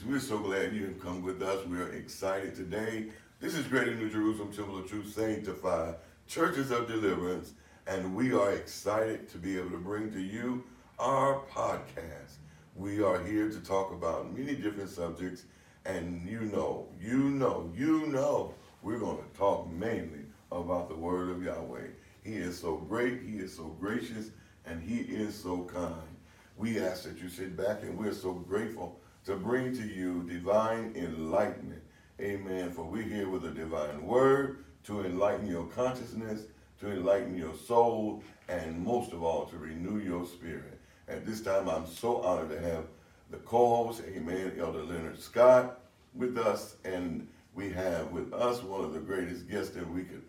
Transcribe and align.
We're 0.00 0.20
so 0.20 0.38
glad 0.38 0.72
you 0.72 0.86
have 0.86 1.00
come 1.02 1.22
with 1.22 1.42
us. 1.42 1.66
We're 1.66 1.88
excited 1.88 2.54
today. 2.54 3.08
This 3.40 3.54
is 3.54 3.66
Greater 3.66 3.94
New 3.94 4.08
Jerusalem 4.08 4.50
Temple 4.50 4.78
of 4.78 4.88
Truth 4.88 5.12
Sanctified 5.12 5.96
Churches 6.26 6.70
of 6.70 6.88
Deliverance, 6.88 7.52
and 7.86 8.16
we 8.16 8.32
are 8.32 8.52
excited 8.52 9.28
to 9.28 9.38
be 9.38 9.58
able 9.58 9.68
to 9.68 9.76
bring 9.76 10.10
to 10.12 10.18
you 10.18 10.64
our 10.98 11.42
podcast. 11.54 12.38
We 12.74 13.02
are 13.02 13.22
here 13.22 13.50
to 13.50 13.60
talk 13.60 13.92
about 13.92 14.34
many 14.36 14.54
different 14.54 14.88
subjects, 14.88 15.44
and 15.84 16.26
you 16.26 16.40
know, 16.40 16.88
you 16.98 17.18
know, 17.18 17.70
you 17.76 18.06
know, 18.06 18.54
we're 18.82 18.98
going 18.98 19.18
to 19.18 19.38
talk 19.38 19.70
mainly 19.70 20.24
about 20.50 20.88
the 20.88 20.96
Word 20.96 21.28
of 21.28 21.42
Yahweh. 21.44 21.88
He 22.24 22.36
is 22.36 22.58
so 22.58 22.76
great, 22.76 23.20
He 23.20 23.36
is 23.36 23.54
so 23.54 23.64
gracious, 23.78 24.30
and 24.64 24.82
He 24.82 25.00
is 25.00 25.34
so 25.34 25.64
kind. 25.64 26.16
We 26.56 26.80
ask 26.80 27.04
that 27.04 27.18
you 27.18 27.28
sit 27.28 27.58
back, 27.58 27.82
and 27.82 27.98
we're 27.98 28.14
so 28.14 28.32
grateful 28.32 29.01
to 29.24 29.36
bring 29.36 29.74
to 29.76 29.86
you 29.86 30.24
divine 30.24 30.92
enlightenment. 30.96 31.82
Amen. 32.20 32.72
For 32.72 32.84
we're 32.84 33.02
here 33.02 33.28
with 33.28 33.44
a 33.44 33.50
divine 33.50 34.04
word 34.04 34.64
to 34.84 35.04
enlighten 35.04 35.46
your 35.46 35.66
consciousness, 35.66 36.42
to 36.80 36.90
enlighten 36.90 37.36
your 37.36 37.54
soul, 37.54 38.22
and 38.48 38.84
most 38.84 39.12
of 39.12 39.22
all, 39.22 39.46
to 39.46 39.56
renew 39.56 39.98
your 39.98 40.26
spirit. 40.26 40.78
At 41.08 41.24
this 41.24 41.40
time, 41.40 41.68
I'm 41.68 41.86
so 41.86 42.20
honored 42.22 42.50
to 42.50 42.60
have 42.60 42.84
the 43.30 43.38
co-host, 43.38 44.02
Amen, 44.08 44.52
Elder 44.58 44.82
Leonard 44.82 45.20
Scott, 45.20 45.80
with 46.14 46.36
us, 46.36 46.76
and 46.84 47.26
we 47.54 47.70
have 47.70 48.10
with 48.10 48.32
us 48.32 48.62
one 48.62 48.84
of 48.84 48.92
the 48.92 49.00
greatest 49.00 49.48
guests 49.48 49.74
that 49.74 49.88
we 49.88 50.02
could 50.02 50.22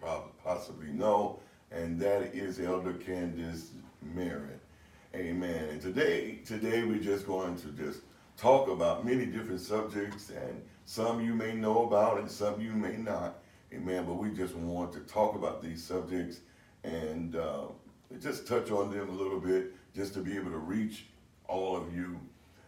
possibly 0.43 0.87
know, 0.87 1.39
and 1.71 1.99
that 1.99 2.33
is 2.35 2.59
Elder 2.59 2.93
Candace 2.93 3.71
Merritt. 4.01 4.59
Amen. 5.15 5.69
And 5.69 5.81
today, 5.81 6.39
today 6.45 6.83
we're 6.83 6.97
just 6.97 7.27
going 7.27 7.55
to 7.57 7.67
just 7.69 8.01
talk 8.37 8.69
about 8.69 9.05
many 9.05 9.25
different 9.25 9.61
subjects, 9.61 10.29
and 10.29 10.61
some 10.85 11.23
you 11.23 11.33
may 11.33 11.53
know 11.53 11.85
about 11.85 12.19
and 12.19 12.29
some 12.29 12.61
you 12.61 12.71
may 12.71 12.97
not. 12.97 13.39
Amen. 13.73 14.05
But 14.05 14.15
we 14.15 14.29
just 14.29 14.55
want 14.55 14.91
to 14.93 14.99
talk 14.99 15.35
about 15.35 15.61
these 15.61 15.83
subjects 15.83 16.41
and 16.83 17.35
uh, 17.35 17.65
just 18.21 18.47
touch 18.47 18.71
on 18.71 18.91
them 18.91 19.09
a 19.09 19.13
little 19.13 19.39
bit, 19.39 19.73
just 19.95 20.13
to 20.15 20.19
be 20.19 20.35
able 20.35 20.51
to 20.51 20.57
reach 20.57 21.05
all 21.47 21.75
of 21.75 21.95
you. 21.95 22.19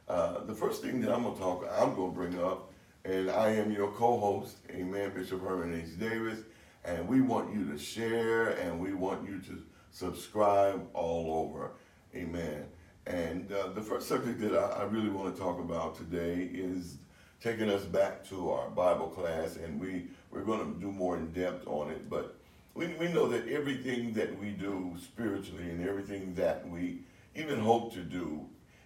Uh, 0.08 0.44
the 0.44 0.54
first 0.54 0.82
thing 0.82 1.02
that 1.02 1.12
I'm 1.12 1.24
going 1.24 1.36
to 1.36 1.42
talk, 1.42 1.68
I'm 1.80 1.96
going 1.96 2.12
to 2.12 2.16
bring 2.16 2.44
up, 2.44 2.72
and 3.04 3.30
I 3.30 3.50
am 3.50 3.72
your 3.72 3.92
co-host, 3.92 4.58
Amen, 4.72 5.12
Bishop 5.16 5.42
Herman 5.42 5.80
H. 5.80 6.00
Davis, 6.00 6.40
and 6.84 7.08
we 7.08 7.22
want 7.22 7.54
you 7.54 7.66
to 7.72 7.78
share 7.78 8.50
and 8.50 8.80
we 8.80 8.94
want 8.94 9.28
you 9.28 9.40
to 9.40 9.64
subscribe 9.92 10.88
all 10.94 11.46
over. 11.46 11.72
Amen. 12.16 12.66
And 13.08 13.52
uh, 13.52 13.68
the 13.68 13.82
first 13.82 14.08
subject 14.08 14.40
that 14.42 14.54
I, 14.54 14.82
I, 14.82 14.84
really 14.86 15.10
want 15.10 15.34
to 15.34 15.40
talk 15.40 15.60
about 15.60 15.96
today 15.96 16.50
is 16.52 16.98
taking 17.40 17.70
us 17.70 17.84
back 17.84 18.28
to 18.30 18.50
our 18.50 18.70
Bible 18.70 19.08
class, 19.10 19.58
and 19.58 19.80
we, 19.80 20.08
we're 20.32 20.44
going 20.44 20.74
to 20.74 20.80
do 20.80 20.92
more 20.92 21.16
in 21.16 21.32
depth 21.32 21.68
on 21.68 21.92
it. 21.92 22.10
But 22.10 22.36
we, 22.74 22.88
we 22.96 23.10
know 23.10 23.28
that 23.28 23.48
everything 23.48 24.14
that 24.14 24.40
we 24.40 24.50
do 24.50 24.96
spiritually 25.00 25.70
and 25.70 25.88
everything 25.88 26.34
that 26.34 26.68
we 26.68 27.02
even 27.36 27.60
hope 27.60 27.94
to 27.94 28.02
do 28.02 28.44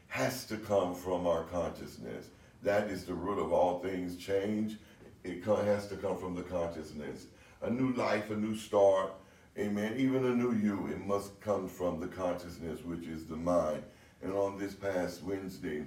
has 0.07 0.45
to 0.47 0.57
come 0.57 0.95
from 0.95 1.25
our 1.25 1.43
consciousness. 1.43 2.27
That 2.61 2.89
is 2.89 3.05
the 3.05 3.13
root 3.13 3.39
of 3.39 3.53
all 3.53 3.79
things 3.79 4.17
change. 4.17 4.77
It 5.23 5.43
has 5.45 5.87
to 5.87 5.95
come 5.95 6.17
from 6.17 6.35
the 6.35 6.43
consciousness. 6.43 7.27
A 7.61 7.69
new 7.69 7.93
life, 7.93 8.31
a 8.31 8.35
new 8.35 8.55
start, 8.55 9.13
amen. 9.57 9.95
Even 9.97 10.25
a 10.25 10.35
new 10.35 10.53
you, 10.53 10.87
it 10.87 11.05
must 11.05 11.39
come 11.39 11.69
from 11.69 12.01
the 12.01 12.07
consciousness, 12.07 12.83
which 12.83 13.07
is 13.07 13.25
the 13.25 13.35
mind. 13.35 13.83
And 14.21 14.33
on 14.33 14.57
this 14.57 14.73
past 14.73 15.23
Wednesday, 15.23 15.85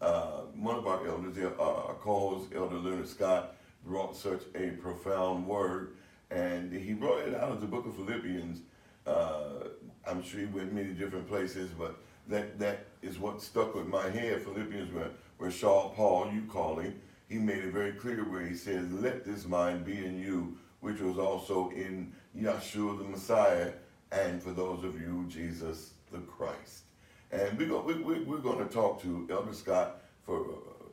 uh, 0.00 0.42
one 0.54 0.76
of 0.76 0.86
our 0.86 1.06
elders, 1.06 1.36
uh, 1.38 1.62
our 1.62 1.94
co-host, 2.00 2.52
Elder 2.54 2.76
Leonard 2.76 3.08
Scott, 3.08 3.56
brought 3.84 4.16
such 4.16 4.42
a 4.54 4.70
profound 4.70 5.46
word, 5.46 5.96
and 6.30 6.72
he 6.72 6.92
brought 6.92 7.20
it 7.20 7.34
out 7.34 7.52
of 7.52 7.60
the 7.60 7.66
book 7.66 7.86
of 7.86 7.94
Philippians. 7.96 8.60
Uh, 9.06 9.68
I'm 10.06 10.22
sure 10.22 10.40
he 10.40 10.46
went 10.46 10.72
many 10.72 10.92
different 10.92 11.28
places, 11.28 11.70
but 11.70 11.96
that 12.28 12.58
that 12.58 12.86
is 13.00 13.18
what 13.18 13.40
stuck 13.40 13.74
with 13.74 13.86
my 13.86 14.08
head. 14.10 14.42
Philippians, 14.42 14.92
where, 14.92 15.10
where 15.38 15.50
Shaul 15.50 15.94
Paul, 15.94 16.30
you 16.32 16.42
call 16.42 16.76
him, 16.76 17.00
he 17.28 17.38
made 17.38 17.64
it 17.64 17.72
very 17.72 17.92
clear 17.92 18.28
where 18.28 18.44
he 18.44 18.54
says, 18.54 18.90
"Let 18.92 19.24
this 19.24 19.46
mind 19.46 19.84
be 19.84 20.04
in 20.04 20.20
you, 20.20 20.58
which 20.80 21.00
was 21.00 21.18
also 21.18 21.70
in 21.70 22.12
Yeshua 22.36 22.98
the 22.98 23.04
Messiah, 23.04 23.72
and 24.12 24.42
for 24.42 24.50
those 24.50 24.84
of 24.84 25.00
you, 25.00 25.26
Jesus 25.28 25.92
the 26.12 26.18
Christ." 26.18 26.87
And 27.30 27.58
we're 27.58 27.68
going, 27.68 28.04
we, 28.04 28.20
we, 28.20 28.36
are 28.36 28.40
going 28.40 28.66
to 28.66 28.72
talk 28.72 29.02
to 29.02 29.28
Elder 29.30 29.52
Scott 29.52 30.00
for 30.24 30.40
uh, 30.40 30.44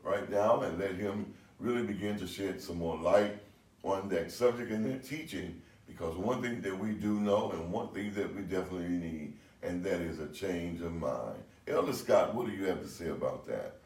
right 0.03 0.29
now 0.29 0.61
and 0.61 0.77
let 0.77 0.95
him 0.95 1.33
really 1.59 1.83
begin 1.83 2.19
to 2.19 2.27
shed 2.27 2.61
some 2.61 2.77
more 2.77 2.97
light 2.97 3.37
on 3.83 4.09
that 4.09 4.31
subject 4.31 4.71
and 4.71 4.85
that 4.85 5.03
teaching. 5.05 5.61
Because 5.87 6.17
one 6.17 6.41
thing 6.41 6.61
that 6.61 6.77
we 6.77 6.91
do 6.91 7.19
know 7.19 7.51
and 7.51 7.71
one 7.71 7.89
thing 7.89 8.13
that 8.15 8.35
we 8.35 8.41
definitely 8.41 8.89
need, 8.89 9.33
and 9.63 9.83
that 9.83 10.01
is 10.01 10.19
a 10.19 10.27
change 10.27 10.81
of 10.81 10.93
mind. 10.93 11.41
Elder 11.67 11.93
Scott, 11.93 12.35
what 12.35 12.47
do 12.47 12.51
you 12.51 12.65
have 12.65 12.81
to 12.81 12.87
say 12.87 13.09
about 13.09 13.47
that? 13.47 13.77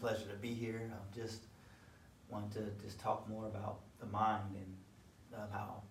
Pleasure 0.00 0.26
to 0.26 0.36
be 0.40 0.52
here. 0.52 0.92
I 0.92 1.16
just 1.16 1.40
want 2.28 2.52
to 2.52 2.60
just 2.82 3.00
talk 3.00 3.28
more 3.28 3.46
about 3.46 3.80
the 3.98 4.06
mind 4.06 4.54
and 4.54 5.50
how 5.52 5.82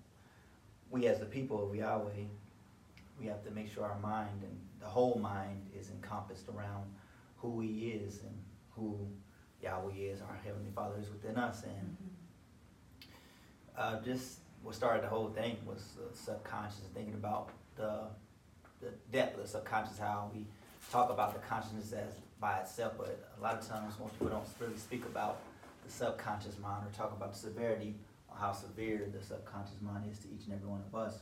we 0.90 1.08
as 1.08 1.20
the 1.20 1.26
people 1.26 1.68
of 1.68 1.76
Yahweh, 1.76 2.12
we 3.24 3.30
have 3.30 3.44
to 3.46 3.52
make 3.52 3.74
sure 3.74 3.86
our 3.86 4.00
mind 4.00 4.42
and 4.44 4.60
the 4.82 4.86
whole 4.86 5.18
mind 5.18 5.66
is 5.80 5.90
encompassed 5.90 6.48
around 6.50 6.84
who 7.38 7.62
He 7.62 7.92
is 7.92 8.20
and 8.20 8.38
who 8.72 9.08
Yahweh 9.62 9.94
is, 9.96 10.22
our 10.22 10.38
Heavenly 10.44 10.72
Father 10.76 10.96
is 11.00 11.10
within 11.10 11.38
us. 11.38 11.64
And 11.64 11.98
uh, 13.78 14.02
just 14.02 14.40
what 14.62 14.76
started 14.76 15.04
the 15.04 15.08
whole 15.08 15.30
thing 15.30 15.58
was 15.66 15.98
uh, 15.98 16.14
subconscious, 16.14 16.82
thinking 16.94 17.14
about 17.14 17.50
the, 17.78 18.02
the 18.82 18.90
depth 19.12 19.38
of 19.38 19.44
the 19.44 19.48
subconscious, 19.48 19.98
how 19.98 20.30
we 20.34 20.46
talk 20.92 21.10
about 21.10 21.34
the 21.34 21.40
consciousness 21.48 21.94
as 21.94 22.16
by 22.42 22.58
itself, 22.58 22.94
but 22.98 23.26
a 23.40 23.42
lot 23.42 23.56
of 23.56 23.66
times 23.66 23.94
most 24.02 24.14
people 24.14 24.28
don't 24.28 24.46
really 24.60 24.78
speak 24.78 25.06
about 25.06 25.40
the 25.86 25.92
subconscious 25.92 26.60
mind 26.60 26.86
or 26.86 26.92
talk 26.98 27.14
about 27.16 27.32
the 27.32 27.40
severity 27.40 27.96
or 28.28 28.36
how 28.36 28.52
severe 28.52 29.08
the 29.18 29.24
subconscious 29.24 29.80
mind 29.82 30.04
is 30.12 30.20
to 30.20 30.28
each 30.28 30.46
and 30.46 30.54
every 30.54 30.68
one 30.68 30.82
of 30.86 30.94
us. 30.94 31.20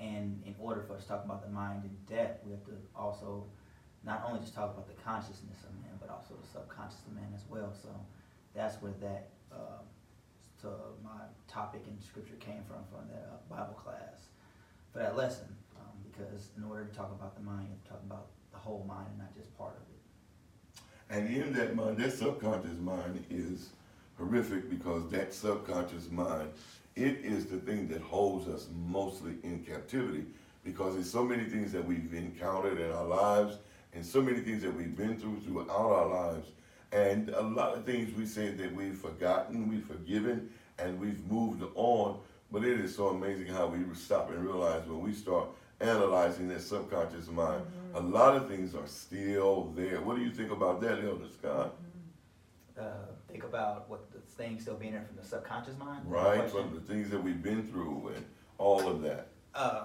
And 0.00 0.42
in 0.46 0.54
order 0.58 0.82
for 0.82 0.94
us 0.94 1.02
to 1.02 1.08
talk 1.08 1.24
about 1.24 1.42
the 1.42 1.50
mind 1.50 1.82
in 1.84 2.14
depth, 2.16 2.44
we 2.44 2.52
have 2.52 2.64
to 2.66 2.72
also 2.94 3.44
not 4.04 4.24
only 4.26 4.40
just 4.40 4.54
talk 4.54 4.72
about 4.72 4.86
the 4.86 5.02
consciousness 5.02 5.58
of 5.64 5.74
man, 5.82 5.98
but 6.00 6.08
also 6.08 6.34
the 6.40 6.46
subconscious 6.46 7.00
of 7.06 7.14
man 7.14 7.30
as 7.34 7.42
well. 7.48 7.72
So 7.82 7.88
that's 8.54 8.80
where 8.80 8.92
that 9.00 9.30
uh, 9.52 9.82
to 10.62 10.68
my 11.02 11.26
topic 11.48 11.82
in 11.86 12.00
scripture 12.00 12.36
came 12.40 12.62
from, 12.66 12.82
from 12.90 13.08
that 13.08 13.30
uh, 13.32 13.54
Bible 13.54 13.74
class 13.74 14.30
for 14.92 15.00
that 15.00 15.16
lesson. 15.16 15.48
Um, 15.78 15.94
because 16.10 16.50
in 16.56 16.64
order 16.64 16.84
to 16.84 16.94
talk 16.94 17.10
about 17.12 17.36
the 17.36 17.42
mind, 17.42 17.68
you 17.68 17.74
have 17.74 17.82
to 17.84 17.88
talk 17.90 18.02
about 18.06 18.26
the 18.52 18.58
whole 18.58 18.84
mind 18.86 19.08
and 19.10 19.18
not 19.18 19.34
just 19.36 19.56
part 19.58 19.74
of 19.76 19.82
it. 19.82 19.98
And 21.10 21.34
in 21.34 21.52
that 21.54 21.74
mind, 21.74 21.96
that 21.98 22.12
subconscious 22.12 22.78
mind 22.78 23.24
is 23.30 23.70
horrific 24.18 24.68
because 24.68 25.08
that 25.10 25.32
subconscious 25.32 26.10
mind 26.10 26.50
it 26.98 27.24
is 27.24 27.46
the 27.46 27.58
thing 27.58 27.86
that 27.88 28.00
holds 28.02 28.48
us 28.48 28.66
mostly 28.88 29.34
in 29.44 29.60
captivity 29.60 30.24
because 30.64 30.94
there's 30.94 31.10
so 31.10 31.24
many 31.24 31.44
things 31.44 31.70
that 31.72 31.84
we've 31.84 32.12
encountered 32.12 32.80
in 32.80 32.90
our 32.90 33.04
lives 33.04 33.58
and 33.94 34.04
so 34.04 34.20
many 34.20 34.40
things 34.40 34.62
that 34.62 34.74
we've 34.74 34.96
been 34.96 35.16
through 35.16 35.40
throughout 35.40 35.70
our 35.70 36.06
lives. 36.06 36.48
And 36.90 37.28
a 37.30 37.42
lot 37.42 37.76
of 37.76 37.84
things 37.84 38.14
we 38.16 38.26
say 38.26 38.50
that 38.50 38.74
we've 38.74 38.96
forgotten, 38.96 39.68
we've 39.68 39.84
forgiven, 39.84 40.50
and 40.78 40.98
we've 41.00 41.24
moved 41.30 41.62
on. 41.74 42.18
But 42.50 42.64
it 42.64 42.80
is 42.80 42.96
so 42.96 43.08
amazing 43.08 43.46
how 43.46 43.66
we 43.66 43.78
stop 43.94 44.30
and 44.30 44.42
realize 44.44 44.86
when 44.86 45.00
we 45.00 45.12
start 45.12 45.48
analyzing 45.80 46.48
that 46.48 46.62
subconscious 46.62 47.28
mind, 47.28 47.62
mm-hmm. 47.62 47.96
a 47.96 48.00
lot 48.00 48.36
of 48.36 48.48
things 48.48 48.74
are 48.74 48.86
still 48.86 49.72
there. 49.76 50.00
What 50.00 50.16
do 50.16 50.22
you 50.22 50.30
think 50.30 50.50
about 50.50 50.80
that, 50.80 51.04
Elder 51.04 51.28
Scott? 51.38 51.74
Mm-hmm. 52.78 52.86
Uh, 52.86 53.12
think 53.30 53.44
about 53.44 53.88
what 53.88 54.10
the 54.10 54.18
things 54.42 54.62
still 54.62 54.74
being 54.74 54.92
there 54.92 55.04
from 55.06 55.16
the 55.16 55.24
subconscious 55.24 55.78
mind. 55.78 56.02
Right, 56.06 56.50
from 56.50 56.74
the 56.74 56.80
things 56.80 57.10
that 57.10 57.22
we've 57.22 57.42
been 57.42 57.66
through 57.66 58.12
and 58.14 58.24
all 58.56 58.88
of 58.88 59.02
that. 59.02 59.28
Um, 59.54 59.84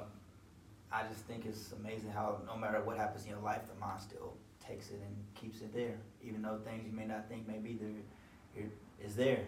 I 0.92 1.04
just 1.10 1.26
think 1.26 1.46
it's 1.46 1.74
amazing 1.74 2.12
how 2.12 2.38
no 2.48 2.56
matter 2.56 2.82
what 2.82 2.98
happens 2.98 3.26
in 3.26 3.32
your 3.32 3.40
life, 3.40 3.62
the 3.74 3.80
mind 3.80 4.02
still 4.02 4.34
takes 4.66 4.90
it 4.90 5.02
and 5.06 5.16
keeps 5.36 5.62
it 5.62 5.74
there. 5.74 5.98
Even 6.24 6.42
though 6.42 6.60
things 6.64 6.86
you 6.86 6.92
may 6.92 7.06
not 7.06 7.28
think 7.28 7.48
may 7.48 7.58
be 7.58 7.74
there, 7.74 8.66
is 9.04 9.16
there. 9.16 9.46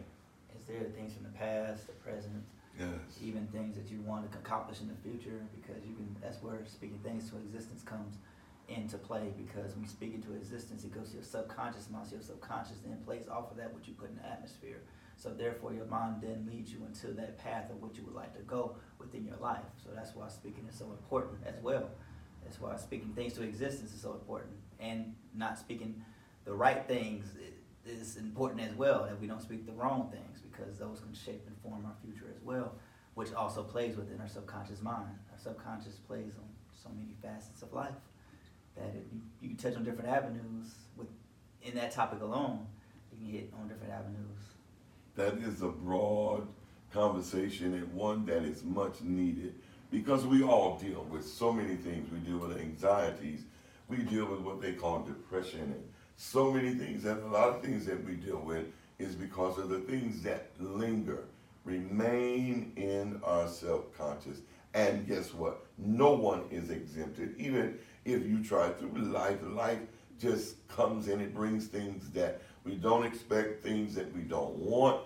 It's 0.53 0.67
there. 0.67 0.83
Things 0.95 1.13
from 1.13 1.23
the 1.23 1.37
past, 1.37 1.87
the 1.87 1.93
present, 1.93 2.43
yes. 2.79 2.87
even 3.21 3.47
things 3.47 3.75
that 3.75 3.91
you 3.91 4.01
want 4.01 4.29
to 4.31 4.37
accomplish 4.37 4.81
in 4.81 4.87
the 4.87 4.95
future, 5.03 5.39
because 5.55 5.81
you 5.85 5.93
can. 5.95 6.15
That's 6.21 6.41
where 6.41 6.59
speaking 6.65 6.99
things 7.03 7.29
to 7.29 7.37
existence 7.37 7.83
comes 7.83 8.15
into 8.67 8.97
play 8.97 9.33
because 9.37 9.73
when 9.73 9.83
you 9.83 9.89
speak 9.89 10.13
into 10.13 10.33
existence, 10.33 10.83
it 10.83 10.93
goes 10.93 11.09
to 11.09 11.15
your 11.15 11.23
subconscious 11.23 11.89
mind. 11.89 12.07
So 12.07 12.15
your 12.15 12.23
subconscious 12.23 12.77
then 12.85 12.97
plays 13.05 13.27
off 13.27 13.51
of 13.51 13.57
that 13.57 13.73
what 13.73 13.87
you 13.87 13.93
put 13.93 14.09
in 14.09 14.15
the 14.15 14.25
atmosphere. 14.25 14.81
So 15.17 15.29
therefore, 15.29 15.73
your 15.73 15.85
mind 15.85 16.21
then 16.21 16.47
leads 16.51 16.71
you 16.71 16.85
into 16.85 17.07
that 17.13 17.37
path 17.37 17.69
of 17.69 17.81
what 17.81 17.95
you 17.95 18.03
would 18.03 18.15
like 18.15 18.35
to 18.35 18.41
go 18.41 18.75
within 18.99 19.25
your 19.25 19.37
life. 19.37 19.63
So 19.83 19.89
that's 19.95 20.15
why 20.15 20.27
speaking 20.27 20.65
is 20.69 20.75
so 20.75 20.85
important 20.85 21.39
as 21.45 21.55
well. 21.61 21.89
That's 22.43 22.59
why 22.59 22.75
speaking 22.77 23.13
things 23.13 23.33
to 23.33 23.43
existence 23.43 23.93
is 23.93 24.01
so 24.01 24.13
important, 24.13 24.53
and 24.79 25.15
not 25.33 25.57
speaking 25.57 26.03
the 26.43 26.53
right 26.53 26.87
things 26.87 27.25
is 27.87 28.17
important 28.17 28.61
as 28.61 28.75
well 28.75 29.03
that 29.03 29.19
we 29.19 29.27
don't 29.27 29.41
speak 29.41 29.65
the 29.65 29.71
wrong 29.71 30.11
things 30.11 30.41
because 30.41 30.77
those 30.77 30.99
can 30.99 31.13
shape 31.13 31.43
and 31.47 31.55
form 31.63 31.85
our 31.85 31.95
future 32.03 32.27
as 32.35 32.41
well, 32.43 32.73
which 33.15 33.33
also 33.33 33.63
plays 33.63 33.95
within 33.95 34.19
our 34.21 34.27
subconscious 34.27 34.81
mind. 34.81 35.17
Our 35.31 35.39
subconscious 35.39 35.95
plays 35.95 36.33
on 36.37 36.45
so 36.75 36.89
many 36.89 37.15
facets 37.21 37.61
of 37.61 37.73
life 37.73 37.95
that 38.75 38.93
you, 39.11 39.21
you 39.41 39.49
can 39.49 39.57
touch 39.57 39.75
on 39.75 39.83
different 39.83 40.09
avenues 40.09 40.73
with 40.97 41.07
in 41.61 41.75
that 41.75 41.91
topic 41.91 42.21
alone, 42.21 42.65
you 43.11 43.17
can 43.17 43.33
hit 43.33 43.53
on 43.59 43.67
different 43.67 43.93
avenues. 43.93 44.39
That 45.15 45.37
is 45.37 45.61
a 45.61 45.69
broad 45.69 46.47
conversation 46.91 47.73
and 47.73 47.93
one 47.93 48.25
that 48.25 48.43
is 48.43 48.63
much 48.63 49.01
needed 49.01 49.55
because 49.91 50.25
we 50.25 50.43
all 50.43 50.77
deal 50.77 51.05
with 51.09 51.25
so 51.25 51.51
many 51.51 51.75
things. 51.75 52.11
We 52.11 52.19
deal 52.19 52.37
with 52.37 52.57
anxieties, 52.57 53.41
we 53.87 53.97
deal 53.97 54.25
with 54.25 54.41
what 54.41 54.61
they 54.61 54.73
call 54.73 55.03
depression, 55.03 55.61
and 55.61 55.83
so 56.17 56.51
many 56.51 56.73
things. 56.75 57.05
And 57.05 57.21
a 57.23 57.27
lot 57.27 57.49
of 57.49 57.61
things 57.61 57.85
that 57.85 58.03
we 58.05 58.13
deal 58.13 58.39
with 58.39 58.65
is 58.99 59.15
because 59.15 59.57
of 59.57 59.69
the 59.69 59.79
things 59.79 60.21
that 60.23 60.51
linger, 60.59 61.25
remain 61.65 62.71
in 62.75 63.19
our 63.23 63.47
self-conscious. 63.47 64.39
And 64.75 65.07
guess 65.07 65.33
what? 65.33 65.65
No 65.77 66.11
one 66.11 66.43
is 66.51 66.69
exempted. 66.69 67.33
Even 67.37 67.79
if 68.03 68.25
you 68.25 68.43
try 68.43 68.69
through 68.69 69.01
life, 69.01 69.39
life 69.41 69.79
just 70.19 70.67
comes 70.67 71.07
and 71.07 71.21
it 71.21 71.33
brings 71.33 71.67
things 71.67 72.09
that 72.09 72.41
we 72.65 72.75
don't 72.75 73.05
expect, 73.05 73.63
things 73.63 73.95
that 73.95 74.13
we 74.13 74.21
don't 74.21 74.53
want, 74.57 75.01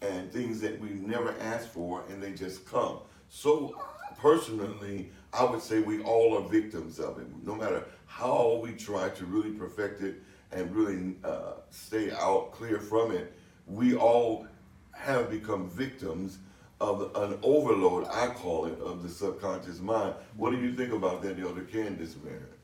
and 0.00 0.32
things 0.32 0.58
that 0.62 0.80
we've 0.80 1.02
never 1.02 1.34
asked 1.38 1.68
for, 1.68 2.02
and 2.08 2.22
they 2.22 2.32
just 2.32 2.64
come. 2.64 3.00
So 3.28 3.78
personally, 4.18 5.10
I 5.34 5.44
would 5.44 5.60
say 5.60 5.80
we 5.80 6.02
all 6.02 6.38
are 6.38 6.48
victims 6.48 6.98
of 6.98 7.18
it. 7.18 7.26
No 7.44 7.54
matter 7.54 7.84
how 8.06 8.58
we 8.62 8.72
try 8.72 9.10
to 9.10 9.24
really 9.26 9.50
perfect 9.50 10.00
it 10.00 10.22
and 10.50 10.74
really 10.74 11.16
uh, 11.24 11.56
stay 11.68 12.10
out 12.10 12.52
clear 12.52 12.80
from 12.80 13.12
it, 13.12 13.34
we 13.66 13.94
all 13.94 14.46
have 14.92 15.30
become 15.30 15.68
victims 15.68 16.38
of 16.80 17.14
an 17.14 17.38
overload, 17.42 18.06
I 18.10 18.28
call 18.28 18.66
it, 18.66 18.78
of 18.80 19.02
the 19.02 19.08
subconscious 19.08 19.80
mind. 19.80 20.14
What 20.36 20.50
do 20.50 20.58
you 20.58 20.72
think 20.72 20.92
about 20.92 21.22
that, 21.22 21.38
Elder 21.38 21.62
Candace 21.62 22.16
Merritt? 22.24 22.58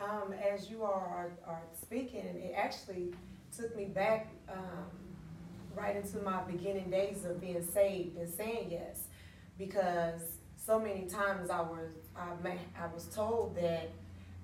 Um, 0.00 0.32
as 0.32 0.70
you 0.70 0.82
are, 0.82 1.30
are 1.46 1.62
speaking, 1.80 2.24
it 2.24 2.54
actually 2.56 3.12
took 3.54 3.76
me 3.76 3.84
back 3.84 4.28
um, 4.50 4.86
right 5.74 5.94
into 5.94 6.18
my 6.18 6.42
beginning 6.42 6.90
days 6.90 7.24
of 7.26 7.40
being 7.40 7.62
saved 7.62 8.16
and 8.16 8.28
saying 8.32 8.68
yes, 8.70 9.04
because 9.58 10.22
so 10.56 10.78
many 10.78 11.06
times 11.06 11.50
I 11.50 11.60
was 11.60 11.90
I, 12.16 12.58
I 12.78 12.86
was 12.94 13.06
told 13.06 13.56
that 13.56 13.90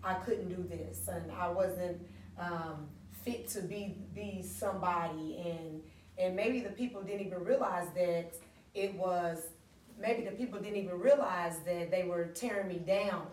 I 0.04 0.14
couldn't 0.14 0.48
do 0.48 0.62
this 0.68 1.08
and 1.08 1.30
I 1.32 1.48
wasn't 1.48 2.00
um, 2.38 2.86
fit 3.24 3.48
to 3.50 3.62
be 3.62 3.96
be 4.14 4.42
somebody 4.42 5.42
and 5.44 5.82
and 6.18 6.34
maybe 6.34 6.60
the 6.60 6.70
people 6.70 7.02
didn't 7.02 7.26
even 7.26 7.44
realize 7.44 7.88
that 7.94 8.34
it 8.76 8.94
was 8.94 9.48
maybe 9.98 10.22
the 10.22 10.32
people 10.32 10.60
didn't 10.60 10.76
even 10.76 11.00
realize 11.00 11.58
that 11.60 11.90
they 11.90 12.04
were 12.04 12.26
tearing 12.26 12.68
me 12.68 12.78
down 12.78 13.26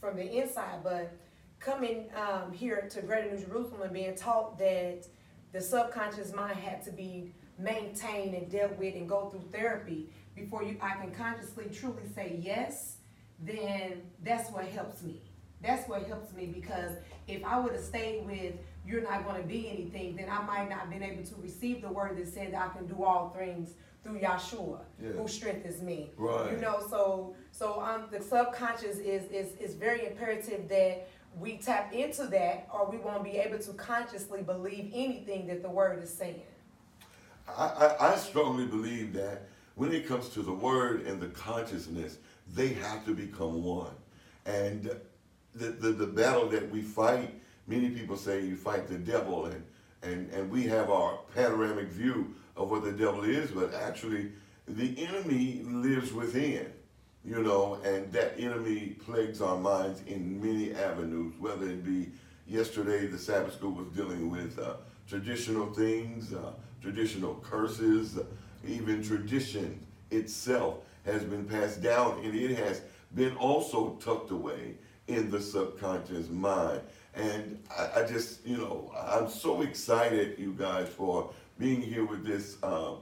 from 0.00 0.16
the 0.16 0.38
inside 0.38 0.82
but 0.82 1.12
coming 1.60 2.06
um, 2.16 2.52
here 2.52 2.88
to 2.90 3.02
Greater 3.02 3.30
New 3.30 3.44
Jerusalem 3.44 3.82
and 3.82 3.92
being 3.92 4.14
taught 4.16 4.58
that 4.58 5.06
the 5.52 5.60
subconscious 5.60 6.32
mind 6.34 6.58
had 6.58 6.82
to 6.84 6.90
be 6.90 7.32
maintained 7.58 8.34
and 8.34 8.50
dealt 8.50 8.76
with 8.78 8.94
and 8.94 9.08
go 9.08 9.28
through 9.30 9.44
therapy 9.52 10.08
before 10.34 10.62
you 10.62 10.76
I 10.80 10.94
can 10.94 11.12
consciously 11.12 11.66
truly 11.72 12.02
say 12.14 12.38
yes, 12.40 12.96
then 13.38 14.02
that's 14.24 14.50
what 14.50 14.64
helps 14.66 15.02
me. 15.02 15.20
That's 15.62 15.86
what 15.88 16.06
helps 16.06 16.32
me 16.32 16.46
because 16.46 16.92
if 17.28 17.44
I 17.44 17.58
would 17.60 17.74
have 17.74 17.84
stayed 17.84 18.24
with 18.24 18.54
you're 18.86 19.02
not 19.02 19.24
going 19.24 19.40
to 19.40 19.46
be 19.46 19.68
anything, 19.68 20.16
then 20.16 20.28
I 20.30 20.42
might 20.42 20.70
not 20.70 20.80
have 20.80 20.90
been 20.90 21.02
able 21.02 21.22
to 21.22 21.34
receive 21.36 21.82
the 21.82 21.92
word 21.92 22.16
that 22.16 22.32
said 22.32 22.54
that 22.54 22.70
I 22.70 22.76
can 22.76 22.86
do 22.86 23.04
all 23.04 23.28
things 23.38 23.74
through 24.02 24.20
Yahshua, 24.20 24.80
yeah. 25.02 25.10
who 25.10 25.28
strengthens 25.28 25.82
me. 25.82 26.10
Right. 26.16 26.52
You 26.52 26.58
know, 26.58 26.80
so 26.88 27.34
so 27.52 27.80
um, 27.82 28.04
the 28.10 28.22
subconscious 28.22 28.98
is 28.98 29.30
is 29.30 29.56
is 29.60 29.74
very 29.74 30.06
imperative 30.06 30.68
that 30.68 31.08
we 31.38 31.58
tap 31.58 31.92
into 31.92 32.26
that, 32.26 32.68
or 32.72 32.90
we 32.90 32.98
won't 32.98 33.24
be 33.24 33.36
able 33.36 33.58
to 33.58 33.72
consciously 33.74 34.42
believe 34.42 34.90
anything 34.92 35.46
that 35.46 35.62
the 35.62 35.70
word 35.70 36.02
is 36.02 36.12
saying. 36.12 36.42
I, 37.48 37.66
I, 37.66 38.12
I 38.12 38.16
strongly 38.16 38.66
believe 38.66 39.12
that 39.14 39.48
when 39.74 39.92
it 39.92 40.06
comes 40.06 40.28
to 40.30 40.42
the 40.42 40.52
word 40.52 41.06
and 41.06 41.20
the 41.20 41.28
consciousness, 41.28 42.18
they 42.54 42.68
have 42.68 43.04
to 43.06 43.14
become 43.14 43.62
one. 43.62 43.94
And 44.46 44.90
the, 45.54 45.66
the, 45.66 45.90
the 45.92 46.06
battle 46.06 46.48
that 46.48 46.70
we 46.70 46.82
fight, 46.82 47.34
many 47.66 47.90
people 47.90 48.16
say 48.16 48.44
you 48.44 48.56
fight 48.56 48.88
the 48.88 48.98
devil, 48.98 49.46
and, 49.46 49.64
and, 50.02 50.30
and 50.32 50.50
we 50.50 50.64
have 50.64 50.90
our 50.90 51.18
panoramic 51.34 51.88
view 51.88 52.34
of 52.60 52.70
what 52.70 52.84
the 52.84 52.92
devil 52.92 53.24
is, 53.24 53.50
but 53.50 53.72
actually, 53.72 54.30
the 54.68 55.06
enemy 55.06 55.62
lives 55.64 56.12
within, 56.12 56.66
you 57.24 57.42
know, 57.42 57.80
and 57.84 58.12
that 58.12 58.38
enemy 58.38 58.96
plagues 59.06 59.40
our 59.40 59.56
minds 59.56 60.02
in 60.06 60.40
many 60.40 60.74
avenues, 60.74 61.32
whether 61.40 61.66
it 61.68 61.82
be 61.82 62.10
yesterday, 62.46 63.06
the 63.06 63.18
Sabbath 63.18 63.54
school 63.54 63.72
was 63.72 63.88
dealing 63.88 64.30
with 64.30 64.58
uh, 64.58 64.74
traditional 65.08 65.72
things, 65.72 66.34
uh, 66.34 66.52
traditional 66.82 67.34
curses, 67.36 68.18
uh, 68.18 68.24
even 68.68 69.02
tradition 69.02 69.80
itself 70.10 70.76
has 71.06 71.24
been 71.24 71.46
passed 71.46 71.82
down 71.82 72.20
and 72.22 72.34
it 72.34 72.58
has 72.58 72.82
been 73.14 73.34
also 73.36 73.96
tucked 74.04 74.30
away 74.30 74.74
in 75.08 75.30
the 75.30 75.40
subconscious 75.40 76.28
mind. 76.28 76.82
And 77.14 77.58
I, 77.76 78.02
I 78.02 78.06
just, 78.06 78.46
you 78.46 78.58
know, 78.58 78.92
I'm 78.96 79.28
so 79.30 79.62
excited, 79.62 80.38
you 80.38 80.52
guys, 80.52 80.88
for 80.88 81.30
being 81.60 81.82
here 81.82 82.06
with 82.06 82.24
this 82.24 82.56
uh, 82.62 82.94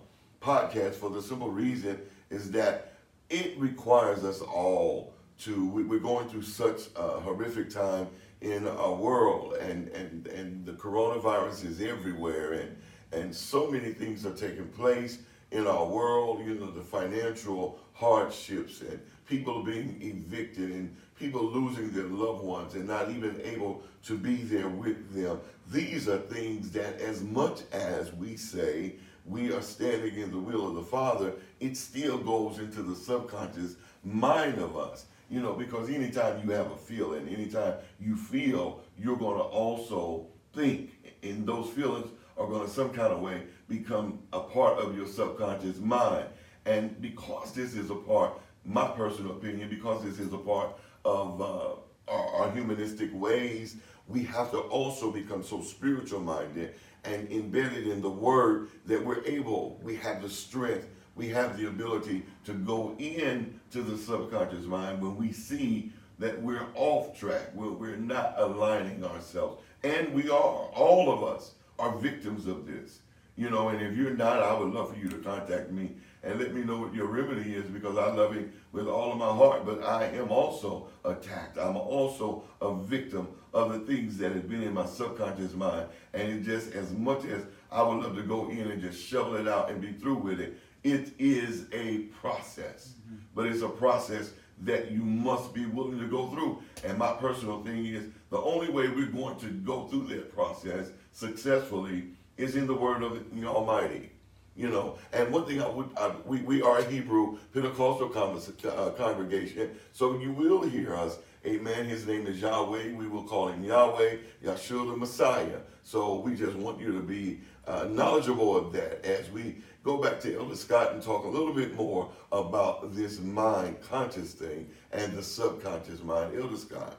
podcast 0.42 0.94
for 0.94 1.10
the 1.10 1.22
simple 1.22 1.48
reason 1.48 1.96
is 2.28 2.50
that 2.50 2.94
it 3.30 3.56
requires 3.56 4.24
us 4.24 4.40
all 4.40 5.14
to, 5.38 5.70
we, 5.70 5.84
we're 5.84 6.00
going 6.00 6.28
through 6.28 6.42
such 6.42 6.88
a 6.96 7.20
horrific 7.20 7.70
time 7.70 8.08
in 8.40 8.66
our 8.66 8.94
world 8.94 9.54
and, 9.54 9.88
and, 9.90 10.26
and 10.26 10.66
the 10.66 10.72
coronavirus 10.72 11.66
is 11.66 11.80
everywhere 11.80 12.54
and, 12.54 12.76
and 13.12 13.34
so 13.34 13.70
many 13.70 13.92
things 13.92 14.26
are 14.26 14.34
taking 14.34 14.66
place 14.68 15.18
in 15.52 15.68
our 15.68 15.86
world, 15.86 16.40
you 16.44 16.54
know, 16.54 16.70
the 16.72 16.82
financial 16.82 17.78
hardships 17.92 18.80
and 18.80 19.00
people 19.28 19.60
are 19.60 19.64
being 19.64 19.96
evicted 20.02 20.70
and 20.72 20.96
people 21.18 21.44
losing 21.44 21.90
their 21.90 22.04
loved 22.04 22.42
ones 22.42 22.74
and 22.74 22.86
not 22.86 23.10
even 23.10 23.40
able 23.44 23.82
to 24.04 24.16
be 24.16 24.36
there 24.36 24.68
with 24.68 25.14
them. 25.14 25.40
These 25.70 26.08
are 26.08 26.18
things 26.18 26.70
that, 26.70 27.00
as 27.00 27.22
much 27.22 27.62
as 27.72 28.12
we 28.12 28.36
say 28.36 28.96
we 29.26 29.52
are 29.52 29.62
standing 29.62 30.16
in 30.16 30.30
the 30.30 30.38
will 30.38 30.68
of 30.68 30.74
the 30.76 30.82
Father, 30.82 31.34
it 31.60 31.76
still 31.76 32.18
goes 32.18 32.58
into 32.58 32.82
the 32.82 32.96
subconscious 32.96 33.76
mind 34.04 34.58
of 34.58 34.76
us. 34.76 35.06
You 35.30 35.40
know, 35.40 35.52
because 35.52 35.90
anytime 35.90 36.42
you 36.42 36.54
have 36.54 36.70
a 36.70 36.76
feeling, 36.76 37.28
anytime 37.28 37.74
you 38.00 38.16
feel, 38.16 38.80
you're 38.96 39.18
going 39.18 39.36
to 39.36 39.44
also 39.44 40.26
think. 40.54 40.90
And 41.22 41.46
those 41.46 41.68
feelings 41.70 42.10
are 42.38 42.46
going 42.46 42.66
to 42.66 42.72
some 42.72 42.90
kind 42.90 43.12
of 43.12 43.20
way 43.20 43.42
become 43.68 44.20
a 44.32 44.40
part 44.40 44.78
of 44.78 44.96
your 44.96 45.06
subconscious 45.06 45.78
mind. 45.78 46.26
And 46.64 46.98
because 47.02 47.52
this 47.52 47.74
is 47.74 47.90
a 47.90 47.94
part, 47.94 48.40
my 48.64 48.88
personal 48.88 49.32
opinion, 49.32 49.68
because 49.68 50.02
this 50.02 50.18
is 50.18 50.32
a 50.32 50.38
part 50.38 50.70
of 51.08 51.40
uh, 51.40 52.12
our, 52.12 52.26
our 52.34 52.50
humanistic 52.52 53.10
ways, 53.14 53.76
we 54.06 54.22
have 54.24 54.50
to 54.50 54.58
also 54.58 55.10
become 55.10 55.42
so 55.42 55.62
spiritual 55.62 56.20
minded 56.20 56.74
and 57.04 57.30
embedded 57.30 57.86
in 57.86 58.02
the 58.02 58.10
word 58.10 58.68
that 58.86 59.04
we're 59.04 59.24
able, 59.24 59.78
we 59.82 59.96
have 59.96 60.22
the 60.22 60.28
strength, 60.28 60.88
we 61.14 61.28
have 61.28 61.58
the 61.58 61.66
ability 61.66 62.24
to 62.44 62.52
go 62.52 62.94
in 62.98 63.58
to 63.70 63.82
the 63.82 63.96
subconscious 63.96 64.64
mind 64.64 65.00
when 65.02 65.16
we 65.16 65.32
see 65.32 65.92
that 66.18 66.40
we're 66.42 66.66
off 66.74 67.18
track, 67.18 67.50
we're, 67.54 67.72
we're 67.72 67.96
not 67.96 68.34
aligning 68.38 69.04
ourselves. 69.04 69.62
And 69.84 70.12
we 70.12 70.28
are, 70.28 70.68
all 70.74 71.12
of 71.12 71.22
us 71.22 71.52
are 71.78 71.96
victims 71.98 72.46
of 72.46 72.66
this. 72.66 73.00
You 73.36 73.50
know, 73.50 73.68
and 73.68 73.80
if 73.80 73.96
you're 73.96 74.16
not, 74.16 74.42
I 74.42 74.52
would 74.58 74.72
love 74.72 74.92
for 74.92 74.98
you 74.98 75.08
to 75.10 75.18
contact 75.18 75.70
me 75.70 75.92
and 76.22 76.40
let 76.40 76.54
me 76.54 76.62
know 76.62 76.80
what 76.80 76.94
your 76.94 77.06
remedy 77.06 77.54
is 77.54 77.64
because 77.66 77.96
I 77.96 78.12
love 78.12 78.34
him 78.34 78.52
with 78.72 78.88
all 78.88 79.12
of 79.12 79.18
my 79.18 79.32
heart. 79.32 79.64
But 79.64 79.82
I 79.82 80.04
am 80.06 80.30
also 80.30 80.88
attacked. 81.04 81.58
I'm 81.58 81.76
also 81.76 82.44
a 82.60 82.74
victim 82.74 83.28
of 83.54 83.72
the 83.72 83.80
things 83.80 84.18
that 84.18 84.32
have 84.32 84.48
been 84.48 84.62
in 84.62 84.74
my 84.74 84.86
subconscious 84.86 85.54
mind. 85.54 85.88
And 86.12 86.28
it 86.30 86.42
just 86.42 86.72
as 86.72 86.92
much 86.92 87.24
as 87.24 87.44
I 87.70 87.82
would 87.82 88.02
love 88.02 88.16
to 88.16 88.22
go 88.22 88.50
in 88.50 88.70
and 88.70 88.80
just 88.80 89.02
shovel 89.02 89.36
it 89.36 89.48
out 89.48 89.70
and 89.70 89.80
be 89.80 89.92
through 89.92 90.16
with 90.16 90.40
it, 90.40 90.58
it 90.84 91.12
is 91.18 91.66
a 91.72 91.98
process. 92.20 92.94
Mm-hmm. 93.06 93.16
But 93.34 93.46
it's 93.46 93.62
a 93.62 93.68
process 93.68 94.32
that 94.62 94.90
you 94.90 95.02
must 95.02 95.54
be 95.54 95.66
willing 95.66 95.98
to 96.00 96.08
go 96.08 96.28
through. 96.28 96.62
And 96.84 96.98
my 96.98 97.12
personal 97.12 97.62
thing 97.62 97.86
is 97.86 98.06
the 98.30 98.40
only 98.40 98.70
way 98.70 98.88
we're 98.88 99.06
going 99.06 99.38
to 99.38 99.50
go 99.50 99.86
through 99.86 100.08
that 100.08 100.34
process 100.34 100.90
successfully 101.12 102.08
is 102.36 102.56
in 102.56 102.66
the 102.66 102.74
word 102.74 103.02
of 103.02 103.34
the 103.34 103.46
Almighty. 103.46 104.10
You 104.58 104.68
know, 104.70 104.98
and 105.12 105.32
one 105.32 105.46
thing 105.46 105.62
I 105.62 105.68
would, 105.68 105.88
I, 105.96 106.10
we, 106.26 106.42
we 106.42 106.62
are 106.62 106.78
a 106.78 106.84
Hebrew 106.84 107.38
Pentecostal 107.54 108.10
uh, 108.12 108.90
congregation, 108.90 109.70
so 109.92 110.18
you 110.18 110.32
will 110.32 110.62
hear 110.62 110.96
us. 110.96 111.20
Amen. 111.46 111.84
His 111.86 112.08
name 112.08 112.26
is 112.26 112.40
Yahweh. 112.40 112.92
We 112.94 113.06
will 113.06 113.22
call 113.22 113.46
him 113.50 113.62
Yahweh, 113.62 114.16
Yeshua 114.44 114.90
the 114.90 114.96
Messiah. 114.96 115.60
So 115.84 116.16
we 116.16 116.34
just 116.34 116.56
want 116.56 116.80
you 116.80 116.90
to 116.90 117.00
be 117.00 117.38
uh, 117.68 117.84
knowledgeable 117.84 118.56
of 118.56 118.72
that 118.72 119.04
as 119.06 119.30
we 119.30 119.58
go 119.84 119.98
back 119.98 120.18
to 120.22 120.36
Elder 120.36 120.56
Scott 120.56 120.92
and 120.92 121.00
talk 121.00 121.24
a 121.24 121.28
little 121.28 121.54
bit 121.54 121.76
more 121.76 122.10
about 122.32 122.96
this 122.96 123.20
mind 123.20 123.80
conscious 123.80 124.34
thing 124.34 124.68
and 124.90 125.12
the 125.12 125.22
subconscious 125.22 126.02
mind. 126.02 126.36
Elder 126.36 126.56
Scott. 126.56 126.96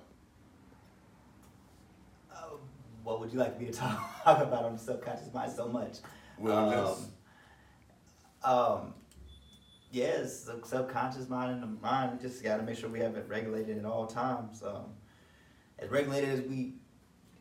Uh, 2.34 2.56
what 3.04 3.20
would 3.20 3.34
you 3.34 3.39
like 3.39 3.60
me 3.60 3.66
to 3.66 3.74
talk 3.74 4.22
about 4.25 4.63
on 4.63 4.74
the 4.74 4.80
subconscious 4.80 5.34
mind 5.34 5.51
so 5.51 5.68
much? 5.68 5.98
Well, 6.38 6.88
um, 6.88 7.12
um, 8.43 8.93
yes, 9.91 10.41
the 10.41 10.60
subconscious 10.65 11.29
mind 11.29 11.51
and 11.51 11.63
the 11.63 11.81
mind, 11.81 12.17
we 12.17 12.27
just 12.27 12.43
got 12.43 12.58
to 12.58 12.63
make 12.63 12.77
sure 12.77 12.89
we 12.89 13.00
have 13.00 13.15
it 13.15 13.25
regulated 13.27 13.77
at 13.77 13.86
all 13.86 14.08
times. 14.08 14.63
Um, 14.63 14.86
as 15.77 15.89
regulated 15.89 16.29
as 16.29 16.41
we 16.41 16.74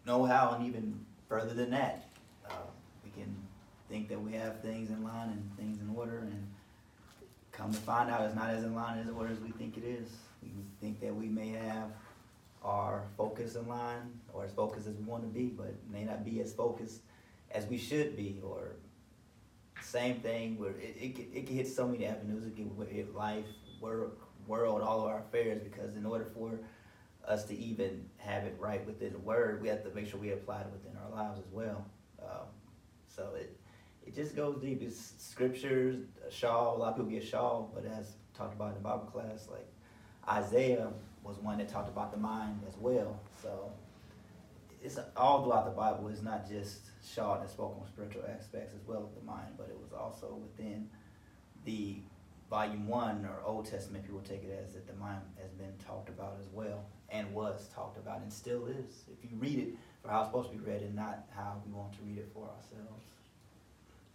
know 0.07 0.25
how, 0.25 0.53
and 0.53 0.67
even 0.67 1.05
further 1.29 1.55
than 1.55 1.71
that, 1.71 2.09
uh, 2.49 2.55
we 3.05 3.11
can 3.11 3.35
think 3.89 4.09
that 4.09 4.21
we 4.21 4.33
have 4.33 4.61
things 4.61 4.91
in 4.91 5.03
line 5.03 5.31
and 5.31 5.51
things 5.57 5.81
in 5.81 5.95
order, 5.97 6.19
and 6.19 6.47
come 7.53 7.73
to 7.73 7.79
find 7.81 8.11
out 8.11 8.23
it's 8.23 8.35
not 8.35 8.51
as 8.51 8.63
in 8.65 8.75
line 8.75 8.99
as 8.99 9.09
order 9.09 9.33
as 9.33 9.41
we 9.41 9.51
think 9.51 9.77
it 9.77 9.85
is. 9.85 10.09
We 10.43 10.51
think 10.81 11.01
that 11.01 11.15
we 11.15 11.27
may 11.27 11.49
have 11.49 11.91
our 12.63 13.03
focus 13.17 13.57
in 13.57 13.67
line 13.69 14.21
or 14.33 14.45
as 14.45 14.53
focused 14.53 14.87
as 14.87 14.95
we 14.95 15.05
want 15.05 15.23
to 15.23 15.29
be, 15.29 15.47
but 15.47 15.75
may 15.91 16.05
not 16.05 16.25
be 16.25 16.41
as 16.41 16.53
focused 16.53 17.01
as 17.51 17.67
we 17.67 17.79
should 17.79 18.17
be, 18.17 18.41
or 18.45 18.73
same 19.89 20.21
thing 20.21 20.59
where 20.59 20.73
it, 20.73 20.97
it, 21.01 21.19
it 21.35 21.47
can 21.47 21.57
hit 21.57 21.67
so 21.69 21.87
many 21.89 22.07
avenues. 22.07 22.47
It 22.47 22.57
can 22.57 22.71
hit 22.89 23.15
life, 23.15 23.47
work, 23.81 24.19
world, 24.47 24.83
all 24.83 25.01
of 25.01 25.07
our 25.07 25.21
affairs. 25.21 25.63
Because 25.63 25.97
in 25.97 26.05
order 26.05 26.27
for 26.35 26.61
us 27.27 27.45
to 27.45 27.57
even 27.57 28.09
have 28.19 28.45
it 28.45 28.57
right 28.59 28.85
within 28.87 29.13
the 29.13 29.19
word, 29.19 29.63
we 29.63 29.69
have 29.69 29.83
to 29.85 29.91
make 29.95 30.07
sure 30.09 30.21
we 30.21 30.33
apply 30.33 30.61
it 30.61 30.67
within 30.73 30.93
our 31.03 31.11
lives 31.11 31.39
as 31.39 31.53
well. 31.53 31.87
Um, 32.23 32.47
so 33.09 33.35
it 33.37 33.59
it 34.07 34.15
just 34.15 34.35
goes 34.35 34.57
deep. 34.63 34.83
It's 34.83 35.13
scriptures, 35.19 35.97
Shaul. 36.31 36.77
A 36.77 36.79
lot 36.79 36.89
of 36.91 36.97
people 36.97 37.11
get 37.11 37.31
Shaul, 37.31 37.69
but 37.75 37.85
as 37.85 38.15
talked 38.35 38.55
about 38.55 38.69
in 38.69 38.75
the 38.75 38.81
Bible 38.81 39.05
class, 39.13 39.49
like 39.51 39.67
Isaiah 40.29 40.91
was 41.23 41.37
one 41.39 41.59
that 41.59 41.69
talked 41.69 41.89
about 41.89 42.11
the 42.13 42.19
mind 42.19 42.61
as 42.67 42.75
well. 42.79 43.21
So 43.43 43.71
it's 44.83 44.99
all 45.17 45.45
throughout 45.45 45.67
the 45.67 45.73
Bible. 45.73 46.09
It's 46.09 46.23
not 46.23 46.49
just 46.49 46.88
Shaul 47.05 47.41
that 47.41 47.51
spoke 47.51 47.77
on 47.81 47.87
spiritual 47.87 48.23
aspects 48.29 48.75
as 48.75 48.87
well 48.87 49.07
as 49.09 49.15
the 49.15 49.25
mind, 49.25 49.55
but 49.57 49.69
it 49.69 49.79
was 49.81 49.93
also 49.93 50.39
within 50.43 50.89
the 51.65 51.97
volume 52.51 52.89
one 52.89 53.27
or 53.27 53.43
Old 53.45 53.67
Testament. 53.67 54.05
People 54.05 54.21
take 54.21 54.43
it 54.45 54.65
as 54.65 54.75
that 54.75 54.87
the 54.87 54.95
mind 54.95 55.21
has 55.41 55.51
been 55.53 55.73
talked 55.87 56.09
about 56.09 56.37
as 56.41 56.47
well 56.53 56.85
and 57.11 57.33
was 57.33 57.69
talked 57.75 57.99
about 57.99 58.21
and 58.21 58.33
still 58.33 58.67
is. 58.67 59.05
If 59.23 59.31
you 59.31 59.37
read 59.39 59.59
it 59.59 59.69
for 60.03 60.11
how 60.11 60.21
it's 60.21 60.29
supposed 60.29 60.51
to 60.53 60.57
be 60.57 60.65
read 60.65 60.83
and 60.83 60.95
not 60.95 61.27
how 61.35 61.61
we 61.67 61.73
want 61.73 61.93
to 61.95 61.99
read 62.03 62.19
it 62.19 62.29
for 62.35 62.45
ourselves. 62.45 63.05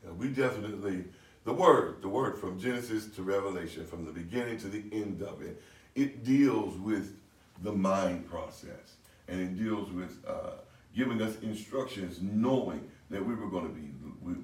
Yeah, 0.03 0.11
we 0.11 0.29
definitely 0.29 1.05
the 1.45 1.53
word, 1.53 2.01
the 2.01 2.07
word 2.07 2.37
from 2.37 2.59
Genesis 2.59 3.07
to 3.15 3.23
Revelation, 3.23 3.85
from 3.85 4.05
the 4.05 4.11
beginning 4.11 4.57
to 4.59 4.67
the 4.69 4.83
end 4.91 5.21
of 5.21 5.41
it, 5.41 5.61
it 5.95 6.23
deals 6.23 6.77
with 6.77 7.17
the 7.61 7.71
mind 7.71 8.29
process 8.29 8.95
and 9.27 9.39
it 9.39 9.57
deals 9.57 9.91
with 9.91 10.23
uh, 10.27 10.51
giving 10.95 11.21
us 11.21 11.37
instructions, 11.41 12.19
knowing 12.21 12.89
that 13.09 13.25
we 13.25 13.35
were 13.35 13.49
going 13.49 13.67
to 13.67 13.73
be 13.73 13.89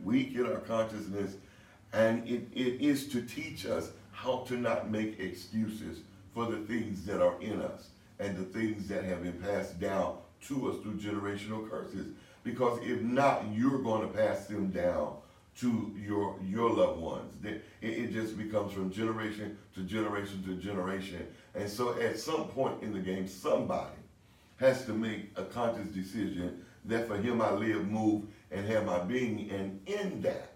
weak 0.03 0.35
in 0.35 0.45
our 0.45 0.59
consciousness, 0.59 1.35
and 1.93 2.27
it, 2.27 2.47
it 2.53 2.81
is 2.81 3.07
to 3.09 3.21
teach 3.21 3.65
us 3.65 3.91
how 4.11 4.39
to 4.47 4.57
not 4.57 4.89
make 4.89 5.19
excuses 5.19 5.99
for 6.33 6.45
the 6.45 6.57
things 6.57 7.05
that 7.05 7.21
are 7.21 7.39
in 7.41 7.61
us 7.61 7.89
and 8.19 8.37
the 8.37 8.43
things 8.43 8.87
that 8.87 9.03
have 9.03 9.23
been 9.23 9.33
passed 9.33 9.79
down 9.79 10.17
to 10.41 10.71
us 10.71 10.81
through 10.81 10.95
generational 10.95 11.69
curses. 11.69 12.07
Because 12.43 12.79
if 12.83 13.01
not, 13.01 13.45
you're 13.51 13.81
going 13.81 14.01
to 14.01 14.07
pass 14.07 14.47
them 14.47 14.69
down 14.69 15.15
to 15.59 15.93
your 15.97 16.37
your 16.45 16.69
loved 16.69 17.01
ones. 17.01 17.33
It, 17.43 17.63
it 17.81 18.13
just 18.13 18.37
becomes 18.37 18.71
from 18.71 18.91
generation 18.91 19.57
to 19.75 19.81
generation 19.81 20.43
to 20.43 20.55
generation. 20.55 21.27
And 21.53 21.69
so 21.69 21.99
at 21.99 22.17
some 22.19 22.45
point 22.45 22.81
in 22.81 22.93
the 22.93 22.99
game, 22.99 23.27
somebody 23.27 23.98
has 24.59 24.85
to 24.85 24.93
make 24.93 25.31
a 25.35 25.43
conscious 25.43 25.87
decision 25.87 26.65
that 26.85 27.07
for 27.07 27.17
him 27.17 27.41
I 27.41 27.51
live, 27.51 27.87
move, 27.87 28.25
and 28.51 28.65
have 28.67 28.85
my 28.85 28.99
being. 28.99 29.49
And 29.51 29.79
in 29.87 30.21
that, 30.21 30.53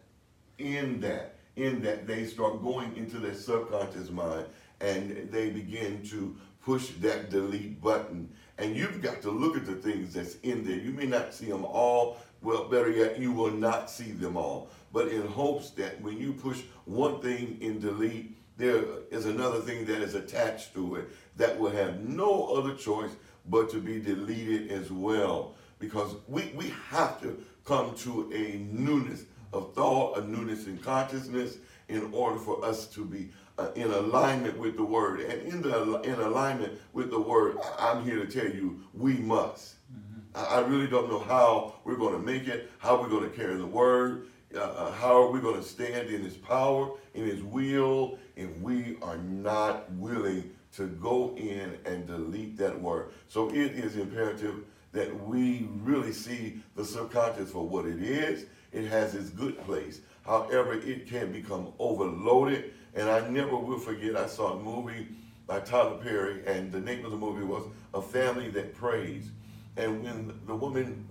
in 0.57 1.00
that, 1.01 1.36
in 1.55 1.81
that, 1.83 2.07
they 2.07 2.25
start 2.25 2.62
going 2.62 2.95
into 2.98 3.17
their 3.17 3.33
subconscious 3.33 4.10
mind 4.10 4.45
and 4.81 5.29
they 5.31 5.50
begin 5.50 6.03
to 6.07 6.36
push 6.65 6.89
that 7.00 7.29
delete 7.29 7.81
button. 7.81 8.29
And 8.57 8.75
you've 8.75 9.01
got 9.01 9.22
to 9.22 9.31
look 9.31 9.57
at 9.57 9.65
the 9.65 9.75
things 9.75 10.13
that's 10.13 10.36
in 10.43 10.65
there. 10.65 10.77
You 10.77 10.91
may 10.91 11.05
not 11.05 11.33
see 11.33 11.48
them 11.48 11.65
all. 11.65 12.17
Well, 12.41 12.67
better 12.67 12.91
yet, 12.91 13.19
you 13.19 13.31
will 13.31 13.51
not 13.51 13.89
see 13.89 14.12
them 14.12 14.36
all. 14.36 14.69
But 14.91 15.07
in 15.07 15.25
hopes 15.25 15.72
that 15.72 16.00
when 16.01 16.17
you 16.17 16.33
push 16.33 16.62
one 16.86 17.22
thing 17.22 17.57
in 17.62 17.79
delete, 17.79 18.38
there 18.57 18.83
is 19.10 19.25
another 19.25 19.62
thing 19.62 19.86
that 19.86 20.01
is 20.01 20.13
attached 20.13 20.74
to 20.75 20.95
it 20.98 21.10
that 21.38 21.57
will 21.57 21.72
have 21.72 22.01
no 22.01 22.55
other 22.55 22.75
choice 22.75 23.12
but 23.47 23.69
to 23.71 23.79
be 23.79 24.00
deleted 24.00 24.71
as 24.71 24.91
well. 24.91 25.55
Because 25.79 26.15
we, 26.27 26.51
we 26.55 26.73
have 26.89 27.21
to 27.21 27.43
come 27.65 27.95
to 27.95 28.31
a 28.33 28.57
newness 28.71 29.23
of 29.51 29.73
thought, 29.73 30.17
a 30.17 30.21
newness 30.25 30.65
in 30.65 30.77
consciousness, 30.77 31.57
in 31.89 32.09
order 32.13 32.39
for 32.39 32.63
us 32.63 32.88
to 32.88 33.05
be 33.05 33.29
uh, 33.57 33.69
in 33.75 33.91
alignment 33.91 34.57
with 34.57 34.77
the 34.77 34.83
word. 34.83 35.19
And 35.21 35.41
in 35.41 35.62
the 35.62 36.01
in 36.01 36.15
alignment 36.15 36.79
with 36.93 37.12
the 37.12 37.19
word, 37.19 37.57
I'm 37.77 38.03
here 38.03 38.25
to 38.25 38.31
tell 38.31 38.51
you, 38.51 38.81
we 38.93 39.13
must. 39.13 39.75
Mm-hmm. 39.93 40.38
I, 40.38 40.57
I 40.57 40.59
really 40.62 40.88
don't 40.88 41.09
know 41.09 41.19
how 41.19 41.75
we're 41.83 41.97
going 41.97 42.13
to 42.13 42.19
make 42.19 42.47
it, 42.47 42.71
how 42.79 43.00
we're 43.00 43.09
going 43.09 43.29
to 43.29 43.35
carry 43.35 43.55
the 43.55 43.65
word, 43.65 44.27
uh, 44.55 44.59
uh, 44.59 44.91
how 44.93 45.21
are 45.21 45.31
we 45.31 45.39
going 45.39 45.55
to 45.55 45.67
stand 45.67 46.09
in 46.09 46.21
his 46.23 46.35
power, 46.35 46.91
in 47.13 47.25
his 47.25 47.43
will, 47.43 48.17
if 48.35 48.55
we 48.59 48.97
are 49.01 49.17
not 49.17 49.91
willing 49.93 50.51
to 50.74 50.88
go 50.88 51.36
in 51.38 51.77
and 51.86 52.08
delete 52.08 52.58
that 52.58 52.80
word. 52.82 53.12
So 53.27 53.50
it 53.50 53.74
is 53.74 53.96
imperative 53.96 54.63
that 54.92 55.27
we 55.27 55.68
really 55.82 56.13
see 56.13 56.62
the 56.75 56.86
subconscious 56.86 57.51
for 57.51 57.68
what 57.68 57.86
it 57.86 58.01
is. 58.01 58.46
It 58.72 58.88
has 58.88 59.15
its 59.15 59.30
good 59.30 59.58
place. 59.65 60.01
However, 60.25 60.74
it 60.74 61.08
can 61.08 61.32
become 61.32 61.74
overloaded. 61.80 62.74
And 62.96 63.10
I 63.10 63.27
never 63.30 63.56
will 63.56 63.80
forget, 63.80 64.15
I 64.15 64.27
saw 64.27 64.53
a 64.53 64.60
movie 64.60 65.08
by 65.48 65.60
Tyler 65.60 65.98
Perry, 65.98 66.46
and 66.46 66.72
the 66.72 66.80
name 66.80 67.03
of 67.06 67.12
the 67.12 67.18
movie 67.18 67.44
was 67.44 67.63
A 67.94 68.01
Family 68.01 68.50
That 68.50 68.74
Preys. 68.75 69.30
And 69.77 70.03
when 70.03 70.39
the 70.46 70.56
woman 70.56 71.08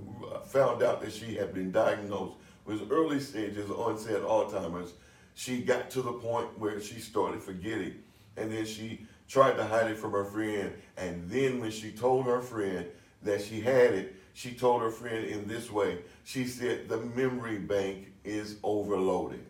found 0.47 0.83
out 0.83 1.03
that 1.03 1.13
she 1.13 1.35
had 1.35 1.53
been 1.53 1.73
diagnosed 1.73 2.35
with 2.65 2.91
early 2.91 3.21
stages 3.21 3.69
of 3.69 3.79
onset 3.79 4.23
Alzheimer's, 4.23 4.95
she 5.35 5.61
got 5.61 5.91
to 5.91 6.03
the 6.03 6.13
point 6.13 6.59
where 6.59 6.81
she 6.81 7.01
started 7.01 7.43
forgetting. 7.43 7.95
And 8.37 8.51
then 8.51 8.65
she 8.65 9.07
tried 9.33 9.57
to 9.57 9.65
hide 9.65 9.91
it 9.91 9.97
from 9.97 10.13
her 10.13 10.27
friend. 10.27 10.75
And 10.99 11.29
then 11.31 11.59
when 11.59 11.71
she 11.71 11.91
told 11.91 12.27
her 12.27 12.43
friend 12.43 12.87
that 13.23 13.41
she 13.41 13.61
had 13.63 13.95
it, 13.95 14.15
she 14.35 14.53
told 14.53 14.83
her 14.83 14.91
friend 14.91 15.25
in 15.25 15.49
this 15.49 15.71
way. 15.71 16.01
She 16.25 16.47
said, 16.47 16.89
the 16.89 16.99
memory 16.99 17.59
bank 17.59 18.13
is 18.25 18.57
overloaded. 18.63 19.45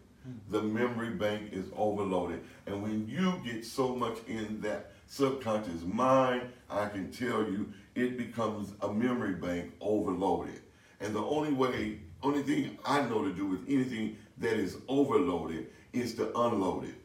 The 0.51 0.63
memory 0.63 1.11
bank 1.11 1.53
is 1.53 1.67
overloaded. 1.77 2.45
And 2.67 2.81
when 2.81 3.09
you 3.09 3.35
get 3.45 3.65
so 3.65 3.97
much 3.97 4.19
in 4.29 4.61
that 4.61 4.93
subconscious 5.09 5.83
mind, 5.83 6.43
I 6.71 6.87
can 6.87 7.11
tell 7.11 7.43
you 7.43 7.73
it 7.97 8.17
becomes 8.17 8.73
a 8.83 8.93
memory 8.93 9.35
bank 9.35 9.73
overloaded. 9.81 10.61
And 11.01 11.13
the 11.13 11.23
only 11.23 11.53
way, 11.53 11.99
only 12.23 12.45
thing 12.45 12.79
I 12.85 13.03
know 13.03 13.25
to 13.25 13.33
do 13.33 13.47
with 13.47 13.69
anything 13.69 14.17
that 14.39 14.55
is 14.55 14.77
overloaded 14.87 15.71
is 15.93 16.15
to 16.15 16.29
unload 16.39 16.85
it 16.85 17.02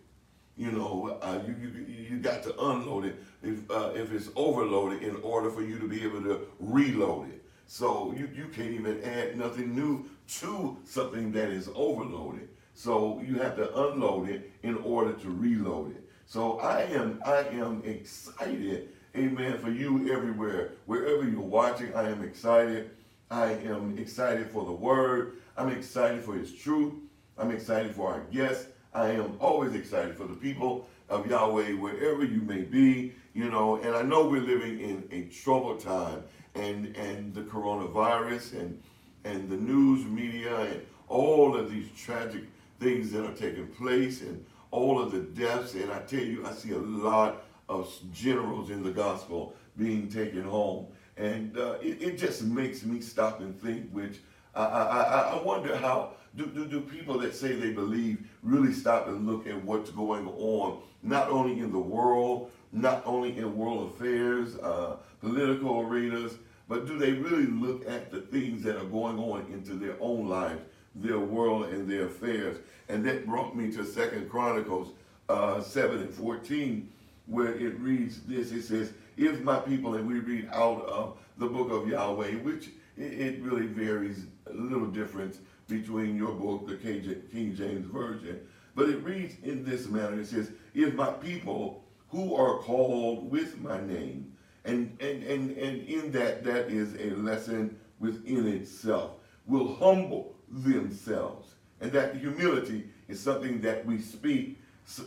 you 0.57 0.71
know, 0.71 1.17
uh, 1.21 1.39
you, 1.47 1.55
you 1.61 1.85
you 2.09 2.17
got 2.17 2.41
to 2.43 2.59
unload 2.59 3.05
it 3.05 3.15
if 3.43 3.69
uh, 3.69 3.91
if 3.93 4.11
it's 4.11 4.29
overloaded 4.35 5.03
in 5.03 5.15
order 5.17 5.51
for 5.51 5.61
you 5.61 5.77
to 5.79 5.87
be 5.87 6.03
able 6.03 6.21
to 6.23 6.47
reload 6.59 7.29
it. 7.29 7.43
So 7.67 8.13
you, 8.17 8.29
you 8.33 8.47
can't 8.47 8.71
even 8.71 9.03
add 9.03 9.37
nothing 9.37 9.75
new 9.75 10.09
to 10.39 10.77
something 10.85 11.31
that 11.33 11.49
is 11.49 11.69
overloaded. 11.75 12.49
So 12.73 13.21
you 13.25 13.35
have 13.35 13.55
to 13.57 13.75
unload 13.87 14.29
it 14.29 14.51
in 14.63 14.77
order 14.77 15.13
to 15.13 15.29
reload 15.29 15.95
it. 15.95 16.09
So 16.25 16.59
I 16.59 16.81
am 16.83 17.21
I 17.25 17.39
am 17.51 17.83
excited, 17.85 18.89
amen, 19.15 19.59
for 19.59 19.69
you 19.69 20.11
everywhere. 20.11 20.71
Wherever 20.85 21.27
you're 21.27 21.39
watching, 21.41 21.93
I 21.93 22.09
am 22.09 22.23
excited. 22.23 22.91
I 23.29 23.51
am 23.51 23.97
excited 23.97 24.49
for 24.49 24.65
the 24.65 24.71
word. 24.71 25.37
I'm 25.57 25.69
excited 25.69 26.23
for 26.23 26.35
his 26.35 26.53
truth. 26.53 26.93
I'm 27.37 27.51
excited 27.51 27.93
for 27.95 28.11
our 28.11 28.21
guests. 28.31 28.67
I 28.97 29.11
am 29.11 29.37
always 29.39 29.75
excited 29.75 30.17
for 30.17 30.23
the 30.23 30.33
people 30.33 30.87
of 31.07 31.27
Yahweh, 31.27 31.73
wherever 31.73 32.25
you 32.25 32.41
may 32.41 32.63
be, 32.63 33.13
you 33.35 33.47
know, 33.47 33.75
and 33.75 33.95
I 33.95 34.01
know 34.01 34.27
we're 34.27 34.41
living 34.41 34.79
in 34.79 35.07
a 35.11 35.31
troubled 35.31 35.81
time 35.81 36.23
and 36.55 36.95
and 36.97 37.31
the 37.35 37.41
coronavirus 37.41 38.59
and 38.59 38.81
and 39.23 39.49
the 39.49 39.55
news 39.55 40.03
media 40.05 40.61
and 40.61 40.81
all 41.09 41.55
of 41.55 41.69
these 41.69 41.89
tragic 41.95 42.45
things 42.79 43.11
that 43.11 43.23
are 43.23 43.35
taking 43.35 43.67
place 43.67 44.21
and 44.21 44.43
all 44.71 44.99
of 44.99 45.11
the 45.11 45.19
deaths. 45.19 45.75
And 45.75 45.91
I 45.91 45.99
tell 45.99 46.23
you, 46.23 46.43
I 46.47 46.51
see 46.53 46.71
a 46.71 46.79
lot 46.79 47.43
of 47.69 47.93
generals 48.11 48.71
in 48.71 48.81
the 48.81 48.91
gospel 48.91 49.53
being 49.77 50.09
taken 50.09 50.41
home. 50.41 50.87
And 51.17 51.55
uh, 51.55 51.77
it, 51.83 52.01
it, 52.01 52.17
just 52.17 52.43
makes 52.43 52.83
me 52.83 53.01
stop 53.01 53.41
and 53.41 53.59
think, 53.59 53.89
which 53.91 54.19
I, 54.55 54.63
I, 54.63 55.01
I 55.35 55.43
wonder 55.43 55.75
how 55.75 56.13
do, 56.37 56.45
do, 56.45 56.67
do 56.67 56.81
people 56.81 57.17
that 57.19 57.35
say 57.35 57.53
they 57.53 57.71
believe 57.71 58.19
really 58.43 58.71
stop 58.71 59.07
and 59.07 59.27
look 59.27 59.47
at 59.47 59.63
what's 59.65 59.89
going 59.89 60.27
on, 60.27 60.79
not 61.01 61.29
only 61.29 61.59
in 61.59 61.71
the 61.71 61.79
world, 61.79 62.51
not 62.71 63.01
only 63.05 63.35
in 63.37 63.57
world 63.57 63.91
affairs, 63.93 64.55
uh, 64.57 64.97
political 65.19 65.81
arenas, 65.81 66.33
but 66.69 66.85
do 66.85 66.97
they 66.97 67.13
really 67.13 67.47
look 67.47 67.87
at 67.89 68.11
the 68.11 68.21
things 68.21 68.61
that 68.63 68.77
are 68.77 68.85
going 68.85 69.17
on 69.17 69.47
into 69.51 69.73
their 69.73 69.95
own 69.99 70.27
lives, 70.27 70.61
their 70.95 71.19
world, 71.19 71.69
and 71.69 71.89
their 71.89 72.05
affairs? 72.05 72.57
And 72.87 73.05
that 73.05 73.25
brought 73.25 73.55
me 73.55 73.71
to 73.71 73.85
Second 73.85 74.29
Chronicles 74.29 74.89
uh, 75.29 75.61
7 75.61 75.99
and 75.99 76.13
14, 76.13 76.87
where 77.25 77.55
it 77.55 77.79
reads 77.79 78.21
this. 78.21 78.51
It 78.51 78.63
says, 78.63 78.93
If 79.15 79.41
my 79.41 79.59
people, 79.59 79.95
and 79.95 80.07
we 80.07 80.19
read 80.19 80.49
out 80.51 80.85
of 80.85 81.17
the 81.37 81.47
book 81.47 81.71
of 81.71 81.87
Yahweh, 81.87 82.33
which 82.35 82.67
it, 82.97 83.13
it 83.13 83.41
really 83.41 83.67
varies 83.67 84.25
a 84.45 84.53
little 84.53 84.87
difference 84.87 85.39
between 85.67 86.15
your 86.15 86.33
book, 86.33 86.67
the 86.67 86.75
King 86.75 87.55
James 87.55 87.85
Version. 87.91 88.39
But 88.75 88.89
it 88.89 89.03
reads 89.03 89.35
in 89.43 89.65
this 89.65 89.87
manner. 89.87 90.19
It 90.19 90.27
says, 90.27 90.51
If 90.73 90.93
my 90.93 91.11
people 91.11 91.83
who 92.09 92.35
are 92.35 92.59
called 92.59 93.29
with 93.29 93.59
my 93.59 93.81
name, 93.81 94.33
and, 94.65 94.95
and, 95.01 95.23
and, 95.23 95.57
and 95.57 95.81
in 95.87 96.11
that, 96.11 96.43
that 96.43 96.69
is 96.69 96.93
a 96.95 97.15
lesson 97.15 97.79
within 97.99 98.47
itself, 98.47 99.11
will 99.45 99.75
humble 99.75 100.35
themselves. 100.49 101.55
And 101.81 101.91
that 101.91 102.15
humility 102.17 102.89
is 103.07 103.19
something 103.19 103.61
that 103.61 103.85
we 103.85 104.01
speak. 104.01 104.59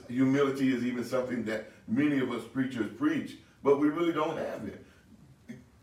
Humility 0.09 0.75
is 0.75 0.85
even 0.85 1.05
something 1.05 1.45
that 1.45 1.71
many 1.89 2.21
of 2.21 2.31
us 2.31 2.45
preachers 2.45 2.91
preach, 2.99 3.39
but 3.63 3.79
we 3.79 3.89
really 3.89 4.13
don't 4.13 4.37
have 4.37 4.67
it. 4.67 4.85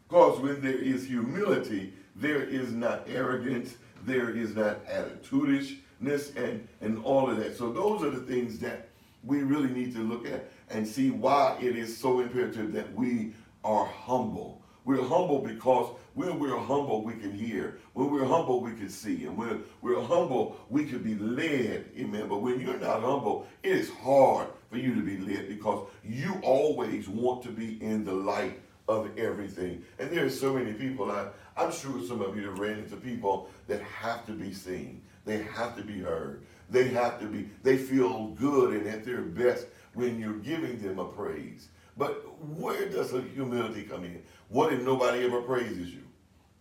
Because 0.07 0.39
when 0.39 0.62
there 0.62 0.77
is 0.77 1.05
humility, 1.05 1.93
there 2.15 2.41
is 2.41 2.72
not 2.72 3.07
arrogance, 3.07 3.75
there 4.06 4.30
is 4.30 4.54
that 4.56 4.86
attitudishness, 4.88 6.36
and, 6.36 6.68
and 6.82 7.04
all 7.04 7.30
of 7.30 7.38
that. 7.38 7.58
So 7.58 7.72
those 7.72 8.04
are 8.04 8.10
the 8.10 8.22
things 8.22 8.60
that 8.60 8.89
we 9.24 9.44
really 9.44 9.70
need 9.70 9.94
to 9.96 10.00
look 10.00 10.25
at 10.27 10.50
and 10.70 10.88
see 10.88 11.12
why 11.12 11.58
it 11.62 11.75
is 11.75 11.98
so 11.98 12.20
imperative 12.20 12.74
that 12.74 12.94
we 12.94 13.34
are 13.63 13.86
humble. 13.86 14.62
We're 14.86 15.04
humble 15.04 15.39
because 15.39 15.89
when 16.13 16.39
we're 16.39 16.58
humble, 16.58 17.04
we 17.04 17.13
can 17.13 17.32
hear. 17.32 17.80
When 17.94 18.10
we're 18.10 18.25
humble, 18.25 18.62
we 18.62 18.72
can 18.72 18.89
see. 18.89 19.25
And 19.25 19.38
when 19.38 19.63
we're 19.82 20.01
humble, 20.01 20.58
we 20.70 20.86
can 20.86 21.00
be 21.00 21.16
led. 21.16 21.86
Amen. 21.98 22.27
But 22.30 22.42
when 22.42 22.60
you're 22.62 22.80
not 22.80 23.01
humble, 23.01 23.46
it 23.63 23.74
is 23.74 23.89
hard 24.01 24.48
for 24.70 24.77
you 24.77 24.96
to 24.96 25.01
be 25.01 25.18
led 25.18 25.50
because 25.50 25.88
you 26.04 26.39
always 26.42 27.10
want 27.10 27.44
to 27.44 27.50
be 27.50 27.82
in 27.84 28.06
the 28.06 28.13
light 28.13 28.62
of 28.88 29.17
everything. 29.17 29.84
And 30.00 30.10
there 30.10 30.25
are 30.25 30.29
so 30.29 30.53
many 30.53 30.74
people, 30.74 31.12
I, 31.12 31.27
I'm 31.56 31.72
sure 31.72 32.01
some 32.06 32.22
of 32.22 32.36
you 32.36 32.46
have 32.50 32.60
ran 32.60 32.79
into 32.79 32.96
people 32.96 33.50
that 33.67 33.82
have 33.82 34.25
to 34.27 34.32
be 34.32 34.53
seen. 34.53 35.01
They 35.25 35.44
have 35.44 35.75
to 35.75 35.84
be 35.84 36.00
heard. 36.00 36.44
They 36.70 36.88
have 36.89 37.20
to 37.20 37.25
be, 37.27 37.50
they 37.63 37.77
feel 37.77 38.27
good 38.29 38.74
and 38.74 38.88
at 38.88 39.06
their 39.06 39.22
best 39.22 39.67
when 39.94 40.20
you're 40.20 40.34
giving 40.34 40.82
them 40.82 41.00
a 41.00 41.06
praise. 41.06 41.70
But 41.98 42.24
where 42.41 42.88
does 42.89 43.12
the 43.12 43.22
humility 43.22 43.84
come 43.84 44.03
in? 44.03 44.22
What 44.50 44.72
if 44.72 44.82
nobody 44.82 45.25
ever 45.25 45.41
praises 45.41 45.89
you? 45.94 46.03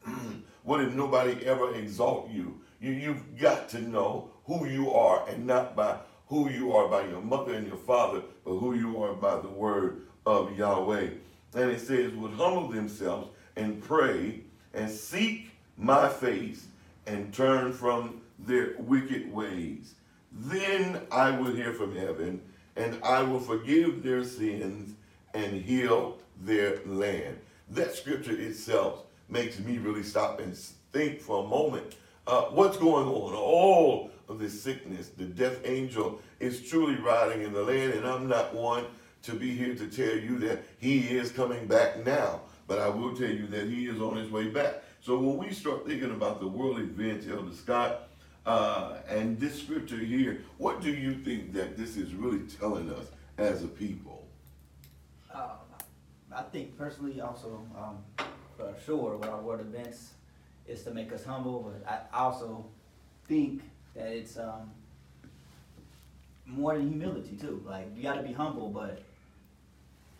what 0.63 0.81
if 0.81 0.95
nobody 0.95 1.45
ever 1.45 1.75
exalt 1.75 2.31
you? 2.31 2.61
you? 2.81 2.93
You've 2.93 3.39
got 3.39 3.69
to 3.71 3.81
know 3.81 4.31
who 4.45 4.67
you 4.67 4.93
are 4.93 5.29
and 5.29 5.47
not 5.47 5.77
by 5.77 5.99
who 6.29 6.51
you 6.51 6.73
are 6.73 6.89
by 6.89 7.07
your 7.07 7.21
mother 7.21 7.55
and 7.55 7.67
your 7.67 7.77
father, 7.77 8.23
but 8.45 8.57
who 8.57 8.75
you 8.75 9.03
are 9.03 9.15
by 9.15 9.39
the 9.41 9.49
word 9.49 10.03
of 10.25 10.57
Yahweh. 10.57 11.11
And 11.57 11.71
it 11.71 11.81
says, 11.81 12.13
would 12.13 12.33
humble 12.33 12.69
themselves 12.69 13.31
and 13.57 13.83
pray 13.83 14.43
and 14.75 14.91
seek 14.91 15.51
my 15.79 16.09
face 16.09 16.67
and 17.07 17.33
turn 17.33 17.73
from 17.73 18.21
their 18.39 18.75
wicked 18.79 19.33
ways. 19.33 19.95
Then 20.31 21.01
I 21.11 21.31
will 21.31 21.55
hear 21.55 21.73
from 21.73 21.97
heaven 21.97 22.43
and 22.77 23.03
I 23.03 23.23
will 23.23 23.41
forgive 23.41 24.03
their 24.03 24.23
sins 24.23 24.95
and 25.33 25.63
heal 25.63 26.19
their 26.43 26.81
land. 26.85 27.39
That 27.71 27.95
scripture 27.95 28.39
itself 28.39 29.05
makes 29.31 29.59
me 29.59 29.79
really 29.79 30.03
stop 30.03 30.41
and 30.41 30.55
think 30.93 31.23
for 31.23 31.43
a 31.43 31.49
moment. 31.49 31.97
Uh, 32.27 32.43
what's 32.43 32.77
going 32.77 33.07
on? 33.07 33.35
All 33.35 34.11
of 34.29 34.39
this 34.39 34.63
sickness, 34.63 35.09
the 35.09 35.25
death 35.25 35.61
angel 35.65 36.21
is 36.39 36.69
truly 36.69 36.97
riding 36.97 37.43
in 37.43 37.53
the 37.53 37.63
land, 37.63 37.95
and 37.95 38.07
I'm 38.07 38.29
not 38.29 38.55
one 38.55 38.85
to 39.27 39.35
be 39.35 39.51
here 39.51 39.75
to 39.75 39.87
tell 39.89 40.17
you 40.17 40.39
that 40.39 40.63
he 40.79 41.01
is 41.01 41.31
coming 41.31 41.67
back 41.67 42.05
now, 42.07 42.41
but 42.67 42.79
I 42.79 42.89
will 42.89 43.15
tell 43.15 43.29
you 43.29 43.47
that 43.49 43.67
he 43.67 43.87
is 43.87 44.01
on 44.01 44.17
his 44.17 44.31
way 44.31 44.49
back. 44.49 44.83
So 45.03 45.19
when 45.19 45.37
we 45.37 45.53
start 45.53 45.87
thinking 45.87 46.13
about 46.13 46.41
the 46.41 46.47
world 46.47 46.79
events, 46.79 47.27
Elder 47.29 47.55
Scott, 47.55 48.09
uh, 48.47 48.99
and 49.09 49.39
this 49.39 49.61
scripture 49.61 49.99
here, 49.99 50.43
what 50.59 50.81
do 50.81 50.93
you 50.93 51.15
think 51.15 51.53
that 51.53 51.77
this 51.77 51.97
is 51.97 52.15
really 52.15 52.47
telling 52.47 52.91
us 52.93 53.07
as 53.39 53.65
a 53.65 53.69
people? 53.69 54.27
Uh, 55.33 55.51
I 56.33 56.43
think 56.43 56.79
personally, 56.79 57.21
also, 57.21 57.61
um, 57.77 58.27
for 58.57 58.73
sure, 58.85 59.17
with 59.17 59.29
our 59.29 59.41
world 59.41 59.61
events, 59.61 60.13
is 60.69 60.83
to 60.85 60.93
make 60.93 61.13
us 61.13 61.25
humble. 61.25 61.73
But 61.85 62.09
I 62.13 62.19
also 62.19 62.65
think 63.27 63.63
that 63.95 64.09
it's 64.09 64.39
um, 64.39 64.71
more 66.47 66.77
than 66.77 66.89
humility 66.89 67.37
too. 67.41 67.63
Like 67.67 67.87
you 67.97 68.03
got 68.03 68.15
to 68.15 68.23
be 68.23 68.33
humble, 68.33 68.71
but 68.71 69.03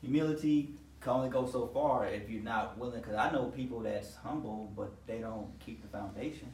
humility 0.01 0.71
can 1.01 1.13
only 1.13 1.29
go 1.29 1.47
so 1.47 1.67
far 1.73 2.07
if 2.07 2.29
you're 2.29 2.43
not 2.43 2.79
willing. 2.79 3.01
Because 3.01 3.17
I 3.17 3.31
know 3.31 3.45
people 3.47 3.81
that's 3.81 4.17
humble, 4.17 4.73
but 4.77 4.93
they 5.07 5.19
don't 5.19 5.49
keep 5.65 5.83
the 5.83 5.89
foundation. 5.89 6.53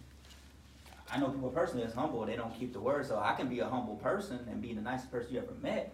I 1.11 1.19
know 1.19 1.29
people 1.29 1.51
personally 1.51 1.85
that's 1.85 1.95
humble, 1.95 2.25
they 2.25 2.37
don't 2.37 2.59
keep 2.59 2.73
the 2.73 2.81
word. 2.81 3.07
So 3.07 3.19
I 3.19 3.35
can 3.35 3.49
be 3.49 3.61
a 3.61 3.69
humble 3.69 3.97
person 3.97 4.41
and 4.51 4.63
be 4.63 4.73
the 4.73 4.81
nicest 4.81 5.11
person 5.11 5.35
you 5.35 5.41
ever 5.41 5.53
met, 5.63 5.93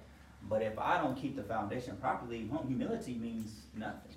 but 0.49 0.63
if 0.63 0.79
I 0.79 0.99
don't 0.99 1.17
keep 1.17 1.35
the 1.35 1.43
foundation 1.43 1.97
properly, 1.97 2.49
humility 2.67 3.15
means 3.15 3.53
nothing. 3.77 4.15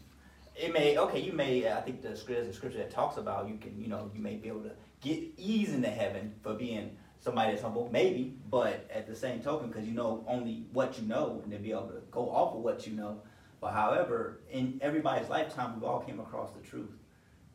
It 0.56 0.74
may 0.74 0.98
okay, 0.98 1.20
you 1.20 1.32
may. 1.32 1.72
I 1.72 1.82
think 1.82 2.02
the 2.02 2.16
scripture, 2.16 2.46
the 2.46 2.54
scripture 2.54 2.78
that 2.80 2.92
talks 2.92 3.18
about 3.18 3.48
you 3.48 3.58
can, 3.58 3.82
you 3.82 3.88
know, 3.88 4.12
you 4.14 4.22
may 4.22 4.36
be 4.36 4.50
able 4.50 4.62
to 4.62 4.72
get 5.02 5.20
ease 5.38 5.74
into 5.74 5.90
heaven 5.90 6.36
for 6.44 6.54
being 6.54 6.96
somebody 7.22 7.52
that's 7.52 7.64
humble, 7.64 7.90
maybe. 7.92 8.36
But 8.50 8.90
at 8.94 9.08
the 9.08 9.16
same 9.16 9.42
token, 9.42 9.70
because 9.70 9.88
you 9.88 9.94
know 9.94 10.26
only 10.28 10.66
what 10.74 11.00
you 11.00 11.08
know, 11.08 11.40
and 11.44 11.52
to 11.52 11.58
be 11.58 11.72
able 11.72 11.88
to 11.88 12.02
go 12.12 12.30
off 12.30 12.54
of 12.56 12.62
what 12.62 12.86
you 12.86 12.94
know. 12.94 13.22
But 13.62 13.72
however, 13.74 14.42
in 14.52 14.80
everybody's 14.82 15.30
lifetime, 15.30 15.76
we've 15.76 15.84
all 15.84 16.02
came 16.02 16.20
across 16.20 16.52
the 16.52 16.68
truth 16.68 16.90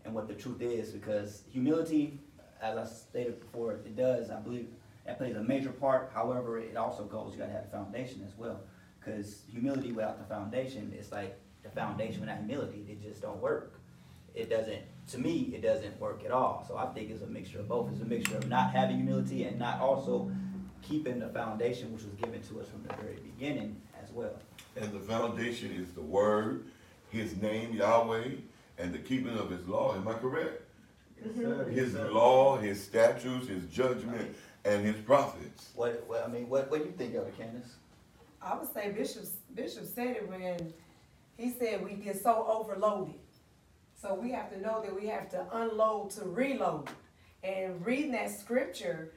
and 0.05 0.14
what 0.14 0.29
the 0.29 0.35
truth 0.35 0.62
is, 0.62 0.90
because 0.92 1.42
humility 1.50 2.20
as 2.61 2.79
I 2.79 2.85
stated 2.85 3.40
before, 3.40 3.72
it 3.72 3.96
does, 3.96 4.31
I 4.31 4.40
believe, 4.40 4.68
that 5.05 5.18
plays 5.18 5.37
a 5.37 5.42
major 5.42 5.70
part. 5.70 6.11
However, 6.14 6.59
it 6.59 6.76
also 6.76 7.05
goes, 7.05 7.33
you 7.33 7.38
gotta 7.38 7.52
have 7.52 7.64
the 7.64 7.76
foundation 7.76 8.22
as 8.26 8.37
well. 8.37 8.61
Because 8.98 9.42
humility 9.50 9.92
without 9.92 10.18
the 10.18 10.35
foundation, 10.35 10.92
it's 10.96 11.12
like 11.12 11.38
the 11.62 11.68
foundation 11.70 12.20
without 12.20 12.38
humility, 12.38 12.85
it 12.88 13.02
just 13.02 13.22
don't 13.22 13.40
work. 13.40 13.79
It 14.35 14.50
doesn't, 14.50 14.83
to 15.08 15.18
me, 15.18 15.52
it 15.54 15.62
doesn't 15.62 15.98
work 16.00 16.24
at 16.24 16.30
all. 16.30 16.64
So 16.66 16.76
I 16.76 16.86
think 16.86 17.10
it's 17.10 17.22
a 17.22 17.26
mixture 17.26 17.60
of 17.60 17.68
both. 17.68 17.90
It's 17.92 18.00
a 18.00 18.04
mixture 18.04 18.36
of 18.36 18.48
not 18.48 18.72
having 18.72 18.96
humility 18.96 19.44
and 19.44 19.58
not 19.58 19.80
also 19.80 20.30
keeping 20.82 21.18
the 21.18 21.28
foundation 21.28 21.92
which 21.92 22.02
was 22.02 22.14
given 22.14 22.42
to 22.42 22.60
us 22.60 22.68
from 22.68 22.82
the 22.82 22.94
very 22.94 23.18
beginning 23.22 23.80
as 24.02 24.10
well. 24.10 24.38
And 24.76 24.92
the 24.92 25.00
foundation 25.00 25.72
is 25.72 25.92
the 25.92 26.02
word, 26.02 26.66
his 27.10 27.36
name, 27.40 27.72
Yahweh, 27.72 28.30
and 28.78 28.92
the 28.92 28.98
keeping 28.98 29.38
of 29.38 29.50
his 29.50 29.66
law. 29.66 29.94
Am 29.94 30.06
I 30.06 30.14
correct? 30.14 30.62
Mm-hmm. 31.24 31.70
His 31.70 31.94
law, 31.94 32.58
his 32.58 32.82
statutes, 32.82 33.48
his 33.48 33.64
judgment, 33.66 34.36
and 34.64 34.84
his 34.84 34.96
prophets. 34.96 35.70
What, 35.74 36.04
what 36.06 36.24
I 36.24 36.30
mean, 36.30 36.48
what, 36.48 36.70
what 36.70 36.80
do 36.80 36.86
you 36.86 36.92
think 36.92 37.14
of 37.14 37.26
it, 37.26 37.38
Candace? 37.38 37.76
I 38.42 38.56
would 38.56 38.72
say 38.72 38.90
Bishop 38.90 39.24
Bishop 39.54 39.86
said 39.86 40.16
it 40.16 40.28
when 40.28 40.72
he 41.36 41.52
said 41.58 41.82
we 41.82 41.94
get 41.94 42.22
so 42.22 42.46
overloaded. 42.48 43.14
So 44.00 44.14
we 44.14 44.30
have 44.32 44.50
to 44.50 44.61
know 44.61 44.82
that 44.82 44.94
we 44.94 45.06
have 45.09 45.30
to 45.30 45.46
unload 45.52 46.11
to 46.11 46.24
reload. 46.24 46.88
And 47.42 47.85
reading 47.85 48.12
that 48.12 48.30
scripture, 48.30 49.12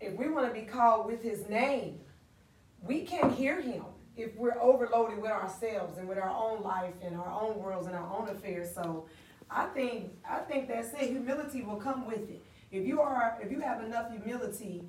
if 0.00 0.14
we 0.14 0.28
want 0.28 0.52
to 0.52 0.60
be 0.60 0.66
called 0.66 1.06
with 1.06 1.22
his 1.22 1.48
name, 1.48 2.00
we 2.82 3.02
can't 3.02 3.34
hear 3.34 3.60
him 3.60 3.84
if 4.16 4.36
we're 4.36 4.60
overloaded 4.60 5.20
with 5.20 5.30
ourselves 5.30 5.98
and 5.98 6.08
with 6.08 6.18
our 6.18 6.30
own 6.30 6.62
life 6.62 6.94
and 7.02 7.16
our 7.16 7.30
own 7.30 7.58
worlds 7.58 7.86
and 7.86 7.96
our 7.96 8.12
own 8.16 8.28
affairs. 8.28 8.74
So 8.74 9.06
I 9.50 9.66
think 9.66 10.12
I 10.28 10.38
think 10.38 10.68
that's 10.68 10.92
it. 10.94 11.10
Humility 11.10 11.62
will 11.62 11.76
come 11.76 12.06
with 12.06 12.28
it. 12.28 12.42
If 12.70 12.86
you 12.86 13.00
are, 13.00 13.38
if 13.42 13.50
you 13.50 13.60
have 13.60 13.82
enough 13.82 14.10
humility, 14.10 14.82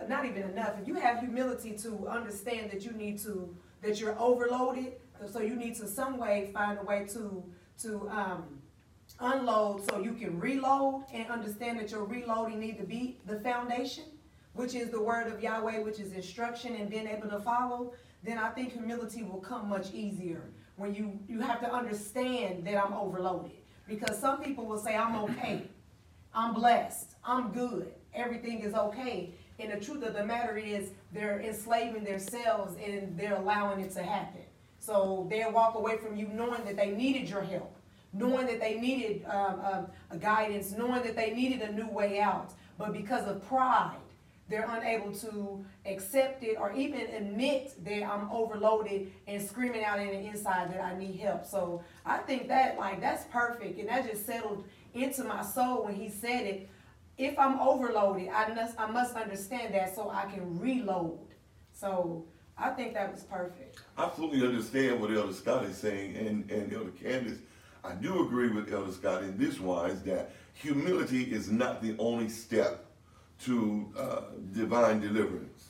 uh, 0.00 0.06
not 0.06 0.24
even 0.24 0.42
enough. 0.42 0.74
If 0.80 0.88
you 0.88 0.94
have 0.94 1.20
humility 1.20 1.76
to 1.78 2.08
understand 2.08 2.70
that 2.70 2.84
you 2.84 2.92
need 2.92 3.18
to, 3.20 3.54
that 3.82 4.00
you're 4.00 4.18
overloaded, 4.18 4.94
so 5.30 5.40
you 5.40 5.54
need 5.54 5.76
to 5.76 5.86
some 5.86 6.16
way 6.18 6.50
find 6.52 6.78
a 6.78 6.82
way 6.82 7.06
to 7.12 7.44
to 7.82 8.08
um, 8.10 8.59
unload 9.20 9.88
so 9.88 10.00
you 10.00 10.14
can 10.14 10.38
reload 10.40 11.04
and 11.12 11.28
understand 11.30 11.78
that 11.78 11.90
your 11.90 12.04
reloading 12.04 12.58
need 12.58 12.78
to 12.78 12.84
be 12.84 13.18
the 13.26 13.38
foundation. 13.40 14.04
which 14.52 14.74
is 14.74 14.90
the 14.90 15.00
word 15.00 15.32
of 15.32 15.42
Yahweh, 15.42 15.78
which 15.80 16.00
is 16.00 16.12
instruction 16.12 16.74
and 16.74 16.90
being 16.90 17.06
able 17.06 17.28
to 17.28 17.38
follow, 17.40 17.92
then 18.22 18.38
I 18.38 18.50
think 18.50 18.72
humility 18.72 19.22
will 19.22 19.40
come 19.40 19.68
much 19.68 19.92
easier 19.94 20.42
when 20.76 20.94
you, 20.94 21.18
you 21.28 21.40
have 21.40 21.60
to 21.60 21.72
understand 21.72 22.66
that 22.66 22.76
I'm 22.76 22.92
overloaded. 22.92 23.52
Because 23.88 24.18
some 24.18 24.42
people 24.42 24.66
will 24.66 24.78
say, 24.78 24.96
I'm 24.96 25.16
okay, 25.24 25.62
I'm 26.34 26.54
blessed, 26.54 27.16
I'm 27.24 27.52
good, 27.52 27.92
everything 28.14 28.60
is 28.60 28.74
okay. 28.74 29.34
And 29.58 29.72
the 29.72 29.84
truth 29.84 30.02
of 30.04 30.14
the 30.14 30.24
matter 30.24 30.56
is, 30.56 30.90
they're 31.12 31.40
enslaving 31.40 32.04
themselves 32.04 32.76
and 32.82 33.18
they're 33.18 33.36
allowing 33.36 33.80
it 33.80 33.90
to 33.92 34.02
happen. 34.02 34.42
So 34.78 35.26
they'll 35.28 35.52
walk 35.52 35.74
away 35.74 35.98
from 35.98 36.16
you 36.16 36.28
knowing 36.28 36.64
that 36.64 36.76
they 36.76 36.90
needed 36.90 37.28
your 37.28 37.42
help, 37.42 37.76
knowing 38.12 38.46
that 38.46 38.60
they 38.60 38.78
needed 38.78 39.24
um, 39.26 39.60
um, 39.60 39.86
a 40.10 40.16
guidance, 40.16 40.72
knowing 40.72 41.02
that 41.02 41.16
they 41.16 41.32
needed 41.32 41.62
a 41.62 41.72
new 41.72 41.88
way 41.88 42.20
out. 42.20 42.52
But 42.78 42.92
because 42.92 43.26
of 43.26 43.46
pride, 43.46 43.96
they're 44.48 44.68
unable 44.68 45.12
to 45.12 45.64
accept 45.86 46.42
it 46.42 46.56
or 46.58 46.72
even 46.72 47.00
admit 47.00 47.72
that 47.84 48.02
I'm 48.02 48.28
overloaded 48.32 49.12
and 49.28 49.40
screaming 49.40 49.84
out 49.84 50.00
in 50.00 50.08
the 50.08 50.28
inside 50.28 50.72
that 50.72 50.82
I 50.82 50.98
need 50.98 51.20
help. 51.20 51.46
So 51.46 51.84
I 52.04 52.18
think 52.18 52.48
that 52.48 52.76
like 52.76 53.00
that's 53.00 53.24
perfect 53.26 53.78
and 53.78 53.88
that 53.88 54.10
just 54.10 54.26
settled 54.26 54.64
into 54.92 55.22
my 55.22 55.42
soul 55.42 55.84
when 55.84 55.94
he 55.94 56.08
said 56.08 56.46
it. 56.46 56.68
If 57.16 57.38
I'm 57.38 57.60
overloaded, 57.60 58.28
I 58.28 58.52
must 58.52 58.80
I 58.80 58.90
must 58.90 59.14
understand 59.14 59.72
that 59.74 59.94
so 59.94 60.10
I 60.10 60.24
can 60.24 60.58
reload. 60.58 61.20
So 61.72 62.24
I 62.58 62.70
think 62.70 62.94
that 62.94 63.12
was 63.12 63.22
perfect. 63.22 63.78
I 63.96 64.08
fully 64.08 64.44
understand 64.44 65.00
what 65.00 65.12
Elder 65.12 65.32
Scott 65.32 65.64
is 65.64 65.76
saying 65.76 66.16
and, 66.16 66.50
and 66.50 66.72
Elder 66.72 66.90
Candace. 66.90 67.38
I 67.82 67.94
do 67.94 68.24
agree 68.24 68.48
with 68.48 68.72
Elder 68.72 68.92
Scott 68.92 69.22
in 69.22 69.38
this 69.38 69.58
wise 69.58 70.02
that 70.02 70.32
humility 70.52 71.22
is 71.22 71.50
not 71.50 71.82
the 71.82 71.96
only 71.98 72.28
step 72.28 72.84
to 73.44 73.90
uh, 73.98 74.20
divine 74.52 75.00
deliverance. 75.00 75.68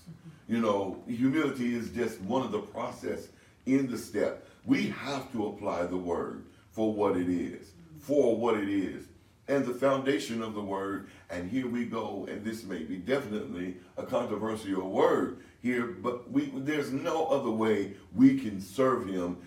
You 0.48 0.58
know, 0.58 1.02
humility 1.06 1.74
is 1.74 1.90
just 1.90 2.20
one 2.22 2.42
of 2.42 2.50
the 2.50 2.58
process 2.58 3.28
in 3.66 3.88
the 3.88 3.96
step. 3.96 4.46
We 4.64 4.88
have 4.88 5.30
to 5.32 5.46
apply 5.46 5.86
the 5.86 5.96
word 5.96 6.44
for 6.72 6.92
what 6.92 7.16
it 7.16 7.28
is, 7.28 7.70
for 8.00 8.36
what 8.36 8.56
it 8.56 8.68
is, 8.68 9.04
and 9.46 9.64
the 9.64 9.74
foundation 9.74 10.42
of 10.42 10.54
the 10.54 10.60
word. 10.60 11.08
And 11.30 11.48
here 11.48 11.68
we 11.68 11.84
go, 11.84 12.26
and 12.28 12.44
this 12.44 12.64
may 12.64 12.82
be 12.82 12.96
definitely 12.96 13.76
a 13.96 14.02
controversial 14.02 14.90
word 14.90 15.38
here, 15.62 15.86
but 15.86 16.30
we 16.30 16.52
there's 16.56 16.90
no 16.90 17.26
other 17.26 17.50
way 17.50 17.94
we 18.14 18.38
can 18.40 18.60
serve 18.60 19.06
him 19.06 19.38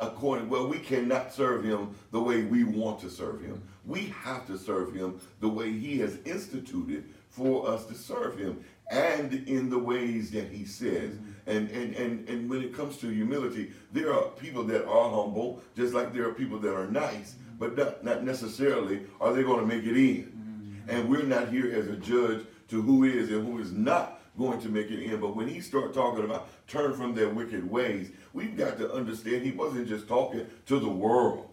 according 0.00 0.48
well 0.48 0.66
we 0.66 0.78
cannot 0.78 1.32
serve 1.32 1.64
him 1.64 1.94
the 2.10 2.20
way 2.20 2.42
we 2.42 2.64
want 2.64 3.00
to 3.00 3.08
serve 3.08 3.40
him 3.40 3.62
we 3.84 4.06
have 4.24 4.46
to 4.46 4.58
serve 4.58 4.94
him 4.94 5.20
the 5.40 5.48
way 5.48 5.70
he 5.72 5.98
has 5.98 6.18
instituted 6.24 7.04
for 7.30 7.68
us 7.68 7.84
to 7.86 7.94
serve 7.94 8.38
him 8.38 8.62
and 8.90 9.32
in 9.48 9.68
the 9.68 9.78
ways 9.78 10.30
that 10.30 10.48
he 10.48 10.64
says. 10.64 11.10
Mm-hmm. 11.10 11.30
And, 11.50 11.70
and, 11.70 11.94
and, 11.94 12.28
and 12.28 12.50
when 12.50 12.62
it 12.62 12.74
comes 12.74 12.96
to 12.98 13.08
humility, 13.08 13.72
there 13.92 14.12
are 14.12 14.28
people 14.30 14.64
that 14.64 14.86
are 14.86 15.10
humble, 15.10 15.62
just 15.76 15.94
like 15.94 16.12
there 16.12 16.28
are 16.28 16.34
people 16.34 16.58
that 16.60 16.74
are 16.74 16.86
nice, 16.86 17.34
mm-hmm. 17.34 17.58
but 17.58 17.76
not, 17.76 18.04
not 18.04 18.24
necessarily 18.24 19.02
are 19.20 19.32
they 19.32 19.42
going 19.42 19.60
to 19.60 19.66
make 19.66 19.84
it 19.84 19.96
in. 19.96 20.24
Mm-hmm. 20.24 20.90
And 20.90 21.08
we're 21.08 21.22
not 21.22 21.48
here 21.48 21.72
as 21.72 21.88
a 21.88 21.96
judge 21.96 22.44
to 22.68 22.82
who 22.82 23.04
is 23.04 23.30
and 23.30 23.46
who 23.46 23.60
is 23.60 23.72
not 23.72 24.15
going 24.36 24.60
to 24.60 24.68
make 24.68 24.90
it 24.90 25.02
in. 25.02 25.20
But 25.20 25.36
when 25.36 25.48
he 25.48 25.60
start 25.60 25.94
talking 25.94 26.24
about 26.24 26.48
turn 26.66 26.94
from 26.94 27.14
their 27.14 27.28
wicked 27.28 27.68
ways, 27.68 28.10
we've 28.32 28.56
got 28.56 28.78
to 28.78 28.92
understand 28.92 29.42
he 29.42 29.52
wasn't 29.52 29.88
just 29.88 30.08
talking 30.08 30.46
to 30.66 30.78
the 30.78 30.88
world 30.88 31.48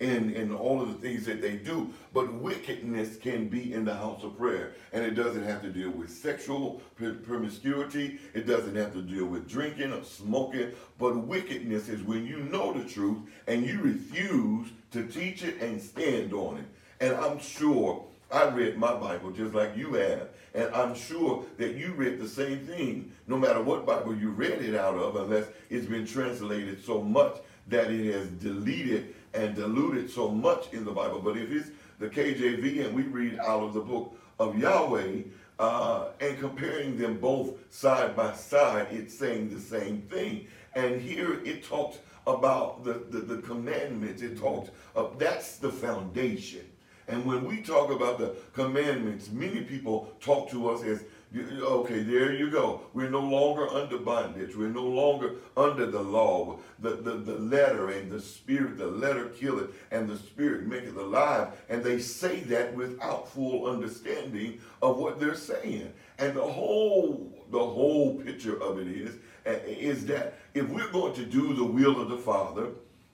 and, 0.00 0.30
and 0.36 0.54
all 0.54 0.82
of 0.82 0.88
the 0.88 1.08
things 1.08 1.24
that 1.26 1.40
they 1.40 1.56
do. 1.56 1.92
But 2.12 2.32
wickedness 2.34 3.16
can 3.16 3.48
be 3.48 3.72
in 3.72 3.84
the 3.84 3.94
house 3.94 4.22
of 4.22 4.36
prayer. 4.36 4.74
And 4.92 5.04
it 5.04 5.12
doesn't 5.12 5.44
have 5.44 5.62
to 5.62 5.70
deal 5.70 5.90
with 5.90 6.10
sexual 6.10 6.82
promiscuity. 7.24 8.18
It 8.34 8.46
doesn't 8.46 8.76
have 8.76 8.92
to 8.94 9.02
deal 9.02 9.26
with 9.26 9.48
drinking 9.48 9.92
or 9.92 10.04
smoking. 10.04 10.72
But 10.98 11.16
wickedness 11.16 11.88
is 11.88 12.02
when 12.02 12.26
you 12.26 12.40
know 12.40 12.72
the 12.72 12.84
truth 12.84 13.18
and 13.46 13.64
you 13.64 13.80
refuse 13.80 14.68
to 14.92 15.06
teach 15.06 15.42
it 15.42 15.60
and 15.60 15.80
stand 15.80 16.32
on 16.32 16.58
it. 16.58 16.66
And 17.00 17.14
I'm 17.14 17.38
sure 17.38 18.04
I 18.36 18.50
read 18.50 18.76
my 18.76 18.94
Bible 18.94 19.30
just 19.30 19.54
like 19.54 19.74
you 19.78 19.94
have. 19.94 20.28
And 20.52 20.68
I'm 20.74 20.94
sure 20.94 21.46
that 21.56 21.74
you 21.74 21.92
read 21.92 22.20
the 22.20 22.28
same 22.28 22.66
thing, 22.66 23.10
no 23.26 23.38
matter 23.38 23.62
what 23.62 23.86
Bible 23.86 24.14
you 24.14 24.28
read 24.28 24.60
it 24.60 24.74
out 24.74 24.94
of, 24.94 25.16
unless 25.16 25.46
it's 25.70 25.86
been 25.86 26.06
translated 26.06 26.84
so 26.84 27.00
much 27.00 27.38
that 27.68 27.90
it 27.90 28.12
has 28.12 28.28
deleted 28.28 29.14
and 29.32 29.56
diluted 29.56 30.10
so 30.10 30.28
much 30.28 30.70
in 30.74 30.84
the 30.84 30.90
Bible. 30.90 31.18
But 31.18 31.38
if 31.38 31.50
it's 31.50 31.70
the 31.98 32.08
KJV 32.08 32.84
and 32.84 32.94
we 32.94 33.04
read 33.04 33.38
out 33.38 33.62
of 33.62 33.72
the 33.72 33.80
book 33.80 34.14
of 34.38 34.58
Yahweh 34.58 35.22
uh, 35.58 36.08
and 36.20 36.38
comparing 36.38 36.98
them 36.98 37.18
both 37.18 37.54
side 37.70 38.14
by 38.14 38.34
side, 38.34 38.88
it's 38.90 39.18
saying 39.18 39.48
the 39.48 39.60
same 39.60 40.02
thing. 40.10 40.46
And 40.74 41.00
here 41.00 41.42
it 41.42 41.64
talks 41.64 41.96
about 42.26 42.84
the, 42.84 43.02
the, 43.08 43.20
the 43.20 43.40
commandments. 43.40 44.20
It 44.20 44.38
talks 44.38 44.70
that's 45.16 45.56
the 45.56 45.72
foundation. 45.72 46.66
And 47.08 47.24
when 47.24 47.44
we 47.44 47.62
talk 47.62 47.90
about 47.90 48.18
the 48.18 48.34
commandments, 48.52 49.30
many 49.30 49.62
people 49.62 50.12
talk 50.20 50.50
to 50.50 50.70
us 50.70 50.82
as 50.82 51.04
Okay, 51.36 52.02
there 52.02 52.32
you 52.32 52.50
go. 52.50 52.82
We're 52.94 53.10
no 53.10 53.20
longer 53.20 53.68
under 53.68 53.98
bondage. 53.98 54.56
We're 54.56 54.68
no 54.68 54.84
longer 54.84 55.34
under 55.56 55.84
the 55.86 56.00
law. 56.00 56.60
The, 56.78 56.90
the, 56.90 57.12
the 57.12 57.38
letter 57.38 57.90
and 57.90 58.10
the 58.10 58.20
spirit, 58.20 58.78
the 58.78 58.86
letter 58.86 59.28
killeth 59.30 59.70
and 59.90 60.08
the 60.08 60.16
spirit 60.16 60.66
maketh 60.66 60.96
alive. 60.96 61.48
And 61.68 61.82
they 61.82 61.98
say 61.98 62.40
that 62.40 62.74
without 62.74 63.28
full 63.28 63.66
understanding 63.66 64.60
of 64.80 64.98
what 64.98 65.18
they're 65.18 65.34
saying. 65.34 65.92
And 66.18 66.34
the 66.34 66.42
whole 66.42 67.32
the 67.50 67.58
whole 67.58 68.14
picture 68.14 68.60
of 68.60 68.78
it 68.78 68.88
is, 68.88 69.16
is 69.44 70.06
that 70.06 70.34
if 70.54 70.68
we're 70.68 70.90
going 70.90 71.14
to 71.14 71.24
do 71.24 71.54
the 71.54 71.64
will 71.64 72.00
of 72.00 72.08
the 72.08 72.18
Father, 72.18 72.70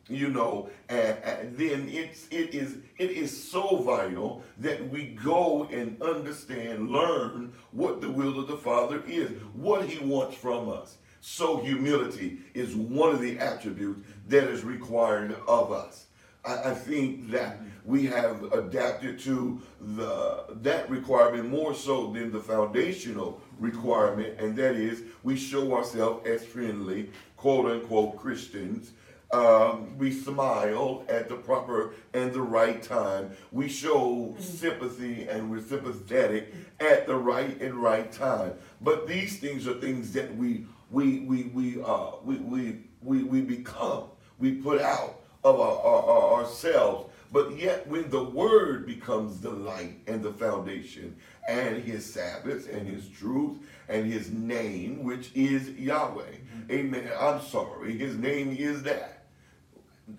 you 0.08 0.28
know, 0.28 0.68
then 0.88 1.88
it's 1.88 2.26
it 2.30 2.54
is 2.54 2.78
it 2.98 3.10
is 3.10 3.50
so 3.50 3.76
vital 3.76 4.42
that 4.58 4.88
we 4.90 5.06
go 5.06 5.68
and 5.70 6.00
understand, 6.02 6.90
learn 6.90 7.52
what 7.70 8.00
the 8.00 8.10
will 8.10 8.38
of 8.38 8.48
the 8.48 8.56
Father 8.56 9.02
is, 9.06 9.30
what 9.54 9.86
He 9.86 10.04
wants 10.04 10.36
from 10.36 10.68
us. 10.68 10.96
So 11.20 11.58
humility 11.58 12.38
is 12.52 12.74
one 12.74 13.14
of 13.14 13.20
the 13.20 13.38
attributes 13.38 14.00
that 14.28 14.44
is 14.44 14.64
required 14.64 15.36
of 15.46 15.70
us. 15.70 16.06
I, 16.44 16.70
I 16.70 16.74
think 16.74 17.30
that 17.30 17.60
we 17.84 18.06
have 18.06 18.52
adapted 18.52 19.20
to 19.20 19.60
the 19.80 20.44
that 20.62 20.90
requirement 20.90 21.48
more 21.48 21.74
so 21.74 22.12
than 22.12 22.32
the 22.32 22.40
foundational 22.40 23.40
requirement, 23.60 24.40
and 24.40 24.56
that 24.56 24.74
is 24.74 25.02
we 25.22 25.36
show 25.36 25.74
ourselves 25.76 26.26
as 26.26 26.44
friendly, 26.44 27.10
quote 27.36 27.70
unquote 27.70 28.16
Christians 28.16 28.92
um, 29.32 29.96
we 29.96 30.12
smile 30.12 31.04
at 31.08 31.28
the 31.28 31.36
proper 31.36 31.94
and 32.12 32.32
the 32.32 32.42
right 32.42 32.82
time. 32.82 33.32
We 33.50 33.68
show 33.68 34.34
sympathy 34.38 35.26
and 35.28 35.50
we're 35.50 35.62
sympathetic 35.62 36.52
at 36.80 37.06
the 37.06 37.16
right 37.16 37.60
and 37.60 37.74
right 37.74 38.10
time. 38.12 38.52
But 38.80 39.06
these 39.06 39.38
things 39.38 39.66
are 39.66 39.74
things 39.74 40.12
that 40.12 40.36
we 40.36 40.66
we 40.90 41.20
we 41.20 41.44
we 41.44 41.82
uh, 41.82 42.12
we, 42.22 42.36
we 42.36 42.78
we 43.02 43.22
we 43.22 43.40
become. 43.40 44.04
We 44.38 44.52
put 44.52 44.80
out 44.80 45.20
of 45.44 45.58
our, 45.58 45.78
our, 45.78 46.02
our 46.02 46.40
ourselves. 46.40 47.08
But 47.32 47.58
yet, 47.58 47.86
when 47.86 48.10
the 48.10 48.22
word 48.22 48.84
becomes 48.84 49.40
the 49.40 49.48
light 49.48 50.00
and 50.06 50.22
the 50.22 50.34
foundation, 50.34 51.16
and 51.48 51.82
his 51.82 52.04
Sabbath 52.12 52.68
and 52.68 52.86
his 52.86 53.08
truth 53.08 53.58
and 53.88 54.10
his 54.10 54.30
name, 54.30 55.02
which 55.02 55.30
is 55.34 55.70
Yahweh. 55.70 56.22
Mm-hmm. 56.22 56.72
Amen. 56.72 57.10
I'm 57.18 57.40
sorry, 57.40 57.96
his 57.96 58.16
name 58.16 58.54
is 58.58 58.82
that. 58.84 59.21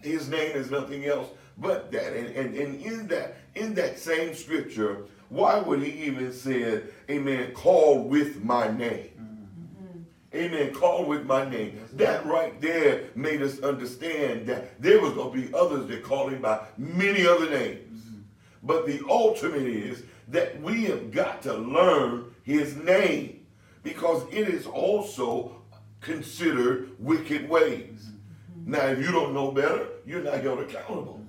His 0.01 0.29
name 0.29 0.55
is 0.55 0.71
nothing 0.71 1.05
else 1.05 1.29
but 1.57 1.91
that. 1.91 2.13
And, 2.15 2.27
and, 2.35 2.55
and 2.55 2.81
in 2.81 3.07
that 3.07 3.37
in 3.55 3.73
that 3.75 3.99
same 3.99 4.33
scripture, 4.33 5.05
why 5.29 5.59
would 5.59 5.81
he 5.81 5.91
even 6.05 6.31
say, 6.31 6.83
Amen, 7.09 7.53
call 7.53 8.03
with 8.03 8.43
my 8.43 8.67
name? 8.71 9.09
Mm-hmm. 9.19 10.37
Amen. 10.37 10.73
Call 10.73 11.05
with 11.05 11.25
my 11.25 11.49
name. 11.49 11.79
That 11.93 12.25
right 12.25 12.59
there 12.61 13.05
made 13.15 13.41
us 13.41 13.59
understand 13.61 14.47
that 14.47 14.81
there 14.81 15.01
was 15.01 15.13
going 15.13 15.31
to 15.31 15.47
be 15.47 15.53
others 15.53 15.87
that 15.87 16.03
call 16.03 16.29
him 16.29 16.41
by 16.41 16.65
many 16.77 17.25
other 17.25 17.49
names. 17.49 18.03
Mm-hmm. 18.03 18.21
But 18.63 18.85
the 18.85 19.01
ultimate 19.09 19.67
is 19.67 20.03
that 20.29 20.61
we 20.61 20.85
have 20.85 21.11
got 21.11 21.41
to 21.43 21.53
learn 21.53 22.25
his 22.43 22.75
name 22.75 23.45
because 23.83 24.23
it 24.31 24.47
is 24.47 24.65
also 24.65 25.61
considered 26.01 26.91
wicked 26.99 27.49
ways. 27.49 28.09
Now, 28.65 28.87
if 28.87 28.99
you 28.99 29.11
don't 29.11 29.33
know 29.33 29.51
better, 29.51 29.87
you're 30.05 30.23
not 30.23 30.41
held 30.41 30.59
accountable. 30.59 31.19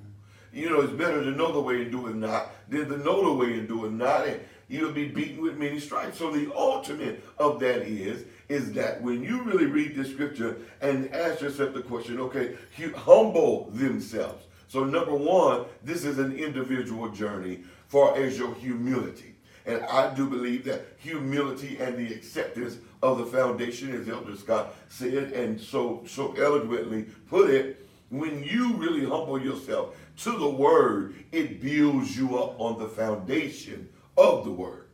You 0.52 0.70
know, 0.70 0.82
it's 0.82 0.92
better 0.92 1.22
to 1.22 1.30
know 1.32 1.50
the 1.52 1.60
way 1.60 1.82
and 1.82 1.90
do 1.90 2.06
it 2.06 2.14
not 2.14 2.52
than 2.68 2.88
to 2.88 2.98
know 2.98 3.24
the 3.24 3.32
way 3.32 3.54
and 3.54 3.66
do 3.66 3.86
it 3.86 3.92
not. 3.92 4.26
And 4.26 4.40
you'll 4.68 4.92
be 4.92 5.08
beaten 5.08 5.42
with 5.42 5.58
many 5.58 5.80
stripes. 5.80 6.18
So 6.18 6.30
the 6.30 6.54
ultimate 6.54 7.24
of 7.38 7.58
that 7.60 7.82
is, 7.82 8.24
is 8.48 8.72
that 8.74 9.02
when 9.02 9.24
you 9.24 9.42
really 9.42 9.66
read 9.66 9.96
the 9.96 10.04
scripture 10.04 10.58
and 10.80 11.12
ask 11.12 11.40
yourself 11.40 11.74
the 11.74 11.82
question, 11.82 12.20
okay, 12.20 12.56
humble 12.94 13.70
themselves. 13.70 14.44
So 14.68 14.84
number 14.84 15.14
one, 15.14 15.64
this 15.82 16.04
is 16.04 16.18
an 16.18 16.36
individual 16.36 17.08
journey 17.08 17.60
for 17.88 18.16
as 18.16 18.38
your 18.38 18.54
humility. 18.54 19.33
And 19.66 19.82
I 19.84 20.14
do 20.14 20.28
believe 20.28 20.64
that 20.64 20.84
humility 20.98 21.78
and 21.80 21.96
the 21.96 22.12
acceptance 22.12 22.76
of 23.02 23.18
the 23.18 23.26
foundation, 23.26 23.94
as 23.94 24.08
Elder 24.08 24.36
Scott 24.36 24.74
said, 24.88 25.32
and 25.32 25.60
so 25.60 26.04
so 26.06 26.34
eloquently 26.34 27.04
put 27.28 27.50
it, 27.50 27.86
when 28.10 28.44
you 28.44 28.74
really 28.74 29.04
humble 29.04 29.40
yourself 29.40 29.96
to 30.18 30.38
the 30.38 30.48
word, 30.48 31.14
it 31.32 31.60
builds 31.60 32.16
you 32.16 32.38
up 32.38 32.60
on 32.60 32.78
the 32.78 32.88
foundation 32.88 33.88
of 34.16 34.44
the 34.44 34.50
word. 34.50 34.88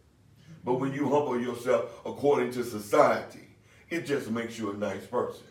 But 0.65 0.75
when 0.75 0.93
you 0.93 1.09
humble 1.09 1.41
yourself 1.41 1.91
according 2.07 2.53
to 2.53 2.65
society, 2.65 3.49
it 3.89 4.07
just 4.07 4.31
makes 4.31 4.59
you 4.59 4.71
a 4.71 4.75
nice 4.75 5.05
person. 5.07 5.50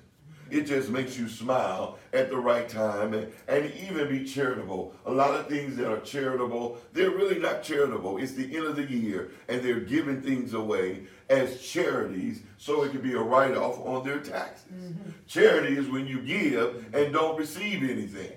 It 0.52 0.64
just 0.64 0.90
makes 0.90 1.18
you 1.18 1.28
smile 1.28 1.98
at 2.14 2.30
the 2.30 2.38
right 2.38 2.68
time 2.68 3.14
and, 3.14 3.32
and 3.48 3.72
even 3.74 4.10
be 4.10 4.26
charitable. 4.26 4.94
A 5.06 5.12
lot 5.12 5.40
of 5.40 5.48
things 5.48 5.76
that 5.78 5.92
are 5.92 6.00
charitable, 6.00 6.80
they're 6.94 7.12
really 7.12 7.40
not 7.40 7.64
charitable. 7.64 8.18
It's 8.18 8.34
the 8.34 8.56
end 8.56 8.66
of 8.66 8.76
the 8.76 8.84
year 8.84 9.32
and 9.48 9.62
they're 9.62 9.80
giving 9.80 10.22
things 10.22 10.54
away 10.54 11.08
as 11.30 11.62
charities 11.62 12.42
so 12.58 12.84
it 12.84 12.92
can 12.92 13.02
be 13.02 13.14
a 13.14 13.20
write 13.20 13.56
off 13.56 13.80
on 13.86 14.06
their 14.06 14.20
taxes. 14.20 14.72
Mm-hmm. 14.74 15.10
Charity 15.28 15.78
is 15.78 15.88
when 15.90 16.08
you 16.08 16.22
give 16.22 16.94
and 16.94 17.14
don't 17.14 17.38
receive 17.38 17.84
anything. 17.84 18.34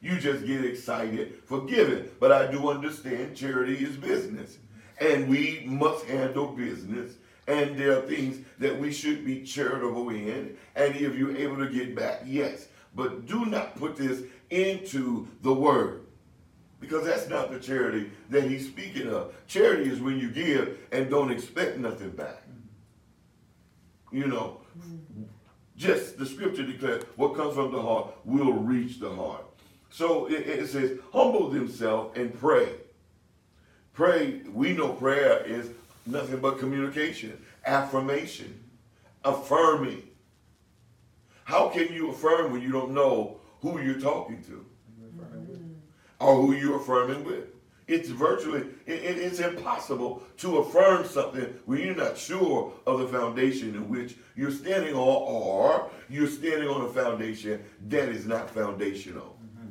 You 0.00 0.18
just 0.18 0.46
get 0.46 0.64
excited 0.64 1.42
for 1.44 1.66
giving. 1.66 2.08
But 2.18 2.32
I 2.32 2.50
do 2.50 2.70
understand 2.70 3.36
charity 3.36 3.84
is 3.84 3.96
business 3.96 4.58
and 5.00 5.28
we 5.28 5.62
must 5.66 6.04
handle 6.06 6.48
business 6.48 7.14
and 7.50 7.76
there 7.76 7.98
are 7.98 8.02
things 8.02 8.38
that 8.58 8.78
we 8.78 8.92
should 8.92 9.24
be 9.24 9.42
charitable 9.42 10.08
in. 10.10 10.56
And 10.76 10.94
if 10.94 11.16
you're 11.16 11.36
able 11.36 11.56
to 11.56 11.68
get 11.68 11.96
back, 11.96 12.22
yes. 12.24 12.68
But 12.94 13.26
do 13.26 13.44
not 13.44 13.76
put 13.76 13.96
this 13.96 14.22
into 14.50 15.26
the 15.42 15.52
word. 15.52 16.06
Because 16.78 17.04
that's 17.04 17.28
not 17.28 17.50
the 17.50 17.58
charity 17.58 18.10
that 18.30 18.44
he's 18.44 18.66
speaking 18.66 19.08
of. 19.08 19.34
Charity 19.48 19.90
is 19.90 20.00
when 20.00 20.18
you 20.18 20.30
give 20.30 20.78
and 20.92 21.10
don't 21.10 21.32
expect 21.32 21.76
nothing 21.78 22.10
back. 22.10 22.42
You 24.12 24.28
know, 24.28 24.60
just 25.76 26.18
the 26.18 26.26
scripture 26.26 26.64
declares 26.64 27.02
what 27.16 27.34
comes 27.34 27.54
from 27.54 27.72
the 27.72 27.82
heart 27.82 28.14
will 28.24 28.52
reach 28.52 29.00
the 29.00 29.12
heart. 29.12 29.44
So 29.90 30.26
it, 30.26 30.46
it 30.46 30.68
says, 30.68 30.98
humble 31.12 31.50
themselves 31.50 32.16
and 32.16 32.32
pray. 32.32 32.68
Pray, 33.92 34.42
we 34.52 34.72
know 34.72 34.92
prayer 34.92 35.42
is 35.44 35.70
nothing 36.06 36.40
but 36.40 36.58
communication, 36.58 37.40
affirmation, 37.66 38.58
affirming. 39.24 40.02
How 41.44 41.68
can 41.68 41.92
you 41.92 42.10
affirm 42.10 42.52
when 42.52 42.62
you 42.62 42.72
don't 42.72 42.92
know 42.92 43.40
who 43.60 43.80
you're 43.80 44.00
talking 44.00 44.42
to 44.44 44.64
or 46.18 46.36
who 46.36 46.54
you're 46.54 46.76
affirming 46.76 47.24
with? 47.24 47.46
It's 47.88 48.08
virtually, 48.08 48.60
it, 48.86 49.02
it's 49.02 49.40
impossible 49.40 50.22
to 50.38 50.58
affirm 50.58 51.04
something 51.06 51.52
when 51.66 51.80
you're 51.80 51.96
not 51.96 52.16
sure 52.16 52.72
of 52.86 53.00
the 53.00 53.08
foundation 53.08 53.74
in 53.74 53.88
which 53.88 54.16
you're 54.36 54.52
standing 54.52 54.94
on, 54.94 55.00
or 55.00 55.90
you're 56.08 56.28
standing 56.28 56.68
on 56.68 56.82
a 56.82 56.88
foundation 56.88 57.64
that 57.88 58.08
is 58.08 58.26
not 58.26 58.48
foundational. 58.48 59.36
Mm-hmm. 59.42 59.70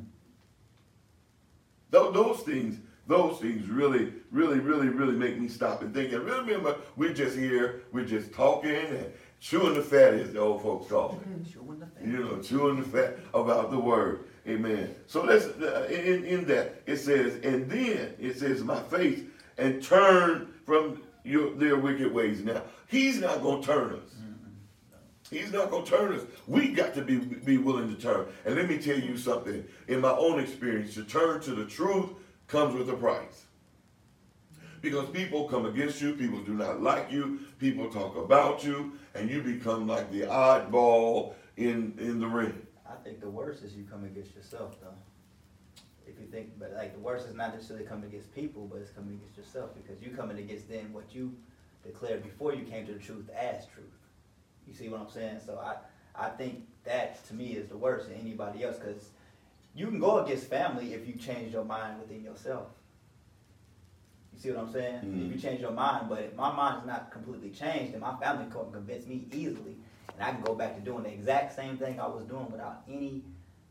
Those, 1.90 2.12
those 2.12 2.40
things 2.40 2.78
those 3.10 3.40
things 3.40 3.68
really, 3.68 4.12
really, 4.30 4.60
really, 4.60 4.88
really 4.88 5.16
make 5.16 5.38
me 5.38 5.48
stop 5.48 5.82
and 5.82 5.92
think. 5.92 6.12
And 6.12 6.24
remember, 6.24 6.76
we're 6.96 7.12
just 7.12 7.36
here, 7.36 7.82
we're 7.92 8.04
just 8.04 8.32
talking 8.32 8.70
and 8.70 9.12
chewing 9.40 9.74
the 9.74 9.82
fat, 9.82 10.14
as 10.14 10.32
the 10.32 10.38
old 10.38 10.62
folks 10.62 10.88
call 10.88 11.20
it. 11.20 11.28
Mm-hmm. 11.28 12.10
You 12.10 12.24
know, 12.24 12.40
chewing 12.40 12.76
the 12.76 12.88
fat 12.88 13.18
about 13.34 13.72
the 13.72 13.78
word. 13.78 14.26
Amen. 14.46 14.94
So 15.08 15.24
let's 15.24 15.46
uh, 15.46 15.88
in, 15.90 16.24
in 16.24 16.44
that 16.46 16.82
it 16.86 16.98
says, 16.98 17.34
and 17.44 17.68
then 17.68 18.14
it 18.18 18.38
says, 18.38 18.62
my 18.62 18.80
faith, 18.80 19.28
and 19.58 19.82
turn 19.82 20.54
from 20.64 21.02
your 21.24 21.52
their 21.54 21.76
wicked 21.76 22.12
ways. 22.14 22.42
Now, 22.42 22.62
he's 22.86 23.20
not 23.20 23.42
gonna 23.42 23.62
turn 23.62 23.94
us. 23.94 24.14
Mm-hmm. 24.20 25.36
He's 25.36 25.52
not 25.52 25.70
going 25.70 25.84
to 25.84 25.90
turn 25.90 26.12
us. 26.12 26.22
We 26.48 26.72
got 26.72 26.92
to 26.94 27.02
be, 27.02 27.18
be 27.18 27.56
willing 27.56 27.94
to 27.94 28.00
turn. 28.00 28.26
And 28.44 28.56
let 28.56 28.68
me 28.68 28.78
tell 28.78 28.98
you 28.98 29.16
something. 29.16 29.64
In 29.86 30.00
my 30.00 30.10
own 30.10 30.40
experience, 30.40 30.94
to 30.94 31.04
turn 31.04 31.40
to 31.42 31.54
the 31.54 31.66
truth 31.66 32.10
comes 32.50 32.74
with 32.74 32.90
a 32.90 32.94
price. 32.94 33.44
Because 34.82 35.08
people 35.10 35.44
come 35.44 35.66
against 35.66 36.00
you, 36.00 36.14
people 36.14 36.40
do 36.40 36.54
not 36.54 36.82
like 36.82 37.12
you, 37.12 37.40
people 37.58 37.88
talk 37.90 38.16
about 38.16 38.64
you, 38.64 38.92
and 39.14 39.30
you 39.30 39.42
become 39.42 39.86
like 39.86 40.10
the 40.10 40.22
oddball 40.22 41.34
in, 41.56 41.94
in 41.98 42.18
the 42.18 42.26
ring. 42.26 42.66
I 42.88 42.94
think 43.04 43.20
the 43.20 43.28
worst 43.28 43.62
is 43.62 43.74
you 43.74 43.84
come 43.90 44.04
against 44.04 44.34
yourself, 44.34 44.80
though. 44.80 44.88
If 46.06 46.18
you 46.18 46.26
think, 46.26 46.58
but 46.58 46.72
like 46.74 46.94
the 46.94 46.98
worst 46.98 47.28
is 47.28 47.34
not 47.36 47.54
necessarily 47.54 47.84
coming 47.84 48.06
against 48.06 48.34
people, 48.34 48.66
but 48.66 48.80
it's 48.80 48.90
coming 48.90 49.14
against 49.14 49.36
yourself 49.36 49.70
because 49.74 50.02
you 50.02 50.10
coming 50.10 50.38
against 50.38 50.68
then 50.68 50.92
what 50.92 51.14
you 51.14 51.32
declared 51.84 52.22
before 52.22 52.54
you 52.54 52.64
came 52.64 52.86
to 52.86 52.92
the 52.92 52.98
truth 52.98 53.28
as 53.30 53.66
truth. 53.66 53.86
You 54.66 54.74
see 54.74 54.88
what 54.88 55.00
I'm 55.00 55.08
saying? 55.08 55.40
So 55.44 55.58
I, 55.58 55.76
I 56.20 56.30
think 56.30 56.66
that 56.84 57.24
to 57.28 57.34
me 57.34 57.52
is 57.52 57.68
the 57.68 57.76
worst 57.76 58.08
than 58.08 58.18
anybody 58.18 58.64
else 58.64 58.78
because 58.78 59.10
you 59.74 59.86
can 59.86 59.98
go 59.98 60.18
against 60.24 60.46
family 60.46 60.94
if 60.94 61.06
you 61.06 61.14
change 61.14 61.52
your 61.52 61.64
mind 61.64 62.00
within 62.00 62.22
yourself. 62.22 62.66
You 64.32 64.40
see 64.40 64.50
what 64.50 64.60
I'm 64.64 64.72
saying? 64.72 64.96
Mm-hmm. 64.96 65.26
If 65.26 65.34
you 65.34 65.40
change 65.40 65.60
your 65.60 65.72
mind, 65.72 66.08
but 66.08 66.20
if 66.20 66.34
my 66.34 66.52
mind 66.52 66.80
is 66.80 66.86
not 66.86 67.10
completely 67.10 67.50
changed, 67.50 67.94
then 67.94 68.00
my 68.00 68.16
family 68.16 68.46
can 68.50 68.72
convince 68.72 69.06
me 69.06 69.26
easily, 69.32 69.76
and 70.14 70.22
I 70.22 70.32
can 70.32 70.42
go 70.42 70.54
back 70.54 70.74
to 70.76 70.80
doing 70.80 71.04
the 71.04 71.10
exact 71.10 71.54
same 71.54 71.76
thing 71.76 72.00
I 72.00 72.06
was 72.06 72.24
doing 72.24 72.50
without 72.50 72.82
any 72.88 73.22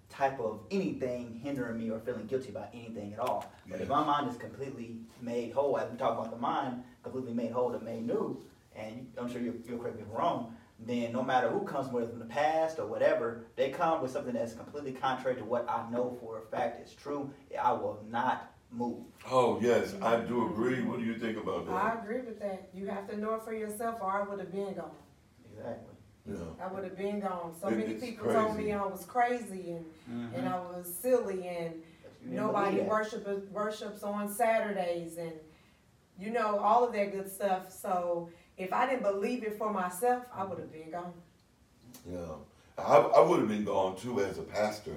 type 0.10 0.40
of 0.40 0.62
anything 0.72 1.40
hindering 1.44 1.78
me 1.78 1.92
or 1.92 2.00
feeling 2.00 2.26
guilty 2.26 2.50
about 2.50 2.70
anything 2.74 3.14
at 3.14 3.20
all. 3.20 3.46
Yes. 3.66 3.74
But 3.74 3.82
if 3.82 3.90
my 3.90 4.04
mind 4.04 4.30
is 4.30 4.38
completely 4.38 4.98
made 5.22 5.54
whole, 5.54 5.78
as 5.78 5.90
we 5.92 5.98
talk 5.98 6.18
about 6.18 6.32
the 6.32 6.38
mind, 6.38 6.84
completely 7.04 7.34
made 7.34 7.52
whole 7.52 7.74
and 7.74 7.84
made 7.84 8.06
new, 8.06 8.42
and 8.76 9.08
I'm 9.18 9.32
sure 9.32 9.42
you'll, 9.42 9.56
you'll 9.68 9.78
correct 9.78 9.98
me 9.98 10.04
if 10.04 10.10
I'm 10.10 10.16
wrong, 10.16 10.56
then 10.86 11.12
no 11.12 11.22
matter 11.22 11.50
who 11.50 11.62
comes 11.62 11.92
with 11.92 12.10
from 12.10 12.20
the 12.20 12.26
past 12.26 12.80
or 12.80 12.88
whatever, 12.88 13.44
they 13.56 13.70
come 13.70 14.02
with 14.02 14.12
something 14.12 14.34
that's 14.34 14.54
completely 14.54 14.94
contrary 14.94 15.36
to 15.38 15.44
what 15.44 15.70
I 15.70 15.90
know 15.92 16.18
for 16.22 16.40
a 16.40 16.42
fact 16.44 16.86
is 16.86 16.94
true, 16.94 17.32
I 17.62 17.74
will 17.74 18.04
not 18.10 18.54
move. 18.72 19.04
Oh 19.30 19.60
yes, 19.62 19.96
I 20.02 20.18
do 20.18 20.48
agree. 20.48 20.82
What 20.84 21.00
do 21.00 21.06
you 21.06 21.18
think 21.18 21.38
about 21.38 21.66
that? 21.66 21.74
I 21.74 22.02
agree 22.02 22.22
with 22.22 22.40
that. 22.40 22.70
You 22.74 22.88
have 22.88 23.10
to 23.10 23.18
know 23.18 23.34
it 23.36 23.44
for 23.44 23.54
yourself, 23.54 23.98
or 24.02 24.12
I 24.12 24.28
would 24.28 24.40
have 24.40 24.52
been 24.52 24.74
gone. 24.74 24.92
Exactly. 25.52 25.96
Yeah. 26.26 26.38
I 26.64 26.72
would 26.72 26.84
have 26.84 26.98
been 26.98 27.20
gone. 27.20 27.56
So 27.60 27.68
it, 27.68 27.78
many 27.78 27.94
people 27.96 28.26
crazy. 28.26 28.40
told 28.40 28.58
me 28.58 28.72
I 28.72 28.86
was 28.86 29.06
crazy 29.06 29.72
and 29.72 29.86
mm-hmm. 30.10 30.36
and 30.36 30.48
I 30.48 30.60
was 30.60 30.94
silly 31.02 31.48
and 31.48 31.82
nobody 32.24 32.82
worship, 32.82 33.52
worships 33.52 34.04
on 34.04 34.32
Saturdays 34.32 35.18
and 35.18 35.34
you 36.20 36.30
know 36.30 36.60
all 36.60 36.86
of 36.86 36.94
that 36.94 37.12
good 37.12 37.32
stuff. 37.32 37.72
So 37.72 38.30
if 38.60 38.74
I 38.74 38.88
didn't 38.88 39.04
believe 39.04 39.44
it 39.44 39.58
for 39.58 39.72
myself, 39.72 40.26
I 40.36 40.44
would 40.44 40.60
have 40.60 40.72
been 40.72 40.92
gone. 40.92 41.14
Yeah, 42.10 42.20
I, 42.78 42.98
I 42.98 43.22
would 43.22 43.40
have 43.40 43.48
been 43.48 43.64
gone 43.64 43.96
too 43.96 44.20
as 44.20 44.38
a 44.38 44.44
pastor 44.44 44.96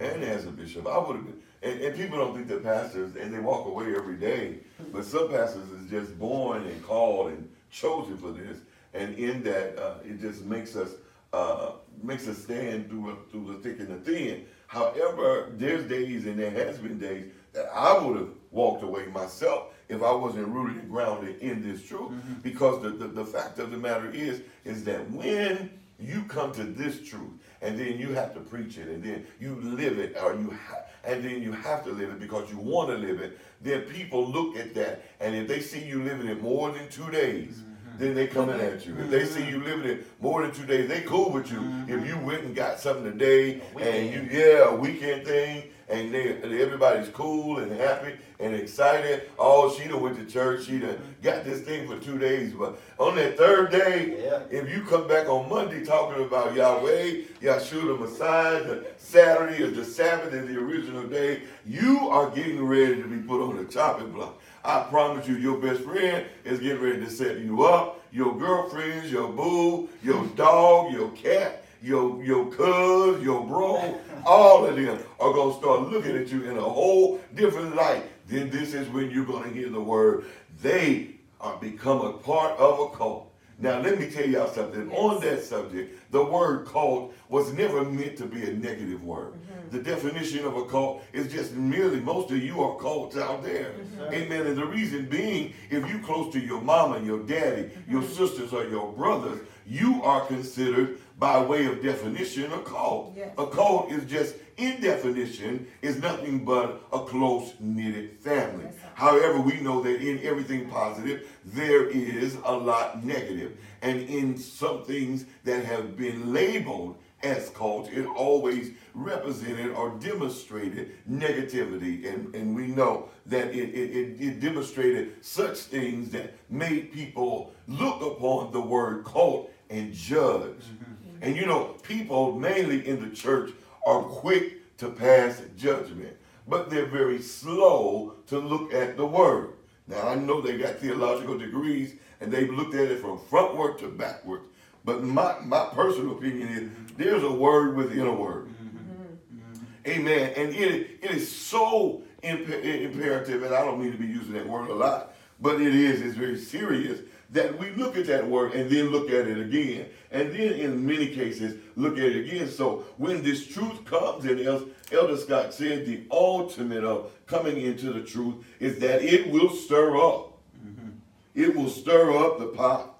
and 0.00 0.22
as 0.24 0.46
a 0.46 0.50
bishop. 0.50 0.86
I 0.86 0.98
would 0.98 1.16
have 1.16 1.24
been. 1.24 1.40
And, 1.62 1.80
and 1.80 1.96
people 1.96 2.18
don't 2.18 2.34
think 2.34 2.46
they're 2.46 2.58
pastors 2.58 3.16
and 3.16 3.32
they 3.32 3.38
walk 3.38 3.66
away 3.66 3.94
every 3.96 4.16
day. 4.16 4.58
But 4.92 5.04
some 5.04 5.30
pastors 5.30 5.70
is 5.70 5.88
just 5.88 6.18
born 6.18 6.66
and 6.66 6.84
called 6.84 7.30
and 7.30 7.48
chosen 7.70 8.18
for 8.18 8.32
this. 8.32 8.58
And 8.92 9.14
in 9.14 9.42
that, 9.44 9.78
uh, 9.78 9.94
it 10.04 10.20
just 10.20 10.44
makes 10.44 10.76
us 10.76 10.90
uh, 11.32 11.72
makes 12.02 12.28
us 12.28 12.38
stand 12.38 12.88
through 12.88 13.18
through 13.30 13.52
the 13.52 13.58
thick 13.58 13.80
and 13.80 13.88
the 13.88 14.10
thin. 14.10 14.44
However, 14.66 15.50
there's 15.52 15.84
days 15.88 16.26
and 16.26 16.38
there 16.38 16.50
has 16.50 16.78
been 16.78 16.98
days 16.98 17.32
that 17.52 17.66
I 17.72 17.96
would 17.98 18.16
have 18.16 18.28
walked 18.50 18.82
away 18.82 19.06
myself 19.06 19.73
if 19.88 20.02
I 20.02 20.12
wasn't 20.12 20.48
rooted 20.48 20.78
and 20.78 20.90
grounded 20.90 21.40
in 21.40 21.62
this 21.62 21.86
truth. 21.86 22.10
Mm-hmm. 22.10 22.34
Because 22.42 22.82
the, 22.82 22.90
the, 22.90 23.08
the 23.08 23.24
fact 23.24 23.58
of 23.58 23.70
the 23.70 23.76
matter 23.76 24.10
is, 24.10 24.42
is 24.64 24.84
that 24.84 25.10
when 25.10 25.70
you 25.98 26.22
come 26.28 26.52
to 26.52 26.64
this 26.64 27.06
truth 27.06 27.32
and 27.62 27.78
then 27.78 27.98
you 27.98 28.12
have 28.12 28.34
to 28.34 28.40
preach 28.40 28.78
it 28.78 28.88
and 28.88 29.02
then 29.02 29.26
you 29.40 29.54
live 29.56 29.98
it 29.98 30.16
or 30.22 30.34
you 30.34 30.50
ha- 30.68 30.82
and 31.04 31.24
then 31.24 31.42
you 31.42 31.52
have 31.52 31.84
to 31.84 31.90
live 31.90 32.10
it 32.10 32.18
because 32.18 32.50
you 32.50 32.58
want 32.58 32.90
to 32.90 32.96
live 32.96 33.20
it 33.20 33.38
then 33.62 33.82
people 33.82 34.26
look 34.28 34.56
at 34.56 34.74
that 34.74 35.04
and 35.20 35.34
if 35.34 35.46
they 35.46 35.60
see 35.60 35.84
you 35.84 36.02
living 36.02 36.26
it 36.26 36.42
more 36.42 36.72
than 36.72 36.88
two 36.88 37.08
days 37.10 37.58
mm-hmm. 37.58 37.98
then 37.98 38.14
they 38.14 38.26
coming 38.26 38.60
at 38.60 38.84
you 38.84 38.96
if 38.98 39.08
they 39.08 39.24
see 39.24 39.48
you 39.48 39.62
living 39.62 39.88
it 39.88 40.06
more 40.20 40.42
than 40.42 40.52
two 40.52 40.66
days 40.66 40.88
they 40.88 41.00
cool 41.02 41.30
with 41.30 41.50
you 41.50 41.58
mm-hmm. 41.58 41.92
if 41.92 42.06
you 42.06 42.18
went 42.18 42.42
and 42.42 42.56
got 42.56 42.80
something 42.80 43.04
today 43.04 43.62
and 43.80 44.12
you 44.12 44.28
yeah 44.30 44.68
a 44.68 44.74
weekend 44.74 45.24
thing 45.24 45.62
and 45.88 46.12
they, 46.12 46.32
everybody's 46.62 47.08
cool 47.08 47.58
and 47.58 47.70
happy 47.72 48.14
and 48.40 48.54
excited. 48.54 49.30
Oh, 49.38 49.74
she 49.74 49.88
done 49.88 50.02
went 50.02 50.16
to 50.16 50.26
church. 50.26 50.66
She 50.66 50.78
done 50.78 50.98
got 51.22 51.44
this 51.44 51.60
thing 51.60 51.88
for 51.88 51.98
two 51.98 52.18
days. 52.18 52.52
But 52.52 52.80
on 52.98 53.16
that 53.16 53.36
third 53.36 53.70
day, 53.70 54.22
yeah. 54.24 54.40
if 54.50 54.70
you 54.70 54.82
come 54.82 55.06
back 55.06 55.28
on 55.28 55.48
Monday 55.48 55.84
talking 55.84 56.24
about 56.24 56.54
Yahweh, 56.54 57.22
Yahshua 57.40 57.86
the 57.86 57.96
Messiah, 57.96 58.62
the 58.64 58.86
Saturday 58.96 59.62
is 59.62 59.76
the 59.76 59.84
Sabbath 59.84 60.32
is 60.32 60.46
the 60.46 60.58
original 60.58 61.06
day, 61.06 61.42
you 61.66 62.08
are 62.08 62.30
getting 62.30 62.64
ready 62.64 63.02
to 63.02 63.08
be 63.08 63.18
put 63.18 63.42
on 63.42 63.56
the 63.56 63.64
chopping 63.64 64.10
block. 64.10 64.40
I 64.64 64.84
promise 64.84 65.28
you, 65.28 65.36
your 65.36 65.58
best 65.58 65.82
friend 65.82 66.24
is 66.44 66.58
getting 66.58 66.82
ready 66.82 67.00
to 67.00 67.10
set 67.10 67.38
you 67.40 67.64
up. 67.64 68.00
Your 68.12 68.36
girlfriends, 68.38 69.10
your 69.10 69.28
boo, 69.28 69.88
your 70.02 70.24
dog, 70.28 70.92
your 70.92 71.10
cat, 71.10 71.63
your 71.84 72.24
your 72.24 72.50
cuz, 72.50 73.22
your 73.22 73.46
bro, 73.46 74.00
all 74.24 74.66
of 74.66 74.76
them 74.76 74.98
are 75.20 75.32
gonna 75.32 75.54
start 75.58 75.90
looking 75.90 76.16
at 76.16 76.28
you 76.28 76.48
in 76.50 76.56
a 76.56 76.62
whole 76.62 77.20
different 77.34 77.76
light. 77.76 78.04
Then 78.26 78.48
this 78.48 78.72
is 78.72 78.88
when 78.88 79.10
you're 79.10 79.26
gonna 79.26 79.50
hear 79.50 79.68
the 79.68 79.80
word. 79.80 80.24
They 80.62 81.16
are 81.40 81.58
become 81.58 82.00
a 82.00 82.14
part 82.14 82.58
of 82.58 82.80
a 82.80 82.96
cult. 82.96 83.30
Now, 83.58 83.80
let 83.80 84.00
me 84.00 84.10
tell 84.10 84.26
y'all 84.26 84.48
something. 84.48 84.90
Yes. 84.90 84.98
On 84.98 85.20
that 85.20 85.42
subject, 85.44 86.10
the 86.10 86.24
word 86.24 86.66
cult 86.66 87.14
was 87.28 87.52
never 87.52 87.84
meant 87.84 88.16
to 88.18 88.26
be 88.26 88.42
a 88.42 88.52
negative 88.52 89.04
word. 89.04 89.34
Mm-hmm. 89.34 89.76
The 89.76 89.82
definition 89.82 90.44
of 90.44 90.56
a 90.56 90.64
cult 90.64 91.04
is 91.12 91.32
just 91.32 91.52
merely 91.52 92.00
most 92.00 92.32
of 92.32 92.38
you 92.38 92.60
are 92.62 92.76
cults 92.78 93.16
out 93.16 93.44
there. 93.44 93.72
Mm-hmm. 93.72 94.14
Amen. 94.14 94.46
And 94.48 94.56
the 94.56 94.66
reason 94.66 95.06
being, 95.06 95.54
if 95.70 95.88
you 95.88 96.00
close 96.00 96.32
to 96.32 96.40
your 96.40 96.60
mama, 96.62 97.00
your 97.00 97.20
daddy, 97.20 97.70
your 97.88 98.02
mm-hmm. 98.02 98.12
sisters, 98.12 98.52
or 98.52 98.64
your 98.64 98.90
brothers, 98.92 99.46
you 99.66 100.02
are 100.02 100.26
considered 100.26 100.98
by 101.18 101.40
way 101.40 101.66
of 101.66 101.82
definition 101.82 102.52
a 102.52 102.60
cult. 102.60 103.14
Yes. 103.16 103.32
A 103.38 103.46
cult 103.46 103.90
is 103.90 104.04
just 104.04 104.34
in 104.56 104.80
definition 104.80 105.66
is 105.82 106.00
nothing 106.00 106.44
but 106.44 106.82
a 106.92 107.00
close 107.00 107.52
knitted 107.60 108.18
family. 108.20 108.64
Yes. 108.64 108.74
However, 108.94 109.40
we 109.40 109.60
know 109.60 109.82
that 109.82 110.00
in 110.00 110.20
everything 110.24 110.68
positive, 110.68 111.28
there 111.44 111.88
is 111.88 112.36
a 112.44 112.52
lot 112.52 113.04
negative. 113.04 113.56
And 113.82 114.00
in 114.02 114.36
some 114.36 114.84
things 114.84 115.26
that 115.44 115.64
have 115.64 115.96
been 115.96 116.32
labeled 116.32 116.96
as 117.22 117.48
cults, 117.50 117.88
it 117.90 118.06
always 118.06 118.72
represented 118.92 119.70
or 119.70 119.90
demonstrated 119.98 120.92
negativity. 121.10 122.12
And, 122.12 122.34
and 122.34 122.54
we 122.54 122.68
know 122.68 123.08
that 123.26 123.48
it, 123.48 123.70
it, 123.70 123.96
it, 123.96 124.20
it 124.20 124.40
demonstrated 124.40 125.24
such 125.24 125.58
things 125.58 126.10
that 126.10 126.34
made 126.50 126.92
people 126.92 127.54
look 127.66 128.02
upon 128.02 128.52
the 128.52 128.60
word 128.60 129.04
cult 129.04 129.50
and 129.70 129.92
judge. 129.92 130.50
Mm-hmm. 130.50 130.93
And 131.24 131.34
you 131.36 131.46
know, 131.46 131.76
people 131.82 132.38
mainly 132.38 132.86
in 132.86 133.00
the 133.00 133.16
church 133.16 133.50
are 133.86 134.02
quick 134.02 134.76
to 134.76 134.90
pass 134.90 135.40
judgment, 135.56 136.14
but 136.46 136.68
they're 136.68 136.84
very 136.84 137.22
slow 137.22 138.16
to 138.26 138.38
look 138.38 138.74
at 138.74 138.98
the 138.98 139.06
word. 139.06 139.54
Now, 139.88 140.06
I 140.06 140.16
know 140.16 140.42
they 140.42 140.58
got 140.58 140.76
theological 140.76 141.38
degrees 141.38 141.94
and 142.20 142.30
they've 142.30 142.52
looked 142.52 142.74
at 142.74 142.90
it 142.90 143.00
from 143.00 143.18
frontward 143.18 143.78
to 143.78 143.88
backward, 143.88 144.42
but 144.84 145.02
my, 145.02 145.38
my 145.40 145.64
personal 145.72 146.12
opinion 146.12 146.48
is 146.48 146.70
there's 146.98 147.22
a 147.22 147.32
word 147.32 147.74
within 147.74 148.06
a 148.06 148.14
word. 148.14 148.48
Mm-hmm. 148.48 149.90
Amen. 149.90 150.32
And 150.36 150.54
it, 150.54 150.98
it 151.00 151.10
is 151.10 151.34
so 151.34 152.02
imp- 152.22 152.50
imperative, 152.50 153.42
and 153.44 153.54
I 153.54 153.64
don't 153.64 153.80
mean 153.80 153.92
to 153.92 153.98
be 153.98 154.06
using 154.06 154.34
that 154.34 154.46
word 154.46 154.68
a 154.68 154.74
lot, 154.74 155.14
but 155.40 155.58
it 155.58 155.74
is, 155.74 156.02
it's 156.02 156.16
very 156.16 156.36
serious 156.38 157.00
that 157.34 157.58
we 157.58 157.70
look 157.70 157.96
at 157.96 158.06
that 158.06 158.26
word 158.26 158.52
and 158.52 158.70
then 158.70 158.90
look 158.90 159.10
at 159.10 159.26
it 159.26 159.38
again. 159.38 159.86
And 160.12 160.32
then 160.32 160.52
in 160.52 160.86
many 160.86 161.08
cases, 161.08 161.60
look 161.74 161.98
at 161.98 162.04
it 162.04 162.28
again. 162.28 162.48
So 162.48 162.84
when 162.96 163.22
this 163.24 163.46
truth 163.46 163.84
comes, 163.84 164.24
and 164.24 164.38
as 164.40 164.62
Elder 164.92 165.16
Scott 165.16 165.52
said, 165.52 165.84
the 165.84 166.04
ultimate 166.10 166.84
of 166.84 167.10
coming 167.26 167.60
into 167.60 167.92
the 167.92 168.02
truth 168.02 168.36
is 168.60 168.78
that 168.78 169.02
it 169.02 169.30
will 169.30 169.50
stir 169.50 169.96
up. 169.96 170.38
Mm-hmm. 170.64 170.90
It 171.34 171.56
will 171.56 171.68
stir 171.68 172.16
up 172.16 172.38
the 172.38 172.46
pot. 172.46 172.92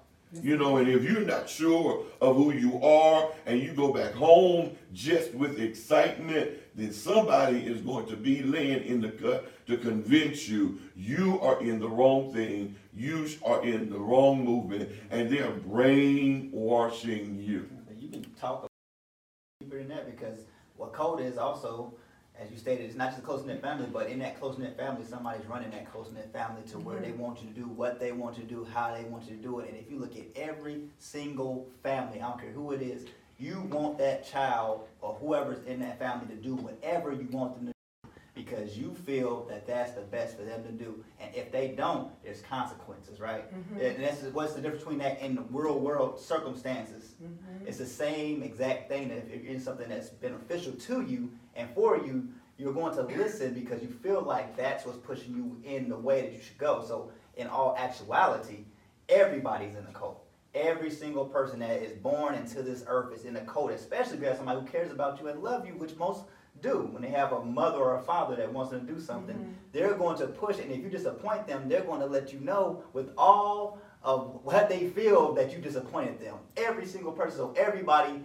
You 0.43 0.57
know, 0.57 0.77
and 0.77 0.89
if 0.89 1.03
you're 1.03 1.21
not 1.21 1.49
sure 1.49 2.03
of 2.19 2.35
who 2.35 2.51
you 2.51 2.81
are 2.83 3.29
and 3.45 3.61
you 3.61 3.71
go 3.71 3.93
back 3.93 4.11
home 4.11 4.75
just 4.93 5.33
with 5.33 5.61
excitement, 5.61 6.51
then 6.75 6.91
somebody 6.91 7.59
is 7.59 7.79
going 7.79 8.07
to 8.07 8.17
be 8.17 8.43
laying 8.43 8.83
in 8.83 8.99
the 8.99 9.11
cut 9.11 9.49
to 9.67 9.77
convince 9.77 10.47
you 10.47 10.79
you 10.95 11.39
are 11.41 11.61
in 11.61 11.79
the 11.79 11.89
wrong 11.89 12.33
thing, 12.33 12.75
you 12.93 13.27
are 13.45 13.63
in 13.63 13.89
the 13.89 13.99
wrong 13.99 14.43
movement, 14.43 14.89
and 15.09 15.29
they're 15.29 15.51
brainwashing 15.51 17.39
you. 17.39 17.69
You 17.99 18.09
can 18.09 18.23
talk 18.39 18.67
deeper 19.59 19.77
than 19.77 19.87
that 19.89 20.05
because 20.05 20.39
what 20.77 20.93
code 20.93 21.21
is 21.21 21.37
also, 21.37 21.93
as 22.39 22.51
you 22.51 22.57
stated, 22.57 22.85
it's 22.85 22.95
not 22.95 23.09
just 23.09 23.19
a 23.19 23.21
close 23.21 23.45
knit 23.45 23.61
family, 23.61 23.87
but 23.91 24.07
in 24.07 24.19
that 24.19 24.39
close 24.39 24.57
knit 24.57 24.77
family, 24.77 25.03
somebody's 25.05 25.45
running 25.47 25.71
that 25.71 25.91
close 25.91 26.11
knit 26.13 26.31
family 26.31 26.61
to 26.69 26.79
where 26.79 26.99
they 26.99 27.09
mm-hmm. 27.09 27.21
want 27.21 27.41
you 27.41 27.47
to 27.47 27.53
do 27.53 27.67
what 27.67 27.99
they 27.99 28.11
want 28.11 28.37
you 28.37 28.43
to 28.43 28.49
do, 28.49 28.67
how 28.73 28.93
they 28.93 29.03
want 29.05 29.29
you 29.29 29.35
to 29.35 29.41
do 29.41 29.59
it. 29.59 29.69
And 29.69 29.77
if 29.77 29.89
you 29.89 29.97
look 29.97 30.15
at 30.17 30.25
every 30.35 30.83
single 30.99 31.67
family, 31.81 32.21
I 32.21 32.29
don't 32.29 32.39
care 32.39 32.51
who 32.51 32.71
it 32.73 32.81
is, 32.81 33.05
you 33.37 33.61
want 33.71 33.97
that 33.97 34.25
child 34.25 34.87
or 35.01 35.13
whoever's 35.15 35.65
in 35.65 35.79
that 35.81 35.99
family 35.99 36.27
to 36.27 36.41
do 36.41 36.55
whatever 36.55 37.11
you 37.11 37.27
want 37.31 37.55
them 37.55 37.65
to 37.67 37.71
do 37.71 37.74
because 38.35 38.77
you 38.77 38.93
feel 38.93 39.45
that 39.49 39.65
that's 39.65 39.93
the 39.93 40.01
best 40.01 40.37
for 40.37 40.43
them 40.43 40.61
to 40.63 40.71
do. 40.71 41.03
And 41.21 41.33
if 41.33 41.51
they 41.51 41.69
don't, 41.69 42.11
there's 42.21 42.41
consequences, 42.41 43.21
right? 43.21 43.45
Mm-hmm. 43.51 43.79
And 43.79 44.03
that's 44.03 44.21
what's 44.33 44.53
the 44.53 44.61
difference 44.61 44.83
between 44.83 44.99
that 44.99 45.19
and 45.21 45.37
the 45.37 45.43
real 45.49 45.79
world 45.79 46.19
circumstances. 46.19 47.15
Mm-hmm. 47.23 47.67
It's 47.67 47.77
the 47.77 47.85
same 47.85 48.43
exact 48.43 48.89
thing 48.89 49.07
that 49.07 49.19
if 49.19 49.43
you're 49.43 49.53
in 49.53 49.61
something 49.61 49.87
that's 49.87 50.09
beneficial 50.09 50.73
to 50.73 51.01
you 51.01 51.31
and 51.55 51.69
for 51.73 51.97
you, 51.97 52.27
you're 52.57 52.73
going 52.73 52.93
to 52.95 53.03
listen 53.03 53.53
because 53.53 53.81
you 53.81 53.87
feel 53.87 54.21
like 54.21 54.55
that's 54.55 54.85
what's 54.85 54.99
pushing 54.99 55.33
you 55.33 55.61
in 55.63 55.89
the 55.89 55.97
way 55.97 56.21
that 56.21 56.33
you 56.33 56.41
should 56.41 56.57
go. 56.57 56.83
So, 56.85 57.11
in 57.37 57.47
all 57.47 57.75
actuality, 57.77 58.65
everybody's 59.09 59.75
in 59.75 59.85
the 59.85 59.91
cult. 59.91 60.25
Every 60.53 60.89
single 60.89 61.25
person 61.25 61.59
that 61.59 61.83
is 61.83 61.91
born 61.91 62.33
into 62.35 62.63
this 62.63 62.85
earth 62.87 63.13
is 63.13 63.25
in 63.25 63.33
the 63.33 63.41
cult, 63.41 63.71
especially 63.71 64.15
if 64.15 64.21
you 64.21 64.27
have 64.27 64.37
somebody 64.37 64.61
who 64.61 64.65
cares 64.67 64.89
about 64.89 65.19
you 65.19 65.27
and 65.27 65.43
love 65.43 65.67
you, 65.67 65.73
which 65.73 65.97
most 65.97 66.23
do. 66.61 66.89
When 66.91 67.01
they 67.01 67.09
have 67.09 67.31
a 67.31 67.43
mother 67.43 67.77
or 67.77 67.97
a 67.97 68.01
father 68.01 68.35
that 68.35 68.51
wants 68.51 68.71
them 68.71 68.85
to 68.85 68.93
do 68.93 68.99
something, 68.99 69.35
mm-hmm. 69.35 69.51
they're 69.71 69.95
going 69.95 70.17
to 70.17 70.27
push. 70.27 70.59
And 70.59 70.71
if 70.71 70.81
you 70.81 70.89
disappoint 70.89 71.47
them, 71.47 71.67
they're 71.67 71.83
going 71.83 71.99
to 72.01 72.07
let 72.07 72.33
you 72.33 72.39
know 72.39 72.83
with 72.93 73.09
all 73.17 73.79
of 74.03 74.39
what 74.43 74.69
they 74.69 74.87
feel 74.89 75.33
that 75.33 75.51
you 75.51 75.59
disappointed 75.59 76.19
them. 76.19 76.35
Every 76.57 76.85
single 76.85 77.11
person, 77.11 77.37
so 77.37 77.53
everybody 77.57 78.21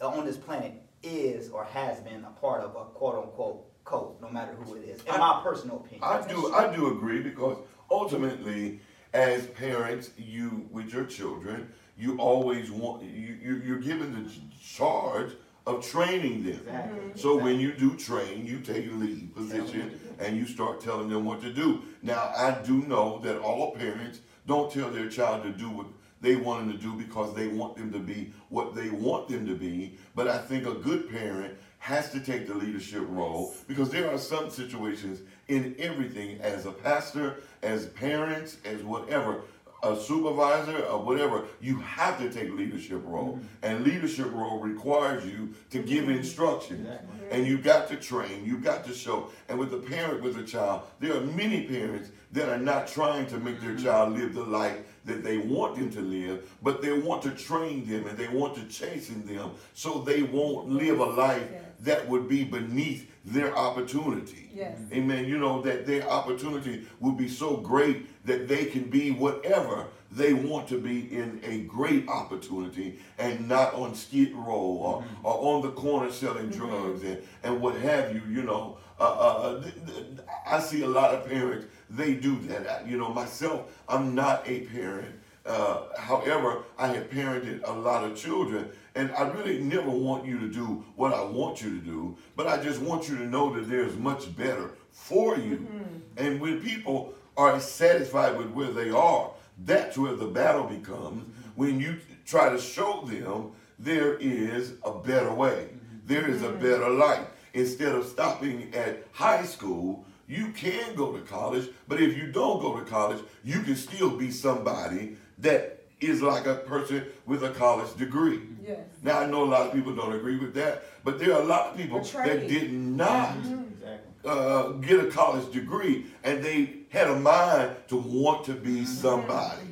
on 0.00 0.24
this 0.24 0.36
planet 0.36 0.74
is 1.02 1.50
or 1.50 1.64
has 1.64 2.00
been 2.00 2.24
a 2.24 2.40
part 2.40 2.62
of 2.62 2.70
a 2.76 2.84
quote 2.84 3.16
unquote 3.16 3.64
cult, 3.84 4.20
no 4.20 4.28
matter 4.30 4.54
who 4.54 4.74
it 4.76 4.84
is. 4.84 5.02
In 5.02 5.18
my 5.18 5.40
personal 5.42 5.76
opinion. 5.76 6.02
I 6.02 6.26
do 6.26 6.52
I 6.54 6.74
do 6.74 6.96
agree 6.96 7.20
because 7.20 7.58
ultimately, 7.90 8.80
as 9.12 9.46
parents, 9.48 10.10
you 10.16 10.66
with 10.70 10.92
your 10.92 11.04
children, 11.04 11.68
you 11.98 12.16
always 12.18 12.70
want 12.70 13.02
you, 13.02 13.38
you 13.42 13.62
you're 13.64 13.80
given 13.80 14.12
the 14.12 14.30
charge 14.62 15.32
of 15.66 15.86
training 15.86 16.44
them. 16.44 16.60
Exactly. 16.60 16.98
Mm-hmm. 16.98 17.18
So 17.18 17.36
when 17.36 17.60
you 17.60 17.72
do 17.72 17.96
train, 17.96 18.46
you 18.46 18.60
take 18.60 18.86
a 18.86 18.94
lead 18.94 19.34
position 19.34 19.98
and 20.18 20.36
you 20.36 20.46
start 20.46 20.80
telling 20.80 21.08
them 21.08 21.24
what 21.24 21.40
to 21.42 21.52
do. 21.52 21.82
Now 22.02 22.32
I 22.36 22.58
do 22.64 22.82
know 22.82 23.18
that 23.20 23.38
all 23.38 23.72
parents 23.72 24.20
don't 24.46 24.70
tell 24.70 24.90
their 24.90 25.08
child 25.08 25.42
to 25.44 25.50
do 25.50 25.70
what 25.70 25.86
they 26.20 26.36
want 26.36 26.66
them 26.66 26.76
to 26.76 26.82
do 26.82 26.94
because 26.94 27.34
they 27.34 27.48
want 27.48 27.76
them 27.76 27.92
to 27.92 27.98
be 27.98 28.32
what 28.48 28.74
they 28.74 28.90
want 28.90 29.28
them 29.28 29.46
to 29.46 29.54
be. 29.54 29.96
But 30.14 30.28
I 30.28 30.38
think 30.38 30.66
a 30.66 30.74
good 30.74 31.10
parent 31.10 31.54
has 31.78 32.10
to 32.12 32.20
take 32.20 32.46
the 32.46 32.54
leadership 32.54 33.02
role 33.08 33.54
because 33.68 33.90
there 33.90 34.10
are 34.10 34.16
some 34.16 34.48
situations 34.48 35.20
in 35.48 35.74
everything 35.78 36.40
as 36.40 36.64
a 36.64 36.72
pastor, 36.72 37.42
as 37.62 37.86
parents, 37.88 38.56
as 38.64 38.82
whatever, 38.82 39.42
a 39.84 40.00
supervisor 40.00 40.84
or 40.86 41.02
whatever, 41.02 41.44
you 41.60 41.78
have 41.80 42.18
to 42.18 42.30
take 42.30 42.52
leadership 42.52 43.02
role. 43.04 43.34
Mm-hmm. 43.34 43.46
And 43.62 43.84
leadership 43.84 44.32
role 44.32 44.58
requires 44.58 45.24
you 45.24 45.54
to 45.70 45.82
give 45.82 46.08
instructions. 46.08 46.88
And 47.30 47.46
you 47.46 47.58
got 47.58 47.88
to 47.88 47.96
train, 47.96 48.44
you 48.44 48.58
got 48.58 48.84
to 48.86 48.94
show. 48.94 49.30
And 49.48 49.58
with 49.58 49.72
a 49.72 49.78
parent 49.78 50.22
with 50.22 50.36
a 50.38 50.42
child, 50.42 50.82
there 51.00 51.16
are 51.16 51.20
many 51.20 51.66
parents 51.66 52.10
that 52.32 52.48
are 52.48 52.58
not 52.58 52.88
trying 52.88 53.26
to 53.26 53.38
make 53.38 53.60
their 53.60 53.70
mm-hmm. 53.70 53.84
child 53.84 54.18
live 54.18 54.34
the 54.34 54.42
life 54.42 54.78
that 55.04 55.22
they 55.22 55.38
want 55.38 55.76
them 55.76 55.90
to 55.90 56.00
live, 56.00 56.50
but 56.62 56.80
they 56.80 56.92
want 56.98 57.22
to 57.22 57.30
train 57.30 57.86
them 57.86 58.06
and 58.06 58.16
they 58.16 58.28
want 58.28 58.54
to 58.56 58.64
chasten 58.64 59.26
them 59.26 59.50
so 59.74 60.00
they 60.00 60.22
won't 60.22 60.68
live 60.68 60.98
a 60.98 61.04
life 61.04 61.48
that 61.80 62.08
would 62.08 62.28
be 62.28 62.44
beneath 62.44 63.10
their 63.24 63.56
opportunity. 63.56 64.50
Yes. 64.54 64.78
Amen. 64.92 65.24
You 65.24 65.38
know, 65.38 65.62
that 65.62 65.86
their 65.86 66.08
opportunity 66.08 66.86
will 67.00 67.12
be 67.12 67.28
so 67.28 67.56
great 67.56 68.24
that 68.26 68.48
they 68.48 68.66
can 68.66 68.84
be 68.84 69.10
whatever 69.10 69.86
they 70.12 70.32
want 70.32 70.68
to 70.68 70.78
be 70.80 71.12
in 71.12 71.40
a 71.42 71.58
great 71.62 72.06
opportunity 72.08 72.98
and 73.18 73.48
not 73.48 73.74
on 73.74 73.94
skid 73.94 74.32
row 74.34 74.54
or, 74.54 75.04
or 75.24 75.54
on 75.56 75.62
the 75.62 75.70
corner 75.72 76.10
selling 76.10 76.50
drugs 76.50 77.02
and, 77.02 77.20
and 77.42 77.60
what 77.60 77.74
have 77.76 78.14
you, 78.14 78.22
you 78.28 78.42
know. 78.42 78.78
Uh, 79.00 79.02
uh, 79.02 79.62
th- 79.62 79.74
th- 79.86 80.06
I 80.46 80.60
see 80.60 80.82
a 80.82 80.86
lot 80.88 81.12
of 81.14 81.26
parents, 81.26 81.66
they 81.90 82.14
do 82.14 82.38
that. 82.42 82.86
You 82.86 82.96
know, 82.96 83.08
myself, 83.08 83.72
I'm 83.88 84.14
not 84.14 84.46
a 84.48 84.60
parent. 84.66 85.16
Uh, 85.44 85.82
however, 85.98 86.62
I 86.78 86.86
have 86.88 87.10
parented 87.10 87.66
a 87.68 87.72
lot 87.72 88.04
of 88.04 88.16
children, 88.16 88.70
and 88.94 89.10
I 89.12 89.28
really 89.28 89.60
never 89.60 89.90
want 89.90 90.24
you 90.24 90.38
to 90.38 90.48
do 90.48 90.84
what 90.96 91.12
I 91.12 91.22
want 91.24 91.62
you 91.62 91.70
to 91.70 91.84
do, 91.84 92.16
but 92.36 92.46
I 92.46 92.62
just 92.62 92.80
want 92.80 93.08
you 93.08 93.16
to 93.18 93.26
know 93.26 93.52
that 93.54 93.68
there's 93.68 93.96
much 93.96 94.34
better 94.36 94.70
for 94.92 95.36
you. 95.36 95.56
Mm-hmm. 95.56 95.98
And 96.16 96.40
when 96.40 96.60
people 96.60 97.14
are 97.36 97.58
satisfied 97.58 98.36
with 98.36 98.50
where 98.50 98.70
they 98.70 98.90
are, 98.90 99.30
that's 99.64 99.98
where 99.98 100.14
the 100.14 100.26
battle 100.26 100.64
becomes. 100.64 101.24
Mm-hmm. 101.24 101.50
When 101.56 101.80
you 101.80 101.98
try 102.24 102.50
to 102.50 102.58
show 102.58 103.04
them 103.04 103.52
there 103.78 104.16
is 104.16 104.74
a 104.84 104.92
better 104.92 105.34
way, 105.34 105.68
mm-hmm. 105.70 106.06
there 106.06 106.28
is 106.28 106.42
a 106.42 106.50
better 106.50 106.88
life. 106.88 107.26
Instead 107.52 107.94
of 107.94 108.06
stopping 108.06 108.72
at 108.74 109.04
high 109.12 109.44
school, 109.44 110.04
you 110.28 110.50
can 110.52 110.94
go 110.94 111.12
to 111.12 111.20
college, 111.20 111.68
but 111.88 112.00
if 112.00 112.16
you 112.16 112.30
don't 112.30 112.60
go 112.60 112.78
to 112.78 112.84
college, 112.84 113.22
you 113.44 113.60
can 113.62 113.76
still 113.76 114.16
be 114.16 114.30
somebody 114.30 115.16
that 115.38 115.84
is 116.00 116.22
like 116.22 116.46
a 116.46 116.54
person 116.54 117.04
with 117.26 117.42
a 117.44 117.50
college 117.50 117.94
degree. 117.96 118.40
Yes. 118.66 118.78
Now 119.02 119.18
I 119.20 119.26
know 119.26 119.44
a 119.44 119.46
lot 119.46 119.66
of 119.66 119.72
people 119.72 119.94
don't 119.94 120.14
agree 120.14 120.38
with 120.38 120.54
that, 120.54 120.84
but 121.04 121.18
there 121.18 121.34
are 121.34 121.42
a 121.42 121.44
lot 121.44 121.70
of 121.70 121.76
people 121.76 122.00
that 122.00 122.48
did 122.48 122.72
not 122.72 123.30
mm-hmm. 123.30 123.54
Mm-hmm. 123.54 123.72
Exactly. 123.74 124.30
uh, 124.30 124.68
get 124.72 125.04
a 125.04 125.10
college 125.10 125.52
degree, 125.52 126.06
and 126.22 126.42
they 126.42 126.76
had 126.88 127.08
a 127.08 127.16
mind 127.16 127.76
to 127.88 127.96
want 127.96 128.46
to 128.46 128.54
be 128.54 128.76
mm-hmm. 128.76 128.84
somebody, 128.84 129.62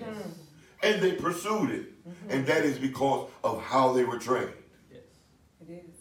and 0.82 1.00
they 1.00 1.12
pursued 1.12 1.70
it, 1.70 1.86
and 2.28 2.46
that 2.46 2.64
is 2.64 2.78
because 2.78 3.30
of 3.42 3.62
how 3.62 3.92
they 3.92 4.04
were 4.04 4.18
trained. 4.18 4.52
Yes. 4.90 5.00
It 5.62 5.72
is. 5.72 5.96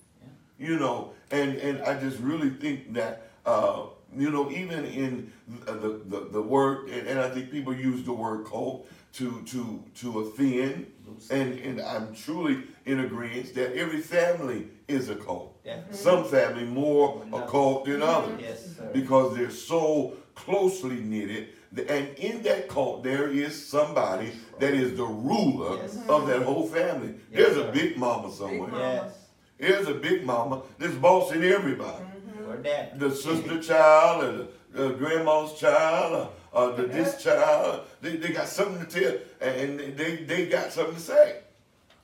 You 0.57 0.77
know, 0.77 1.13
and 1.31 1.55
and 1.57 1.81
I 1.83 1.97
just 1.99 2.19
really 2.19 2.49
think 2.49 2.93
that 2.93 3.29
uh, 3.45 3.85
you 4.17 4.29
know 4.29 4.51
even 4.51 4.85
in 4.85 5.31
uh, 5.65 5.73
the 5.73 6.01
the, 6.05 6.29
the 6.31 6.41
word, 6.41 6.89
and, 6.89 7.07
and 7.07 7.19
I 7.19 7.29
think 7.29 7.51
people 7.51 7.73
use 7.73 8.03
the 8.03 8.13
word 8.13 8.45
cult 8.45 8.87
to 9.13 9.41
to 9.47 9.83
to 9.95 10.19
offend, 10.19 10.91
and 11.29 11.59
and 11.59 11.81
I'm 11.81 12.13
truly 12.15 12.63
in 12.85 12.99
agreement 13.01 13.53
that 13.55 13.73
every 13.75 14.01
family 14.01 14.67
is 14.87 15.09
a 15.09 15.15
cult. 15.15 15.63
Definitely. 15.63 15.93
Mm-hmm. 15.93 16.03
Some 16.03 16.23
family 16.25 16.65
more 16.65 17.21
Mhm. 17.21 17.43
occult 17.43 17.85
than 17.85 17.99
mm-hmm. 17.99 18.03
others 18.03 18.39
Yes, 18.41 18.75
sir. 18.77 18.89
because 18.93 19.35
they're 19.35 19.51
so 19.51 20.13
closely 20.35 20.95
knitted. 20.95 21.49
And 21.87 22.09
in 22.17 22.41
that 22.43 22.67
cult, 22.67 23.03
there 23.03 23.27
is 23.29 23.53
somebody 23.67 24.31
that 24.59 24.73
is 24.73 24.97
the 24.97 25.05
ruler 25.05 25.77
Yes. 25.77 25.95
Mm-hmm. 25.95 26.09
of 26.09 26.27
that 26.27 26.41
whole 26.43 26.67
family. 26.67 27.13
Yes, 27.31 27.39
There's 27.39 27.55
sir. 27.55 27.69
a 27.69 27.71
big 27.71 27.97
mama 27.97 28.31
somewhere. 28.31 28.69
Big 28.69 28.79
Yes. 28.79 29.13
There's 29.59 29.87
a 29.87 29.93
big 29.93 30.25
mama 30.25 30.63
that's 30.79 30.95
bossing 30.95 31.43
everybody. 31.43 32.03
Or 32.49 32.57
that. 32.57 32.99
The 32.99 33.11
sister 33.11 33.61
child, 33.61 34.23
or 34.23 34.31
the, 34.37 34.47
the 34.73 34.89
grandma's 34.95 35.53
child, 35.59 36.29
or, 36.51 36.63
or 36.69 36.71
the 36.73 36.83
this 36.83 37.21
child. 37.23 37.81
They, 38.01 38.15
they 38.17 38.29
got 38.29 38.47
something 38.47 38.85
to 38.85 38.99
tell, 39.01 39.17
and 39.47 39.79
they, 39.97 40.17
they 40.23 40.47
got 40.47 40.71
something 40.71 40.95
to 40.95 41.01
say. 41.01 41.37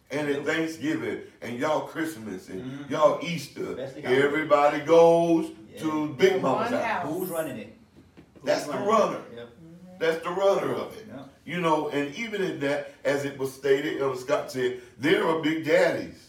And 0.09 0.29
at 0.29 0.45
Thanksgiving, 0.45 1.19
and 1.41 1.59
y'all 1.59 1.81
Christmas, 1.81 2.47
and 2.47 2.61
Mhm. 2.63 2.89
y'all 2.89 3.19
Easter, 3.21 3.77
everybody 4.03 4.79
goes 4.81 5.51
Yeah. 5.73 5.81
to 5.81 6.07
Big 6.17 6.33
One 6.33 6.41
Mama's 6.43 6.69
house. 6.69 6.83
house. 6.83 7.05
Who's 7.09 7.29
running 7.29 7.57
it? 7.57 7.73
Who's 8.35 8.43
That's 8.45 8.63
the 8.65 8.71
running 8.71 8.87
runner. 8.87 9.17
it? 9.17 9.35
Yep. 9.37 9.49
That's 9.99 10.23
the 10.23 10.29
runner 10.29 10.73
of 10.75 10.95
it. 10.97 11.05
Yep. 11.09 11.29
You 11.45 11.59
know, 11.61 11.89
and 11.89 12.15
even 12.15 12.41
in 12.41 12.59
that, 12.61 12.93
as 13.03 13.25
it 13.25 13.37
was 13.37 13.53
stated, 13.53 14.01
Elder 14.01 14.17
Scott 14.19 14.51
said, 14.51 14.79
there 14.97 15.25
are 15.27 15.41
big 15.41 15.65
daddies. 15.65 16.23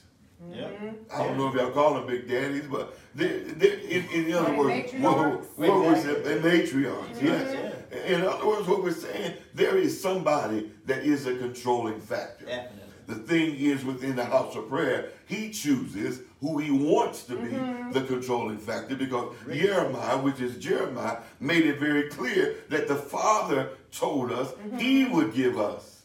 Yep. 0.53 0.81
I 1.14 1.19
don't 1.25 1.37
know 1.37 1.49
if 1.49 1.55
y'all 1.55 1.71
call 1.71 1.95
them 1.95 2.07
big 2.07 2.29
daddies, 2.29 2.64
but 2.71 2.97
they're, 3.14 3.41
they're, 3.41 3.79
in, 3.79 4.07
in 4.11 4.33
other 4.35 4.55
words, 4.57 4.91
matriarchs? 4.93 5.01
what, 5.01 5.59
what 5.69 5.81
we 5.81 5.89
Exactly. 5.89 6.14
say, 6.14 6.39
they're 6.39 6.41
matriarchs, 6.41 7.23
yes. 7.23 7.75
In 7.91 8.22
other 8.22 8.47
words, 8.47 8.68
what 8.68 8.82
we're 8.82 8.93
saying, 8.93 9.34
there 9.55 9.76
is 9.76 10.01
somebody 10.01 10.70
that 10.86 11.05
is 11.05 11.26
a 11.26 11.36
controlling 11.36 12.01
factor. 12.01 12.47
Definitely. 12.47 12.89
The 13.07 13.14
thing 13.14 13.57
is, 13.57 13.86
within 13.86 14.16
the 14.16 14.24
house 14.24 14.55
of 14.55 14.68
prayer, 14.68 15.12
he 15.26 15.51
chooses 15.51 16.20
who 16.41 16.59
he 16.59 16.70
wants 16.70 17.24
to 17.24 17.36
be 17.36 17.49
mm-hmm. 17.49 17.91
the 17.93 18.03
controlling 18.03 18.59
factor 18.59 18.95
because 18.97 19.34
Jeremiah, 19.51 20.18
which 20.18 20.41
is 20.41 20.62
Jeremiah, 20.62 21.16
made 21.41 21.64
it 21.64 21.80
very 21.80 22.11
clear 22.11 22.57
that 22.68 22.86
the 22.86 22.95
Father 22.97 23.70
told 23.91 24.30
us 24.30 24.53
mm-hmm. 24.53 24.76
he 24.76 25.07
would 25.07 25.32
give 25.32 25.59
us 25.59 26.03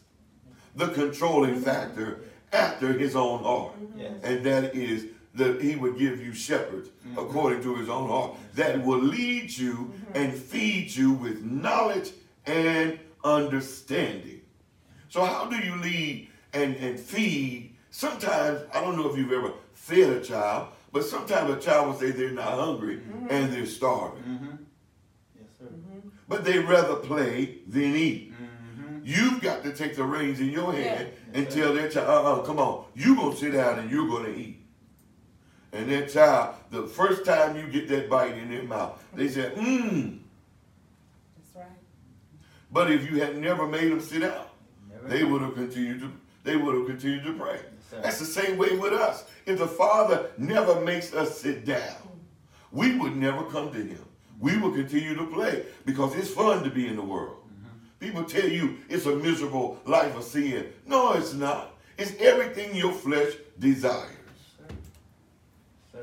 the 0.76 0.88
controlling 0.88 1.56
mm-hmm. 1.56 1.64
factor 1.64 2.20
after 2.54 2.92
his 2.94 3.14
own 3.14 3.42
heart. 3.42 3.74
Yes. 3.96 4.12
And 4.22 4.46
that 4.46 4.74
is 4.74 5.08
that 5.34 5.60
he 5.60 5.74
would 5.76 5.98
give 5.98 6.20
you 6.24 6.32
shepherds 6.32 6.90
according 7.16 7.62
to 7.62 7.74
his 7.74 7.88
own 7.88 8.08
heart 8.08 8.36
that 8.54 8.82
will 8.84 9.00
lead 9.02 9.56
you 9.56 9.92
and 10.14 10.32
feed 10.32 10.94
you 10.94 11.12
with 11.12 11.42
knowledge 11.42 12.12
and 12.46 12.98
understanding. 13.24 14.40
So 15.08 15.24
how 15.24 15.46
do 15.46 15.56
you 15.56 15.76
lead 15.76 16.28
and, 16.52 16.76
and 16.76 16.98
feed? 16.98 17.74
Sometimes, 17.90 18.60
I 18.72 18.80
don't 18.80 18.96
know 18.96 19.08
if 19.10 19.16
you've 19.16 19.32
ever 19.32 19.52
fed 19.72 20.10
a 20.10 20.20
child, 20.20 20.68
but 20.92 21.04
sometimes 21.04 21.50
a 21.52 21.60
child 21.60 21.88
will 21.88 21.94
say 21.94 22.10
they're 22.10 22.30
not 22.30 22.58
hungry 22.58 23.00
and 23.28 23.52
they're 23.52 23.66
starving. 23.66 24.22
Mm-hmm. 24.22 24.56
Yes, 25.36 25.46
sir. 25.58 25.66
But 26.28 26.44
they 26.44 26.58
rather 26.58 26.96
play 26.96 27.58
than 27.68 27.94
eat. 27.96 28.32
Mm-hmm. 28.32 28.98
You've 29.04 29.40
got 29.40 29.62
to 29.64 29.72
take 29.72 29.96
the 29.96 30.04
reins 30.04 30.40
in 30.40 30.50
your 30.50 30.72
hand 30.72 31.08
Yeah. 31.32 31.38
and 31.40 31.50
tell 31.50 31.72
that 31.74 31.92
child, 31.92 32.08
uh-uh, 32.26 32.42
come 32.46 32.58
on, 32.58 32.86
you're 32.94 33.16
gonna 33.16 33.36
sit 33.36 33.52
down 33.52 33.78
and 33.80 33.90
you're 33.90 34.08
gonna 34.08 34.30
eat. 34.30 34.60
And 35.74 35.90
that 35.90 36.08
child, 36.08 36.54
the 36.70 36.86
first 36.86 37.24
time 37.24 37.56
you 37.56 37.66
get 37.66 37.88
that 37.88 38.08
bite 38.08 38.38
in 38.38 38.48
their 38.48 38.62
mouth, 38.62 39.04
they 39.12 39.26
say, 39.28 39.50
mmm. 39.56 40.18
That's 41.36 41.56
right. 41.56 41.78
But 42.70 42.92
if 42.92 43.10
you 43.10 43.20
had 43.20 43.36
never 43.36 43.66
made 43.66 43.90
them 43.90 44.00
sit 44.00 44.20
down, 44.20 44.46
Never 44.88 45.08
they 45.08 45.24
would 45.24 45.42
have 45.42 45.54
continued 45.54 46.00
to 46.00 46.12
they 46.44 46.56
would 46.56 46.74
have 46.74 46.86
continued 46.86 47.24
to 47.24 47.32
pray. 47.32 47.58
sir. 47.90 48.00
That's 48.02 48.18
the 48.18 48.26
same 48.26 48.58
way 48.58 48.76
with 48.76 48.92
us. 48.92 49.24
If 49.46 49.58
the 49.58 49.66
Father 49.66 50.30
never 50.36 50.78
makes 50.82 51.14
us 51.14 51.40
sit 51.40 51.64
down, 51.64 51.96
we 52.70 52.96
would 52.98 53.16
never 53.16 53.44
come 53.44 53.72
to 53.72 53.78
Him. 53.78 54.04
We 54.38 54.58
will 54.58 54.72
continue 54.72 55.14
to 55.16 55.26
play 55.26 55.64
because 55.86 56.14
it's 56.14 56.28
fun 56.28 56.62
to 56.62 56.70
be 56.70 56.86
in 56.86 56.96
the 56.96 57.02
world. 57.02 57.38
Mm-hmm. 57.46 58.06
People 58.06 58.24
tell 58.24 58.48
you 58.48 58.76
it's 58.90 59.06
a 59.06 59.16
miserable 59.16 59.80
life 59.86 60.14
of 60.16 60.22
sin. 60.24 60.66
No, 60.86 61.14
it's 61.14 61.32
not. 61.32 61.76
It's 61.96 62.12
everything 62.20 62.76
your 62.76 62.92
flesh 62.92 63.32
desires. 63.58 64.10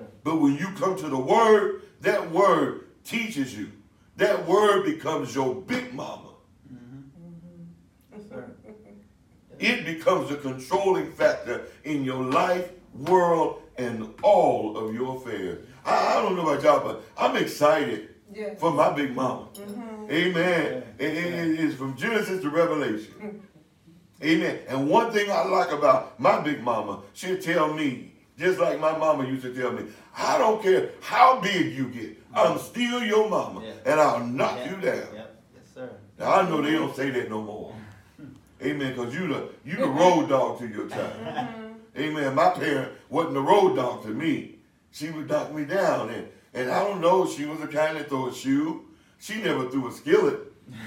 Sir. 0.02 0.08
Sir. 0.08 0.12
But 0.24 0.42
when 0.42 0.58
you 0.58 0.68
come 0.78 0.96
to 0.98 1.08
the 1.08 1.18
Word, 1.18 1.82
that 2.02 2.32
Word 2.32 2.86
teaches 3.04 3.58
you. 3.58 3.72
That 4.18 4.46
Word 4.48 4.86
becomes 4.86 5.34
your 5.34 5.56
big 5.56 5.94
mama. 5.94 6.30
Mm-hmm. 6.72 8.30
Sir. 8.30 8.52
It 9.60 9.86
becomes 9.86 10.32
a 10.32 10.38
controlling 10.38 11.12
factor 11.12 11.66
in 11.84 12.04
your 12.04 12.24
life, 12.24 12.72
world, 12.96 13.62
and 13.78 14.12
all 14.24 14.76
of 14.76 14.92
your 14.94 15.18
affairs. 15.18 15.64
I, 15.86 16.16
I 16.18 16.22
don't 16.22 16.36
know 16.36 16.50
about 16.50 16.64
y'all, 16.64 16.80
but 16.84 17.04
I'm 17.18 17.36
excited 17.38 18.08
Yes. 18.34 18.60
for 18.60 18.72
my 18.72 18.92
big 18.94 19.14
mama. 19.16 19.50
Mm-hmm. 19.54 20.10
Amen. 20.10 20.84
It- 20.98 21.18
it- 21.18 21.34
it 21.34 21.60
is 21.60 21.76
from 21.76 21.96
Genesis 21.98 22.42
to 22.42 22.50
Revelation. 22.50 23.42
Amen. 24.24 24.60
And 24.70 24.90
one 24.90 25.12
thing 25.12 25.30
I 25.30 25.44
like 25.46 25.72
about 25.72 26.20
my 26.20 26.40
big 26.42 26.64
mama, 26.64 27.02
she'll 27.14 27.38
tell 27.40 27.74
me, 27.74 28.11
just 28.42 28.60
like 28.60 28.80
my 28.80 28.98
mama 28.98 29.26
used 29.28 29.44
to 29.44 29.54
tell 29.54 29.72
me, 29.72 29.84
I 30.18 30.38
don't 30.40 30.62
care 30.62 30.90
how 31.00 31.40
big 31.40 31.74
you 31.78 31.88
get, 31.90 32.18
I'm 32.34 32.58
still 32.58 33.04
your 33.04 33.30
mama, 33.30 33.62
Yeah. 33.64 33.74
and 33.92 34.00
I'll 34.00 34.26
knock 34.26 34.58
Yeah. 34.58 34.70
you 34.72 34.76
down. 34.82 34.96
Yep. 35.14 35.44
Yes, 35.56 35.64
sir. 35.76 35.90
Now 36.18 36.34
I 36.34 36.50
know 36.50 36.62
they 36.62 36.72
don't 36.72 36.96
say 36.96 37.12
that 37.12 37.30
no 37.30 37.42
more. 37.42 37.76
Amen. 38.64 38.94
Because 38.96 39.14
you 39.14 39.28
the 39.28 39.50
you 39.64 39.76
the 39.78 39.88
road 39.88 40.30
dog 40.30 40.60
to 40.60 40.68
your 40.68 40.88
child. 40.88 41.14
Mm-hmm. 41.24 42.00
Amen. 42.02 42.36
My 42.36 42.50
parent 42.50 42.92
wasn't 43.10 43.36
the 43.36 43.42
road 43.42 43.76
dog 43.76 44.04
to 44.04 44.10
me. 44.10 44.56
She 44.92 45.10
would 45.12 45.30
knock 45.30 45.54
me 45.54 45.66
down, 45.66 46.10
and 46.10 46.28
and 46.54 46.72
I 46.72 46.84
don't 46.84 47.00
know. 47.02 47.28
She 47.28 47.46
was 47.46 47.60
the 47.60 47.68
kind 47.68 47.96
that 47.98 48.10
throw 48.10 48.28
a 48.30 48.34
shoe. 48.34 48.86
She 49.20 49.42
never 49.42 49.70
threw 49.70 49.88
a 49.88 49.92
skillet, 49.92 50.40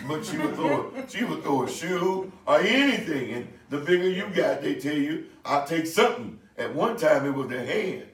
but 0.08 0.24
she 0.26 0.36
would 0.38 0.54
throw 0.56 0.90
a, 0.96 1.08
she 1.12 1.24
would 1.24 1.42
throw 1.44 1.62
a 1.64 1.70
shoe 1.70 2.32
or 2.46 2.58
anything. 2.60 3.32
And 3.32 3.48
the 3.70 3.78
bigger 3.78 4.08
you 4.08 4.26
got, 4.34 4.60
they 4.62 4.74
tell 4.74 4.96
you 4.96 5.26
I'll 5.44 5.66
take 5.66 5.86
something. 5.86 6.40
At 6.56 6.74
one 6.74 6.96
time 6.96 7.26
it 7.26 7.34
was 7.34 7.50
a 7.50 7.64
hand 7.64 8.04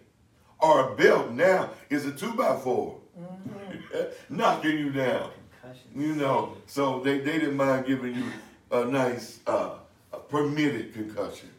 or 0.59 0.93
a 0.93 0.97
belt. 0.97 1.31
Now 1.33 1.71
it's 1.89 2.05
a 2.05 2.13
two 2.13 2.33
by 2.35 2.57
4 2.57 2.97
knocking 4.31 4.79
you 4.79 4.91
down. 4.91 5.31
Concussion. 5.61 5.91
You 5.95 6.15
know, 6.15 6.57
so 6.67 7.01
they, 7.01 7.19
they 7.19 7.39
didn't 7.39 7.57
mind 7.57 7.87
giving 7.87 8.15
you 8.15 8.25
a 8.71 8.85
nice 8.85 9.41
uh, 9.47 9.71
a 10.13 10.19
permitted 10.19 10.95
concussion. 10.95 11.51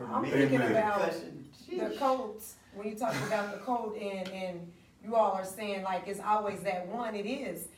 I'm 0.00 0.06
Permitted 0.06 0.50
thinking 0.50 0.60
Amen. 0.60 0.70
about 0.72 1.12
the 1.12 1.76
Sheesh. 1.76 1.98
codes, 1.98 2.54
when 2.74 2.88
you 2.88 2.94
talk 2.96 3.14
about 3.26 3.52
the 3.52 3.58
code 3.58 3.96
and, 3.96 4.28
and 4.28 4.72
you 5.04 5.14
all 5.14 5.32
are 5.32 5.44
saying 5.44 5.82
like 5.82 6.08
it's 6.08 6.20
always 6.20 6.60
that 6.60 6.86
one, 6.88 7.14
it 7.14 7.26
is. 7.26 7.68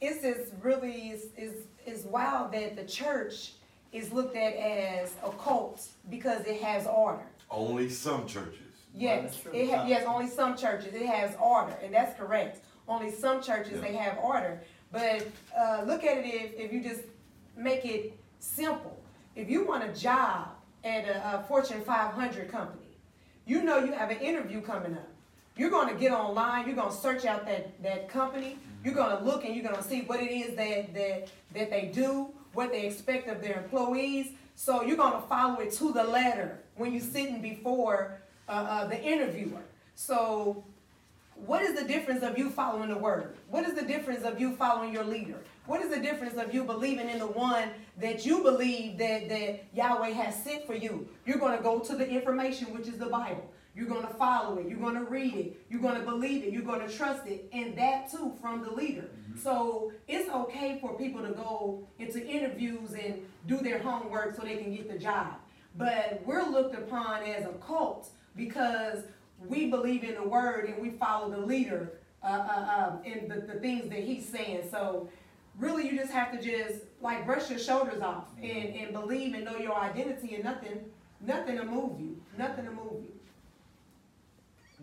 It's 0.00 0.22
just 0.22 0.52
really, 0.62 1.10
is, 1.10 1.26
is, 1.36 1.54
is 1.84 2.04
wild 2.04 2.52
that 2.52 2.76
the 2.76 2.84
church 2.84 3.52
is 3.92 4.12
looked 4.12 4.36
at 4.36 4.54
as 4.54 5.14
a 5.24 5.30
cult 5.30 5.88
because 6.08 6.42
it 6.46 6.60
has 6.62 6.86
order. 6.86 7.26
Only 7.50 7.88
some 7.88 8.26
churches. 8.26 8.60
Yes, 8.94 9.38
it 9.52 9.70
ha- 9.70 9.84
yes, 9.86 10.04
only 10.06 10.26
some 10.28 10.56
churches, 10.56 10.92
it 10.94 11.06
has 11.06 11.34
order, 11.40 11.76
and 11.82 11.92
that's 11.94 12.18
correct. 12.18 12.60
Only 12.88 13.10
some 13.10 13.42
churches, 13.42 13.74
Yeah. 13.74 13.80
they 13.80 13.92
have 13.94 14.18
order. 14.18 14.60
But, 14.90 15.26
uh, 15.56 15.82
look 15.86 16.02
at 16.04 16.18
it 16.18 16.26
if, 16.26 16.54
if 16.58 16.72
you 16.72 16.80
just 16.82 17.02
make 17.56 17.84
it 17.84 18.18
simple. 18.38 18.98
If 19.36 19.48
you 19.50 19.66
want 19.66 19.84
a 19.84 19.92
job 19.92 20.48
at 20.84 21.04
a, 21.06 21.38
a 21.40 21.44
Fortune 21.46 21.82
five 21.82 22.12
hundred 22.14 22.50
company, 22.50 22.96
you 23.46 23.62
know 23.62 23.78
you 23.78 23.92
have 23.92 24.10
an 24.10 24.18
interview 24.18 24.60
coming 24.60 24.94
up. 24.94 25.08
You're 25.56 25.70
gonna 25.70 25.94
get 25.94 26.12
online, 26.12 26.66
you're 26.66 26.76
gonna 26.76 26.92
search 26.92 27.24
out 27.24 27.44
that, 27.46 27.80
that 27.82 28.08
company, 28.08 28.58
you're 28.84 28.94
gonna 28.94 29.22
look 29.24 29.44
and 29.44 29.54
you're 29.54 29.64
gonna 29.64 29.82
see 29.82 30.02
what 30.02 30.20
it 30.20 30.30
is 30.30 30.56
that, 30.56 30.94
that, 30.94 31.28
that 31.54 31.70
they 31.70 31.90
do, 31.92 32.28
what 32.54 32.70
they 32.72 32.86
expect 32.86 33.28
of 33.28 33.42
their 33.42 33.58
employees. 33.62 34.28
So 34.54 34.82
you're 34.82 34.96
gonna 34.96 35.20
follow 35.28 35.60
it 35.60 35.72
to 35.74 35.92
the 35.92 36.04
letter 36.04 36.60
when 36.78 36.92
you're 36.92 37.02
sitting 37.02 37.42
before, 37.42 38.20
uh, 38.48 38.52
uh, 38.52 38.86
the 38.86 39.02
interviewer. 39.02 39.62
So 39.94 40.64
what 41.46 41.62
is 41.62 41.78
the 41.78 41.86
difference 41.86 42.22
of 42.22 42.38
you 42.38 42.50
following 42.50 42.88
the 42.88 42.96
word? 42.96 43.36
What 43.50 43.66
is 43.66 43.74
the 43.74 43.84
difference 43.84 44.24
of 44.24 44.40
you 44.40 44.56
following 44.56 44.92
your 44.92 45.04
leader? 45.04 45.38
What 45.66 45.82
is 45.82 45.90
the 45.90 46.00
difference 46.00 46.38
of 46.38 46.54
you 46.54 46.64
believing 46.64 47.08
in 47.08 47.18
the 47.18 47.26
one 47.26 47.68
that 48.00 48.24
you 48.24 48.42
believe 48.42 48.98
that, 48.98 49.28
that 49.28 49.64
Yahweh 49.74 50.10
has 50.10 50.42
sent 50.42 50.66
for 50.66 50.74
you? 50.74 51.08
You're 51.26 51.38
going 51.38 51.56
to 51.56 51.62
go 51.62 51.78
to 51.80 51.94
the 51.94 52.08
information, 52.08 52.72
which 52.72 52.88
is 52.88 52.96
the 52.96 53.06
Bible. 53.06 53.48
You're 53.74 53.86
going 53.86 54.06
to 54.06 54.14
follow 54.14 54.58
it. 54.58 54.68
You're 54.68 54.80
going 54.80 54.96
to 54.96 55.04
read 55.04 55.34
it. 55.34 55.60
You're 55.70 55.80
going 55.80 55.94
to 55.94 56.04
believe 56.04 56.42
it. 56.42 56.52
You're 56.52 56.62
going 56.62 56.86
to 56.86 56.92
trust 56.92 57.26
it. 57.26 57.48
And 57.52 57.76
that 57.78 58.10
too 58.10 58.32
from 58.40 58.64
the 58.64 58.72
leader. 58.72 59.02
Mm-hmm. 59.02 59.38
So 59.38 59.92
it's 60.08 60.28
okay 60.28 60.78
for 60.80 60.98
people 60.98 61.22
to 61.22 61.30
go 61.30 61.86
into 62.00 62.26
interviews 62.26 62.94
and 62.94 63.24
do 63.46 63.58
their 63.58 63.78
homework 63.78 64.34
so 64.34 64.42
they 64.42 64.56
can 64.56 64.74
get 64.74 64.90
the 64.90 64.98
job. 64.98 65.34
But 65.76 66.22
we're 66.24 66.48
looked 66.48 66.74
upon 66.74 67.22
as 67.22 67.44
a 67.44 67.52
cult 67.64 68.10
because 68.36 69.04
we 69.46 69.66
believe 69.66 70.04
in 70.04 70.14
the 70.14 70.22
word 70.22 70.68
and 70.68 70.82
we 70.82 70.90
follow 70.90 71.30
the 71.30 71.38
leader 71.38 71.92
uh, 72.22 72.26
uh, 72.26 72.88
um, 72.90 73.04
in 73.04 73.28
the, 73.28 73.40
the 73.52 73.60
things 73.60 73.88
that 73.90 74.00
he's 74.00 74.28
saying. 74.28 74.68
So 74.70 75.08
really 75.58 75.88
you 75.88 75.96
just 75.96 76.12
have 76.12 76.32
to 76.32 76.42
just 76.42 76.84
like 77.00 77.24
brush 77.26 77.50
your 77.50 77.58
shoulders 77.58 78.02
off 78.02 78.24
and, 78.42 78.74
and 78.74 78.92
believe 78.92 79.34
and 79.34 79.44
know 79.44 79.56
your 79.56 79.76
identity 79.76 80.34
and 80.34 80.44
nothing 80.44 80.84
nothing 81.20 81.56
to 81.56 81.64
move 81.64 82.00
you. 82.00 82.20
Nothing 82.36 82.64
to 82.66 82.70
move 82.70 83.02
you. 83.02 83.12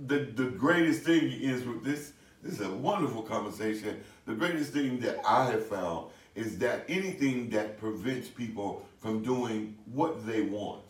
The 0.08 0.32
the 0.44 0.50
greatest 0.52 1.04
thing 1.04 1.32
is 1.32 1.66
with 1.66 1.84
this 1.84 2.14
this 2.42 2.60
is 2.60 2.62
a 2.62 2.72
wonderful 2.72 3.24
conversation. 3.24 4.02
The 4.26 4.36
greatest 4.36 4.72
thing 4.72 5.00
that 5.00 5.20
I 5.26 5.46
have 5.52 5.66
found 5.66 6.12
is 6.36 6.58
that 6.60 6.86
anything 6.88 7.50
that 7.50 7.78
prevents 7.80 8.28
people 8.28 8.86
from 9.06 9.22
doing 9.22 9.78
what 9.94 10.26
they 10.26 10.42
want, 10.42 10.82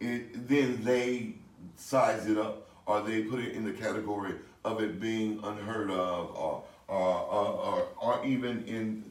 it, 0.00 0.46
then 0.46 0.84
they 0.84 1.32
size 1.76 2.26
it 2.26 2.36
up 2.36 2.68
or 2.84 3.00
they 3.00 3.22
put 3.22 3.40
it 3.40 3.54
in 3.54 3.64
the 3.64 3.72
category 3.72 4.34
of 4.66 4.82
it 4.82 5.00
being 5.00 5.40
unheard 5.42 5.90
of 5.90 6.36
or, 6.36 6.62
or, 6.88 6.98
or, 6.98 7.88
or, 8.02 8.26
even 8.26 8.62
in 8.66 9.02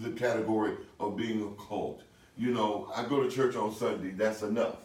the 0.00 0.10
category 0.10 0.74
of 1.00 1.16
being 1.16 1.42
a 1.42 1.62
cult. 1.68 2.02
You 2.36 2.52
know, 2.52 2.92
I 2.94 3.06
go 3.06 3.22
to 3.22 3.30
church 3.30 3.56
on 3.56 3.74
Sunday, 3.74 4.10
that's 4.10 4.42
enough. 4.42 4.76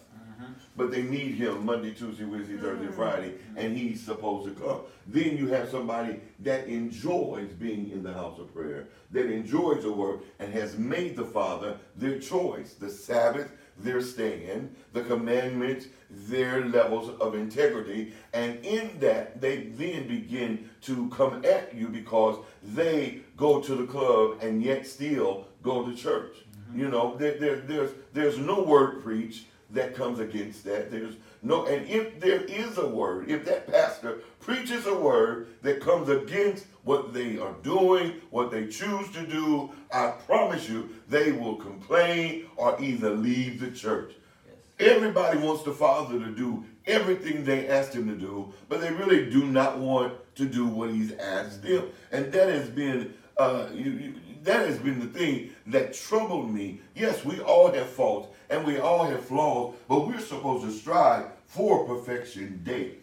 But 0.75 0.91
they 0.91 1.03
need 1.03 1.35
him 1.35 1.65
Monday, 1.65 1.91
Tuesday, 1.91 2.23
Wednesday, 2.23 2.57
Thursday, 2.57 2.85
mm-hmm. 2.85 2.95
Friday, 2.95 3.33
and 3.55 3.77
he's 3.77 4.01
supposed 4.01 4.47
to 4.47 4.59
come. 4.59 4.81
Then 5.05 5.37
you 5.37 5.47
have 5.47 5.69
somebody 5.69 6.19
that 6.39 6.67
enjoys 6.67 7.51
being 7.51 7.91
in 7.91 8.01
the 8.01 8.13
house 8.13 8.39
of 8.39 8.53
prayer, 8.53 8.87
that 9.11 9.29
enjoys 9.29 9.83
the 9.83 9.91
work, 9.91 10.21
and 10.39 10.51
has 10.51 10.77
made 10.77 11.15
the 11.15 11.25
Father 11.25 11.77
their 11.95 12.17
choice. 12.17 12.73
The 12.73 12.89
Sabbath, 12.89 13.51
their 13.77 14.01
stand, 14.01 14.75
the 14.93 15.03
commandments, 15.03 15.87
their 16.09 16.65
levels 16.65 17.09
of 17.19 17.35
integrity, 17.35 18.13
and 18.33 18.63
in 18.65 18.99
that 18.99 19.41
they 19.41 19.63
then 19.63 20.07
begin 20.07 20.69
to 20.81 21.09
come 21.09 21.43
at 21.45 21.73
you 21.73 21.87
because 21.87 22.37
they 22.61 23.21
go 23.37 23.61
to 23.61 23.75
the 23.75 23.85
club 23.85 24.37
and 24.41 24.63
yet 24.63 24.87
still 24.87 25.47
go 25.61 25.85
to 25.85 25.95
church. 25.95 26.35
Mm-hmm. 26.35 26.79
You 26.79 26.89
know, 26.89 27.15
there, 27.17 27.37
there, 27.37 27.55
there's 27.57 27.91
there's 28.13 28.37
no 28.37 28.63
word 28.63 29.03
preached 29.03 29.45
that 29.73 29.95
comes 29.95 30.19
against 30.19 30.63
that. 30.63 30.91
There's 30.91 31.15
no, 31.41 31.65
and 31.65 31.87
if 31.89 32.19
there 32.19 32.41
is 32.41 32.77
a 32.77 32.87
word, 32.87 33.29
if 33.29 33.43
that 33.45 33.67
pastor 33.67 34.19
preaches 34.39 34.85
a 34.85 34.95
word 34.95 35.47
that 35.61 35.81
comes 35.81 36.09
against 36.09 36.65
what 36.83 37.13
they 37.13 37.37
are 37.37 37.55
doing, 37.63 38.13
what 38.29 38.51
they 38.51 38.67
choose 38.67 39.09
to 39.11 39.25
do, 39.25 39.71
I 39.91 40.13
promise 40.25 40.69
you, 40.69 40.89
they 41.09 41.31
will 41.31 41.55
complain 41.55 42.47
or 42.55 42.81
either 42.81 43.09
leave 43.09 43.59
the 43.59 43.71
church. 43.71 44.13
Yes. 44.45 44.91
Everybody 44.91 45.39
wants 45.39 45.63
the 45.63 45.73
Father 45.73 46.19
to 46.19 46.31
do 46.31 46.63
everything 46.85 47.43
they 47.43 47.67
asked 47.67 47.93
him 47.93 48.07
to 48.07 48.15
do, 48.15 48.53
but 48.69 48.81
they 48.81 48.91
really 48.91 49.29
do 49.29 49.45
not 49.45 49.79
want 49.79 50.13
to 50.35 50.45
do 50.45 50.67
what 50.67 50.91
he's 50.91 51.13
asked 51.13 51.63
them. 51.63 51.89
And 52.11 52.31
that 52.31 52.49
has 52.49 52.69
been 52.69 53.13
uh, 53.37 53.67
you, 53.73 53.91
you, 53.91 54.13
that 54.43 54.67
has 54.67 54.77
been 54.77 54.99
the 54.99 55.07
thing 55.07 55.51
that 55.67 55.93
troubled 55.93 56.53
me. 56.53 56.81
Yes, 56.95 57.23
we 57.23 57.39
all 57.39 57.71
have 57.71 57.89
faults 57.89 58.32
and 58.53 58.67
we 58.67 58.77
all 58.77 59.03
have 59.05 59.25
flaws, 59.25 59.73
but 59.87 60.07
we're 60.07 60.19
supposed 60.19 60.63
to 60.63 60.71
strive 60.71 61.25
for 61.47 61.85
perfection 61.85 62.61
daily. 62.63 62.99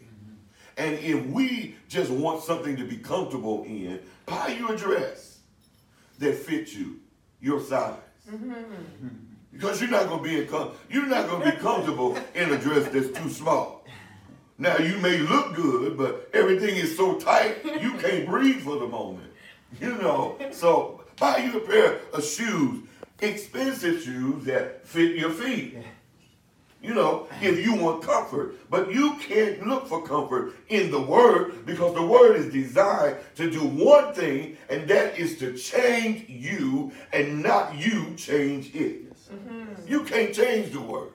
And 0.77 0.97
if 1.01 1.27
we 1.27 1.75
just 1.89 2.11
want 2.11 2.45
something 2.45 2.77
to 2.77 2.85
be 2.85 2.97
comfortable 2.97 3.65
in, 3.65 4.01
buy 4.27 4.57
you 4.59 4.69
a 4.69 4.77
dress 4.77 5.41
that 6.21 6.37
fits 6.37 6.73
you, 6.73 7.01
your 7.41 7.61
size. 7.61 7.97
Mm-hmm. 8.31 8.53
Because 9.53 9.81
you're 9.81 9.91
not 9.91 10.09
gonna 10.09 10.23
be 10.23 10.47
com- 10.47 10.71
you're 10.89 11.07
not 11.07 11.29
gonna 11.29 11.51
be 11.51 11.57
comfortable 11.57 12.17
in 12.35 12.53
a 12.53 12.59
dress 12.59 12.89
that's 12.89 13.11
too 13.19 13.29
small. 13.29 13.85
Now 14.57 14.79
you 14.79 14.99
may 14.99 15.19
look 15.19 15.57
good, 15.57 15.99
but 15.99 16.31
everything 16.33 16.77
is 16.77 16.97
so 16.97 17.19
tight 17.19 17.65
you 17.65 17.95
can't 17.95 18.29
breathe 18.29 18.63
for 18.63 18.79
the 18.79 18.87
moment. 18.87 19.33
You 19.81 19.97
know, 19.99 20.39
so 20.53 21.03
buy 21.19 21.39
you 21.39 21.59
a 21.59 21.61
pair 21.61 21.99
of 22.13 22.25
shoes, 22.25 22.85
expensive 23.23 24.03
shoes 24.03 24.45
that 24.45 24.87
fit 24.87 25.17
your 25.17 25.31
feet. 25.31 25.77
You 26.83 26.95
know, 26.95 27.29
if 27.43 27.63
you 27.63 27.75
want 27.75 28.03
comfort. 28.03 28.57
But 28.71 28.93
you 28.93 29.17
can't 29.17 29.67
look 29.67 29.87
for 29.87 30.03
comfort 30.03 30.55
in 30.69 30.91
the 30.91 31.01
Word 31.01 31.67
because 31.67 31.95
the 31.95 32.07
Word 32.07 32.37
is 32.37 32.53
designed 32.53 33.17
to 33.37 33.51
do 33.51 33.61
one 33.61 34.15
thing, 34.15 34.57
and 34.71 34.89
that 34.89 35.19
is 35.19 35.39
to 35.39 35.57
change 35.57 36.29
you 36.29 36.93
and 37.13 37.43
not 37.43 37.77
you 37.77 38.15
change 38.17 38.75
it. 38.75 39.15
Mm-hmm. 39.29 39.87
You 39.87 40.05
can't 40.05 40.35
change 40.35 40.73
the 40.73 40.81
Word. 40.81 41.13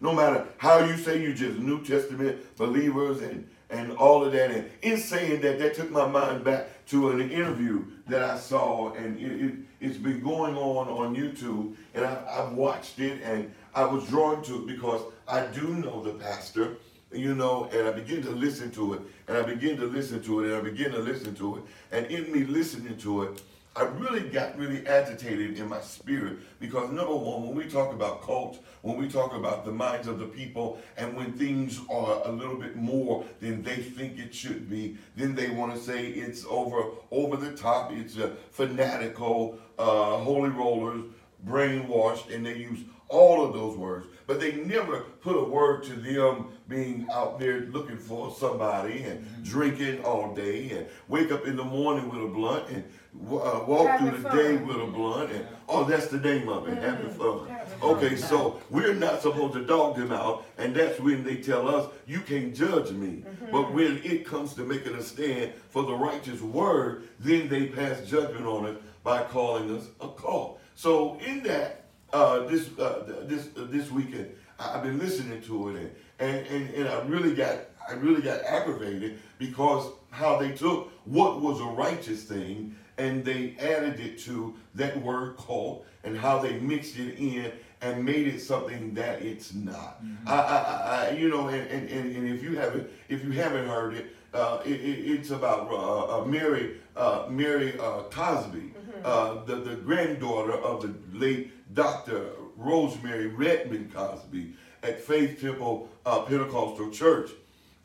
No 0.00 0.12
matter 0.12 0.46
how 0.58 0.84
you 0.84 0.98
say 0.98 1.22
you're 1.22 1.32
just 1.32 1.58
New 1.58 1.82
Testament 1.82 2.56
believers 2.56 3.22
and 3.22 3.48
and 3.70 3.92
all 3.92 4.24
of 4.24 4.32
that. 4.32 4.50
And 4.50 4.70
in 4.82 4.98
saying 4.98 5.40
that, 5.40 5.58
that 5.58 5.74
took 5.74 5.90
my 5.90 6.06
mind 6.06 6.44
back 6.44 6.68
to 6.86 7.10
an 7.10 7.30
interview 7.30 7.84
that 8.06 8.22
I 8.22 8.38
saw, 8.38 8.92
and 8.92 9.18
it, 9.18 9.54
it, 9.80 9.86
has 9.86 9.98
been 9.98 10.20
going 10.20 10.56
on 10.56 10.88
on 10.88 11.14
YouTube, 11.14 11.74
and 11.94 12.04
I, 12.04 12.22
I've 12.28 12.52
watched 12.52 12.98
it, 12.98 13.20
and 13.22 13.52
I 13.74 13.84
was 13.84 14.06
drawn 14.08 14.42
to 14.44 14.56
it 14.62 14.66
because 14.66 15.02
I 15.28 15.46
do 15.46 15.68
know 15.68 16.02
the 16.02 16.12
pastor, 16.14 16.76
you 17.12 17.34
know, 17.34 17.68
and 17.72 17.86
I 17.88 17.92
begin 17.92 18.22
to 18.22 18.30
listen 18.30 18.70
to 18.72 18.94
it, 18.94 19.00
and 19.28 19.36
I 19.36 19.42
begin 19.42 19.76
to 19.78 19.86
listen 19.86 20.22
to 20.22 20.40
it, 20.40 20.46
and 20.46 20.56
I 20.56 20.60
begin 20.60 20.92
to 20.92 20.98
listen 20.98 21.34
to 21.36 21.56
it, 21.56 21.62
and 21.92 22.06
in 22.06 22.32
me 22.32 22.44
listening 22.44 22.96
to 22.98 23.24
it, 23.24 23.42
I 23.76 23.82
really 23.82 24.28
got 24.28 24.56
really 24.56 24.86
agitated 24.86 25.58
in 25.58 25.68
my 25.68 25.80
spirit 25.80 26.38
because 26.60 26.92
number 26.92 27.14
one, 27.14 27.42
when 27.42 27.56
we 27.56 27.64
talk 27.68 27.92
about 27.92 28.22
cults, 28.22 28.58
when 28.82 28.96
we 28.96 29.08
talk 29.08 29.34
about 29.34 29.64
the 29.64 29.72
minds 29.72 30.06
of 30.06 30.20
the 30.20 30.26
people, 30.26 30.78
and 30.96 31.16
when 31.16 31.32
things 31.32 31.80
are 31.90 32.22
a 32.24 32.30
little 32.30 32.56
bit 32.56 32.76
more 32.76 33.24
than 33.40 33.64
they 33.64 33.76
think 33.76 34.16
it 34.18 34.32
should 34.32 34.70
be, 34.70 34.96
then 35.16 35.34
they 35.34 35.50
want 35.50 35.74
to 35.74 35.80
say 35.80 36.06
it's 36.06 36.44
over 36.48 36.84
over 37.10 37.36
the 37.36 37.56
top, 37.56 37.90
it's 37.90 38.16
a 38.16 38.36
fanatical, 38.52 39.58
uh, 39.76 40.18
holy 40.18 40.50
rollers, 40.50 41.02
brainwashed, 41.44 42.32
and 42.32 42.46
they 42.46 42.56
use 42.56 42.78
all 43.08 43.44
of 43.44 43.52
those 43.52 43.76
words, 43.76 44.06
but 44.26 44.40
they 44.40 44.52
never 44.52 45.00
put 45.20 45.36
a 45.36 45.44
word 45.44 45.82
to 45.84 45.94
them 45.94 46.46
being 46.68 47.06
out 47.12 47.38
there 47.38 47.60
looking 47.72 47.98
for 47.98 48.34
somebody 48.34 49.02
and 49.02 49.20
mm-hmm. 49.20 49.42
drinking 49.42 50.04
all 50.04 50.34
day 50.34 50.70
and 50.70 50.86
wake 51.08 51.30
up 51.30 51.46
in 51.46 51.56
the 51.56 51.64
morning 51.64 52.08
with 52.08 52.22
a 52.22 52.26
blunt 52.26 52.68
and 52.70 52.84
uh, 53.30 53.64
walk 53.66 53.86
having 53.86 54.10
through 54.10 54.18
the 54.18 54.28
fun. 54.28 54.36
day 54.36 54.56
with 54.56 54.76
a 54.76 54.86
blunt 54.86 55.30
and 55.30 55.46
oh 55.68 55.84
that's 55.84 56.08
the 56.08 56.18
name 56.18 56.48
of 56.48 56.66
it 56.66 56.74
mm-hmm. 56.74 56.82
having 56.82 57.10
fun 57.10 57.48
okay 57.82 58.16
so 58.16 58.60
we're 58.70 58.94
not 58.94 59.20
supposed 59.20 59.52
to 59.52 59.64
dog 59.64 59.96
them 59.96 60.10
out 60.10 60.44
and 60.58 60.74
that's 60.74 60.98
when 61.00 61.22
they 61.22 61.36
tell 61.36 61.68
us 61.68 61.90
you 62.06 62.20
can't 62.20 62.54
judge 62.54 62.90
me 62.90 63.22
mm-hmm. 63.22 63.52
but 63.52 63.72
when 63.72 64.00
it 64.04 64.24
comes 64.26 64.54
to 64.54 64.62
making 64.62 64.94
a 64.94 65.02
stand 65.02 65.52
for 65.68 65.84
the 65.84 65.94
righteous 65.94 66.40
word 66.40 67.04
then 67.20 67.48
they 67.48 67.66
pass 67.66 68.00
judgment 68.08 68.46
on 68.46 68.66
it 68.66 68.82
by 69.04 69.22
calling 69.22 69.76
us 69.76 69.86
a 70.00 70.08
cult 70.08 70.60
so 70.74 71.18
in 71.20 71.42
that 71.42 71.83
uh, 72.14 72.46
this 72.46 72.70
uh, 72.78 73.02
this 73.26 73.48
uh, 73.58 73.66
this 73.68 73.90
weekend. 73.90 74.30
I've 74.58 74.84
been 74.84 75.00
listening 75.00 75.42
to 75.42 75.70
it, 75.70 75.96
and, 76.20 76.46
and, 76.46 76.46
and, 76.46 76.74
and 76.74 76.88
I 76.88 77.02
really 77.02 77.34
got 77.34 77.58
I 77.88 77.94
really 77.94 78.22
got 78.22 78.40
aggravated 78.42 79.18
because 79.38 79.90
how 80.10 80.38
they 80.38 80.52
took 80.52 80.90
what 81.04 81.40
was 81.40 81.60
a 81.60 81.64
righteous 81.64 82.22
thing 82.22 82.76
and 82.98 83.24
they 83.24 83.56
added 83.58 83.98
it 83.98 84.18
to 84.20 84.54
that 84.76 84.96
word 85.02 85.36
cult 85.36 85.84
and 86.04 86.16
how 86.16 86.38
they 86.38 86.58
mixed 86.60 86.96
it 86.98 87.18
in 87.18 87.50
and 87.80 88.04
made 88.04 88.28
it 88.28 88.40
something 88.40 88.94
that 88.94 89.20
it's 89.20 89.52
not. 89.52 90.02
Mm-hmm. 90.02 90.28
I, 90.28 90.34
I, 90.34 91.08
I, 91.08 91.10
you 91.10 91.28
know, 91.28 91.48
and, 91.48 91.68
and, 91.68 91.90
and 91.90 92.28
if 92.28 92.42
you 92.42 92.56
haven't 92.56 92.88
if 93.08 93.24
you 93.24 93.32
haven't 93.32 93.66
heard 93.66 93.94
it, 93.94 94.14
uh, 94.32 94.60
it, 94.64 94.80
it 94.80 95.10
it's 95.10 95.30
about 95.30 95.68
uh, 95.70 96.20
uh, 96.20 96.24
Mary 96.24 96.76
uh, 96.96 97.26
Mary 97.28 97.76
uh, 97.78 98.02
Cosby, 98.04 98.72
mm-hmm. 99.02 99.46
the 99.46 99.56
the 99.56 99.76
granddaughter 99.76 100.54
of 100.54 100.82
the 100.82 100.94
late 101.18 101.50
Dr. 101.74 102.30
Rosemary 102.56 103.26
Redmond 103.26 103.92
Cosby 103.92 104.54
at 104.82 105.00
Faith 105.00 105.40
Temple 105.40 105.88
uh, 106.06 106.20
Pentecostal 106.22 106.90
Church. 106.90 107.30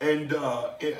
And, 0.00 0.32
uh, 0.32 0.70
and, 0.80 0.96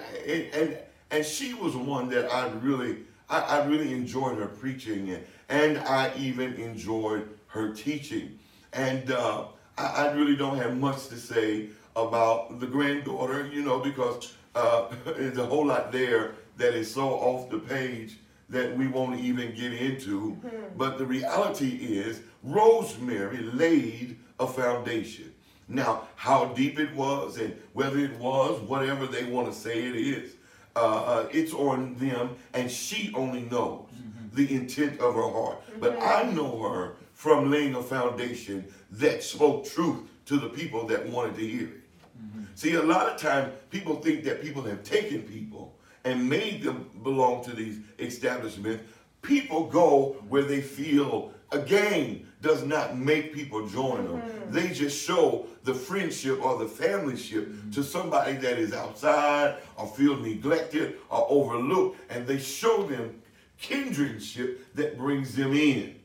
and, 0.55 0.79
and 1.11 1.25
she 1.25 1.55
was 1.55 1.77
one 1.77 2.09
that 2.11 2.31
I 2.31 2.49
really, 2.49 2.99
I, 3.29 3.41
I 3.41 3.65
really 3.65 3.93
enjoyed 3.93 4.39
her 4.39 4.47
preaching 4.47 5.11
and, 5.11 5.25
and 5.49 5.79
I 5.79 6.13
even 6.19 6.55
enjoyed 6.55 7.29
her 7.49 7.73
teaching. 7.73 8.39
And 8.73 9.11
uh, 9.11 9.47
I, 9.79 9.85
I, 10.07 10.13
really 10.13 10.37
don't 10.37 10.59
have 10.59 10.77
much 10.77 11.09
to 11.09 11.17
say 11.17 11.71
about 11.97 12.61
the 12.61 12.67
granddaughter, 12.67 13.49
you 13.53 13.63
know, 13.63 13.81
because 13.81 14.33
uh, 14.55 14.89
there's 15.05 15.39
a 15.39 15.47
whole 15.47 15.67
lot 15.67 15.91
there 15.91 16.35
that 16.57 16.75
is 16.75 16.93
so 16.93 17.09
off 17.09 17.51
the 17.51 17.59
page 17.59 18.19
that 18.51 18.77
we 18.77 18.87
won't 18.89 19.19
even 19.21 19.55
get 19.55 19.73
into. 19.73 20.37
But 20.77 20.99
the 20.99 21.07
reality 21.07 21.69
is, 21.81 22.21
Rosemary 22.43 23.39
laid 23.39 24.19
a 24.39 24.47
foundation. 24.47 25.33
Now, 25.69 26.09
how 26.17 26.47
deep 26.47 26.79
it 26.81 26.95
was 26.95 27.39
and 27.39 27.57
whether 27.73 27.99
it 27.99 28.19
was, 28.19 28.61
whatever 28.63 29.07
they 29.07 29.25
want 29.25 29.47
to 29.53 29.59
say 29.59 29.87
it 29.87 29.95
is, 29.95 30.35
uh, 30.75 31.05
uh, 31.05 31.29
it's 31.33 31.53
on 31.55 31.95
them, 31.97 32.31
and 32.55 32.71
she 32.71 33.13
only 33.15 33.43
knows 33.43 33.87
the 34.33 34.53
intent 34.53 35.01
of 35.01 35.15
her 35.15 35.29
heart. 35.29 35.63
But 35.79 36.01
I 36.01 36.25
know 36.31 36.61
her 36.63 36.95
from 37.13 37.51
laying 37.51 37.75
a 37.75 37.83
foundation 37.83 38.65
that 38.93 39.23
spoke 39.23 39.65
truth 39.67 40.01
to 40.27 40.39
the 40.39 40.49
people 40.49 40.87
that 40.87 41.09
wanted 41.09 41.37
to 41.37 41.47
hear 41.47 41.67
it. 41.67 41.81
See, 42.55 42.75
a 42.75 42.83
lot 42.83 43.09
of 43.09 43.21
times 43.21 43.53
people 43.71 43.97
think 43.97 44.25
that 44.25 44.43
people 44.43 44.63
have 44.63 44.83
taken 44.83 45.23
people 45.23 45.77
and 46.05 46.29
made 46.29 46.63
them 46.63 46.91
belong 47.03 47.45
to 47.45 47.53
these 47.55 47.79
establishments. 47.99 48.83
People 49.23 49.67
go 49.67 50.17
where 50.29 50.43
they 50.43 50.61
feel 50.61 51.33
a 51.53 51.59
gang 51.59 52.27
does 52.41 52.65
not 52.65 52.97
make 52.97 53.35
people 53.35 53.67
join 53.67 54.07
them. 54.07 54.23
They 54.49 54.69
just 54.69 55.05
show 55.05 55.47
the 55.65 55.75
friendship 55.75 56.43
or 56.43 56.59
the 56.59 56.65
familyship 56.65 57.75
to 57.75 57.83
somebody 57.83 58.35
that 58.35 58.59
is 58.59 58.73
outside 58.73 59.57
or 59.77 59.87
feel 59.89 60.17
neglected 60.17 60.97
or 61.11 61.27
overlooked, 61.29 62.01
and 62.11 62.27
they 62.27 62.39
show 62.39 62.85
them 62.85 63.21
kindredship 63.61 64.59
that 64.75 64.97
brings 64.97 65.35
them 65.35 65.53
in. 65.53 65.97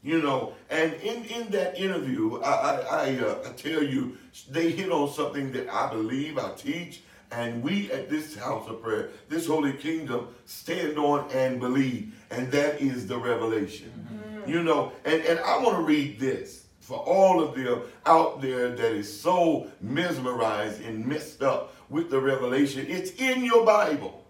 You 0.00 0.22
know, 0.22 0.54
and 0.70 0.92
in, 0.94 1.24
in 1.24 1.50
that 1.50 1.76
interview, 1.76 2.40
I, 2.40 2.50
I, 2.50 2.74
I, 2.74 3.18
uh, 3.18 3.48
I 3.48 3.52
tell 3.54 3.82
you, 3.82 4.16
they 4.48 4.70
hit 4.70 4.92
on 4.92 5.12
something 5.12 5.50
that 5.52 5.68
I 5.68 5.90
believe, 5.90 6.38
I 6.38 6.52
teach, 6.52 7.02
and 7.30 7.62
we 7.62 7.90
at 7.92 8.08
this 8.08 8.36
house 8.36 8.68
of 8.68 8.82
prayer, 8.82 9.10
this 9.28 9.46
holy 9.46 9.72
kingdom, 9.72 10.28
stand 10.46 10.98
on 10.98 11.30
and 11.30 11.60
believe, 11.60 12.14
and 12.30 12.50
that 12.52 12.80
is 12.80 13.06
the 13.06 13.18
revelation. 13.18 13.92
Mm-hmm. 14.12 14.50
You 14.50 14.62
know, 14.62 14.92
and, 15.04 15.22
and 15.22 15.38
I 15.40 15.58
want 15.58 15.76
to 15.76 15.82
read 15.82 16.18
this 16.18 16.64
for 16.80 16.98
all 16.98 17.42
of 17.42 17.54
them 17.54 17.82
out 18.06 18.40
there 18.40 18.70
that 18.70 18.92
is 18.92 19.20
so 19.20 19.70
mesmerized 19.80 20.80
and 20.80 21.06
messed 21.06 21.42
up 21.42 21.74
with 21.90 22.08
the 22.10 22.18
revelation. 22.18 22.86
It's 22.88 23.10
in 23.12 23.44
your 23.44 23.66
Bible. 23.66 24.24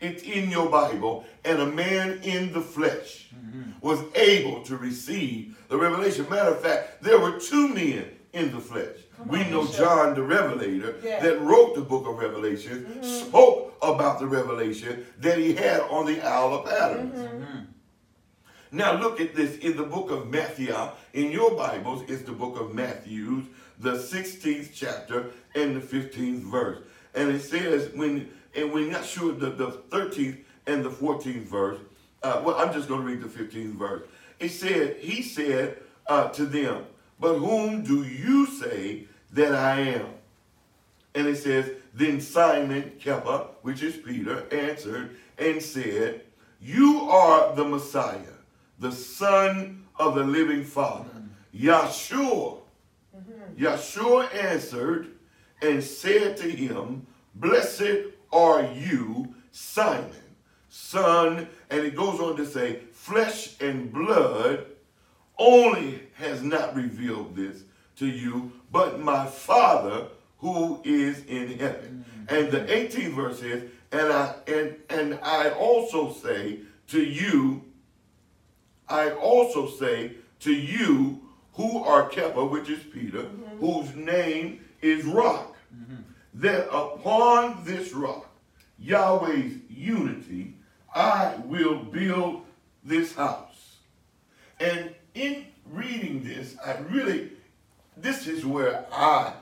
It's 0.00 0.24
in 0.24 0.50
your 0.50 0.68
Bible. 0.68 1.24
And 1.44 1.60
a 1.60 1.66
man 1.66 2.20
in 2.24 2.52
the 2.52 2.60
flesh 2.60 3.28
mm-hmm. 3.32 3.70
was 3.80 4.00
able 4.16 4.62
to 4.64 4.76
receive 4.76 5.56
the 5.68 5.76
revelation. 5.76 6.26
Matter 6.28 6.50
of 6.50 6.60
fact, 6.60 7.00
there 7.02 7.20
were 7.20 7.38
two 7.38 7.68
men 7.68 8.10
in 8.32 8.50
the 8.50 8.60
flesh. 8.60 8.98
We 9.26 9.44
know. 9.50 9.66
John 9.66 10.14
the 10.14 10.22
Revelator 10.22 10.96
Yeah. 11.02 11.20
that 11.20 11.40
wrote 11.40 11.74
the 11.74 11.80
book 11.82 12.06
of 12.06 12.18
Revelation, 12.18 13.02
spoke 13.02 13.74
about 13.82 14.18
the 14.18 14.26
revelation 14.26 15.06
that 15.18 15.38
he 15.38 15.54
had 15.54 15.80
on 15.82 16.06
the 16.06 16.20
Isle 16.20 16.54
of 16.54 16.64
Patmos. 16.66 17.28
Now 18.72 18.98
look 19.00 19.20
at 19.20 19.34
this 19.34 19.56
in 19.58 19.76
the 19.76 19.84
book 19.84 20.10
of 20.10 20.28
Matthew. 20.30 20.74
In 21.12 21.30
your 21.30 21.52
Bibles, 21.56 22.02
it's 22.08 22.22
the 22.22 22.32
book 22.32 22.58
of 22.58 22.74
Matthew, 22.74 23.44
the 23.78 23.92
16th 23.92 24.70
chapter 24.74 25.26
and 25.54 25.76
the 25.76 25.80
15th 25.80 26.40
verse. 26.50 26.78
And 27.14 27.30
it 27.30 27.40
says, 27.40 27.90
when 27.94 28.28
and 28.56 28.72
we're 28.72 28.90
not 28.90 29.04
sure 29.04 29.32
the, 29.32 29.50
the 29.50 29.70
13th 29.90 30.38
and 30.66 30.84
the 30.84 30.90
14th 30.90 31.42
verse. 31.44 31.78
Uh, 32.22 32.40
well, 32.44 32.56
I'm 32.56 32.72
just 32.72 32.88
going 32.88 33.00
to 33.00 33.06
read 33.06 33.20
the 33.20 33.28
15th 33.28 33.74
verse. 33.74 34.02
It 34.38 34.50
said, 34.50 34.96
He 34.96 35.22
said 35.22 35.78
uh, 36.06 36.28
to 36.30 36.46
them, 36.46 36.84
But 37.18 37.38
whom 37.38 37.82
do 37.82 38.02
you 38.04 38.46
say 38.46 39.06
that 39.32 39.54
I 39.54 39.80
am? 39.80 40.06
And 41.14 41.28
it 41.28 41.36
says, 41.36 41.70
Then 41.92 42.20
Simon 42.20 42.92
Kepha, 43.00 43.48
which 43.62 43.82
is 43.82 43.96
Peter, 43.96 44.46
answered 44.52 45.16
and 45.38 45.62
said, 45.62 46.22
You 46.60 47.08
are 47.08 47.54
the 47.54 47.64
Messiah, 47.64 48.18
the 48.78 48.92
Son 48.92 49.84
of 49.96 50.16
the 50.16 50.24
living 50.24 50.64
Father. 50.64 51.10
Yahshua. 51.54 52.58
Mm-hmm. 53.16 53.64
Yahshua 53.64 54.34
answered 54.34 55.12
and 55.62 55.82
said 55.82 56.36
to 56.38 56.50
him, 56.50 57.06
Blessed 57.34 58.10
are 58.32 58.64
you, 58.64 59.34
Simon, 59.52 60.10
son, 60.68 61.48
and 61.70 61.80
it 61.80 61.94
goes 61.94 62.20
on 62.20 62.36
to 62.36 62.46
say, 62.46 62.80
flesh 62.92 63.60
and 63.60 63.92
blood 63.92 64.66
only 65.38 66.02
has 66.14 66.42
not 66.42 66.74
revealed 66.74 67.36
this 67.36 67.62
to 67.96 68.06
you, 68.06 68.52
but 68.70 69.00
my 69.00 69.26
Father 69.26 70.08
who 70.38 70.80
is 70.84 71.24
in 71.24 71.58
heaven. 71.58 72.04
Mm-hmm. 72.28 72.36
And 72.36 72.50
the 72.50 72.60
18th 72.60 73.14
verse 73.14 73.40
says, 73.40 73.62
and 73.92 74.12
I 74.12 74.34
and 74.46 74.76
and 74.90 75.18
I 75.22 75.50
also 75.50 76.12
say 76.12 76.60
to 76.88 77.02
you, 77.02 77.64
I 78.88 79.10
also 79.12 79.68
say 79.70 80.12
to 80.40 80.52
you 80.52 81.20
who 81.54 81.78
are 81.84 82.10
Kepha, 82.10 82.50
which 82.50 82.68
is 82.68 82.82
Peter, 82.82 83.22
mm-hmm. 83.22 83.58
whose 83.58 83.94
name 83.94 84.60
is 84.82 85.04
Rock, 85.04 85.56
mm-hmm. 85.74 86.02
that 86.34 86.68
upon 86.74 87.64
this 87.64 87.92
rock, 87.92 88.28
Yahweh's 88.78 89.54
unity, 89.70 90.56
I 90.94 91.36
will 91.44 91.76
build 91.76 92.42
this 92.84 93.14
house. 93.14 93.76
And 94.58 94.94
in 95.14 95.46
reading 95.70 96.22
this, 96.24 96.56
I 96.64 96.78
really, 96.90 97.30
this 97.96 98.26
is 98.26 98.44
where 98.44 98.86
I 98.92 99.32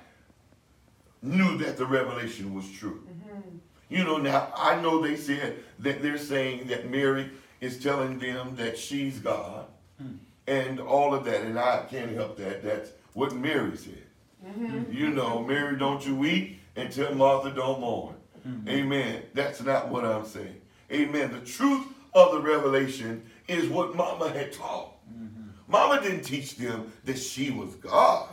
knew 1.22 1.58
that 1.58 1.76
the 1.76 1.86
revelation 1.86 2.54
was 2.54 2.70
true. 2.70 3.02
Mm-hmm. 3.08 3.56
You 3.88 4.04
know, 4.04 4.18
now 4.18 4.52
I 4.56 4.80
know 4.80 5.00
they 5.00 5.16
said 5.16 5.56
that 5.80 6.02
they're 6.02 6.18
saying 6.18 6.68
that 6.68 6.90
Mary 6.90 7.30
is 7.60 7.82
telling 7.82 8.18
them 8.18 8.56
that 8.56 8.76
she's 8.78 9.18
God 9.18 9.66
hmm. 9.98 10.14
and 10.46 10.80
all 10.80 11.14
of 11.14 11.24
that, 11.26 11.42
and 11.42 11.58
I 11.58 11.84
can't 11.88 12.12
help 12.12 12.36
that. 12.38 12.62
That's 12.62 12.90
what 13.12 13.34
Mary 13.34 13.76
said. 13.76 14.02
Mm-hmm. 14.44 14.92
You 14.92 15.10
know, 15.10 15.38
mm-hmm. 15.38 15.48
Mary, 15.48 15.76
don't 15.78 16.04
you 16.04 16.16
weep, 16.16 16.60
and 16.74 16.90
tell 16.90 17.14
Martha, 17.14 17.50
don't 17.50 17.80
mourn. 17.80 18.16
Amen. 18.68 19.22
That's 19.34 19.62
not 19.62 19.88
what 19.88 20.04
I'm 20.04 20.26
saying. 20.26 20.60
Amen. 20.90 21.32
The 21.32 21.40
truth 21.40 21.86
of 22.14 22.32
the 22.32 22.40
revelation 22.40 23.24
is 23.48 23.68
what 23.68 23.94
Mama 23.94 24.30
had 24.30 24.52
taught. 24.52 24.91
Mama 25.72 26.02
didn't 26.02 26.22
teach 26.22 26.56
them 26.56 26.92
that 27.04 27.18
she 27.18 27.50
was 27.50 27.74
God 27.76 28.28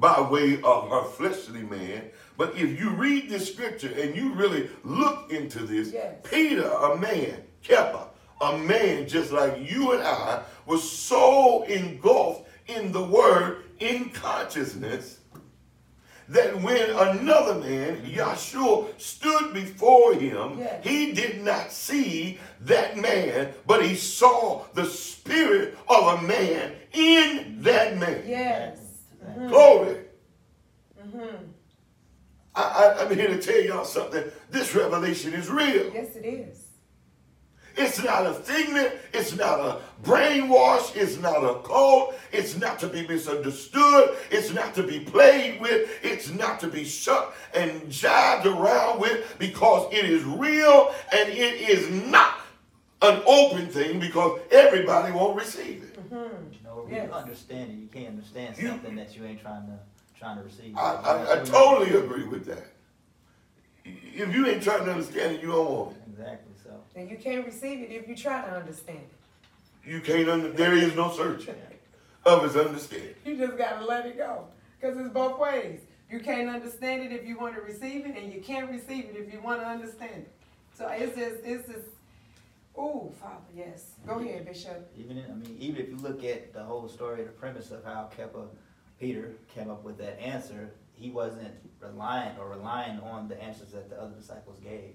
by 0.00 0.20
way 0.22 0.60
of 0.62 0.88
her 0.88 1.04
fleshly 1.04 1.62
man. 1.62 2.04
But 2.38 2.56
if 2.56 2.80
you 2.80 2.90
read 2.90 3.28
this 3.28 3.52
scripture 3.52 3.92
and 3.94 4.16
you 4.16 4.32
really 4.32 4.70
look 4.84 5.30
into 5.30 5.60
this, 5.60 5.92
Yes. 5.92 6.14
Peter, 6.22 6.66
a 6.70 6.96
man, 6.96 7.42
Kepha, 7.62 8.06
a 8.40 8.56
man 8.56 9.06
just 9.06 9.32
like 9.32 9.70
you 9.70 9.92
and 9.92 10.02
I, 10.02 10.42
was 10.64 10.88
so 10.88 11.64
engulfed 11.64 12.48
in 12.68 12.92
the 12.92 13.02
word, 13.04 13.64
in 13.80 14.08
consciousness, 14.10 15.17
that 16.28 16.60
when 16.60 16.90
another 16.90 17.54
man, 17.54 18.02
Yahshua, 18.04 19.00
stood 19.00 19.54
before 19.54 20.14
him, 20.14 20.58
Yes. 20.58 20.84
he 20.84 21.12
did 21.12 21.42
not 21.42 21.72
see 21.72 22.38
that 22.60 22.96
man, 22.96 23.52
but 23.66 23.84
he 23.84 23.94
saw 23.94 24.64
the 24.74 24.84
spirit 24.84 25.76
of 25.88 26.18
a 26.18 26.22
man 26.26 26.72
in 26.92 27.62
that 27.62 27.96
man. 27.96 28.22
Yes. 28.26 28.78
Mm-hmm. 29.24 29.48
Glory. 29.48 29.96
Mm-hmm. 31.02 31.36
I, 32.54 32.62
I, 32.62 33.02
I'm 33.04 33.14
here 33.14 33.28
to 33.28 33.40
tell 33.40 33.60
y'all 33.62 33.84
something. 33.84 34.24
This 34.50 34.74
revelation 34.74 35.32
is 35.32 35.48
real. 35.48 35.92
Yes, 35.94 36.16
it 36.16 36.26
is. 36.26 36.67
It's 37.78 38.02
not 38.02 38.26
a 38.26 38.34
figment. 38.34 38.92
It's 39.14 39.36
not 39.36 39.60
a 39.60 39.80
brainwash. 40.02 40.96
It's 40.96 41.16
not 41.18 41.44
a 41.44 41.60
cult. 41.62 42.14
It's 42.32 42.56
not 42.56 42.78
to 42.80 42.88
be 42.88 43.06
misunderstood. 43.06 44.16
It's 44.30 44.52
not 44.52 44.74
to 44.74 44.82
be 44.82 45.00
played 45.00 45.60
with. 45.60 45.88
It's 46.02 46.28
not 46.30 46.58
to 46.60 46.66
be 46.68 46.84
shut 46.84 47.32
and 47.54 47.82
jived 47.82 48.46
around 48.46 49.00
with 49.00 49.36
because 49.38 49.92
it 49.92 50.04
is 50.04 50.24
real 50.24 50.92
and 51.12 51.28
it 51.28 51.70
is 51.70 51.88
not 52.10 52.34
an 53.02 53.22
open 53.26 53.68
thing 53.68 54.00
because 54.00 54.40
everybody 54.50 55.12
won't 55.12 55.36
receive 55.36 55.84
it. 55.84 56.10
Mm-hmm. 56.10 56.52
You 56.52 56.58
know, 56.64 56.82
when 56.82 56.94
Yes. 56.94 57.06
you 57.08 57.14
understand 57.14 57.70
it, 57.70 57.76
you 57.76 57.86
can't 57.86 58.08
understand 58.08 58.58
You- 58.58 58.68
something 58.68 58.96
that 58.96 59.16
you 59.16 59.24
ain't 59.24 59.40
trying 59.40 59.66
to 59.66 59.78
trying 60.18 60.36
to 60.38 60.42
receive. 60.42 60.76
I, 60.76 60.94
I, 60.94 61.40
I 61.40 61.44
totally 61.44 61.96
agree 61.96 62.24
with 62.24 62.44
that. 62.46 62.66
If 63.84 64.34
you 64.34 64.46
ain't 64.48 64.64
trying 64.64 64.84
to 64.84 64.90
understand 64.90 65.36
it, 65.36 65.42
you 65.42 65.52
don't 65.52 65.70
want 65.70 65.96
it. 65.96 66.02
Exactly. 66.10 66.47
So 66.68 67.00
And 67.00 67.10
you 67.10 67.16
can't 67.16 67.46
receive 67.46 67.80
it 67.80 67.90
if 67.90 68.08
you 68.08 68.16
try 68.16 68.44
to 68.44 68.50
understand 68.50 68.98
it. 68.98 69.88
You 69.88 70.00
can't 70.00 70.28
under, 70.28 70.50
there 70.50 70.74
is 70.74 70.94
no 70.94 71.10
searching 71.10 71.54
of 72.26 72.42
his 72.42 72.56
understanding. 72.56 73.14
You 73.24 73.36
just 73.36 73.56
gotta 73.56 73.84
let 73.84 74.06
it 74.06 74.16
go. 74.16 74.44
Cause 74.82 74.96
it's 74.96 75.08
both 75.08 75.38
ways. 75.38 75.80
You 76.10 76.20
can't 76.20 76.48
understand 76.48 77.02
it 77.02 77.12
if 77.12 77.26
you 77.26 77.38
want 77.38 77.54
to 77.56 77.60
receive 77.60 78.06
it, 78.06 78.16
and 78.16 78.32
you 78.32 78.40
can't 78.40 78.70
receive 78.70 79.04
it 79.06 79.16
if 79.16 79.32
you 79.32 79.40
want 79.40 79.60
to 79.60 79.66
understand 79.66 80.22
it. 80.22 80.32
So 80.74 80.88
it's 80.88 81.16
just, 81.16 81.36
it's 81.44 81.68
just, 81.68 81.88
ooh, 82.78 83.12
Father, 83.20 83.44
yes. 83.54 83.92
Go 84.06 84.18
ahead, 84.18 84.46
Bishop. 84.46 84.90
even 84.96 85.18
in, 85.18 85.24
I 85.30 85.34
mean, 85.34 85.56
even 85.58 85.82
if 85.82 85.88
you 85.88 85.96
look 85.96 86.24
at 86.24 86.54
the 86.54 86.62
whole 86.62 86.88
story, 86.88 87.24
the 87.24 87.30
premise 87.30 87.70
of 87.70 87.84
how 87.84 88.08
Kepha 88.16 88.46
Peter 89.00 89.32
came 89.54 89.70
up 89.70 89.84
with 89.84 89.98
that 89.98 90.18
answer, 90.20 90.70
he 90.94 91.10
wasn't 91.10 91.52
reliant 91.80 92.38
or 92.38 92.48
relying 92.48 93.00
on 93.00 93.28
the 93.28 93.40
answers 93.42 93.72
that 93.72 93.90
the 93.90 94.00
other 94.00 94.14
disciples 94.14 94.58
gave. 94.60 94.94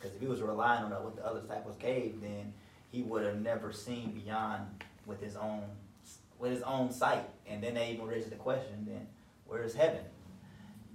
Because 0.00 0.14
if 0.14 0.20
he 0.20 0.26
was 0.26 0.40
relying 0.40 0.84
on 0.84 0.90
what 0.90 1.16
the 1.16 1.26
other 1.26 1.40
disciples 1.40 1.76
gave, 1.76 2.20
then 2.22 2.52
he 2.90 3.02
would 3.02 3.24
have 3.24 3.40
never 3.40 3.72
seen 3.72 4.12
beyond 4.12 4.66
with 5.06 5.20
his 5.20 5.36
own 5.36 5.62
with 6.38 6.52
his 6.52 6.62
own 6.62 6.90
sight. 6.90 7.28
And 7.46 7.62
then 7.62 7.74
they 7.74 7.90
even 7.90 8.06
raised 8.06 8.30
the 8.30 8.36
question, 8.36 8.86
then 8.86 9.06
where 9.46 9.62
is 9.62 9.74
heaven? 9.74 10.00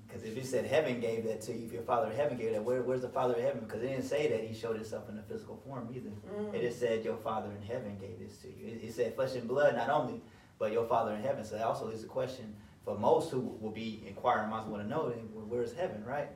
Because 0.07 0.23
if 0.23 0.35
you 0.35 0.43
said 0.43 0.65
heaven 0.65 0.99
gave 0.99 1.23
that 1.25 1.41
to 1.41 1.53
you, 1.53 1.65
if 1.67 1.73
your 1.73 1.83
father 1.83 2.09
in 2.09 2.15
heaven 2.15 2.37
gave 2.37 2.53
that, 2.53 2.63
where, 2.63 2.81
where's 2.81 3.01
the 3.01 3.09
father 3.09 3.35
in 3.35 3.43
heaven? 3.43 3.59
Because 3.59 3.83
it 3.83 3.89
didn't 3.89 4.05
say 4.05 4.27
that 4.29 4.43
he 4.43 4.55
showed 4.55 4.75
himself 4.75 5.07
in 5.09 5.19
a 5.19 5.21
physical 5.21 5.61
form 5.67 5.87
either. 5.93 6.09
Mm. 6.33 6.53
It 6.53 6.61
just 6.61 6.79
said 6.79 7.03
your 7.03 7.17
father 7.17 7.51
in 7.51 7.67
heaven 7.67 7.97
gave 7.99 8.17
this 8.17 8.37
to 8.39 8.47
you. 8.47 8.67
It, 8.67 8.83
it 8.83 8.93
said 8.93 9.13
flesh 9.15 9.35
and 9.35 9.47
blood 9.47 9.75
not 9.75 9.89
only, 9.89 10.21
but 10.57 10.71
your 10.71 10.85
father 10.87 11.13
in 11.13 11.21
heaven. 11.21 11.43
So 11.43 11.55
that 11.57 11.65
also 11.65 11.89
is 11.89 12.03
a 12.03 12.07
question 12.07 12.55
for 12.83 12.97
most 12.97 13.29
who 13.29 13.39
will 13.59 13.71
be 13.71 14.03
inquiring, 14.07 14.49
might 14.49 14.65
want 14.65 14.83
to 14.83 14.89
know, 14.89 15.09
where's 15.49 15.73
heaven, 15.73 16.03
right? 16.05 16.29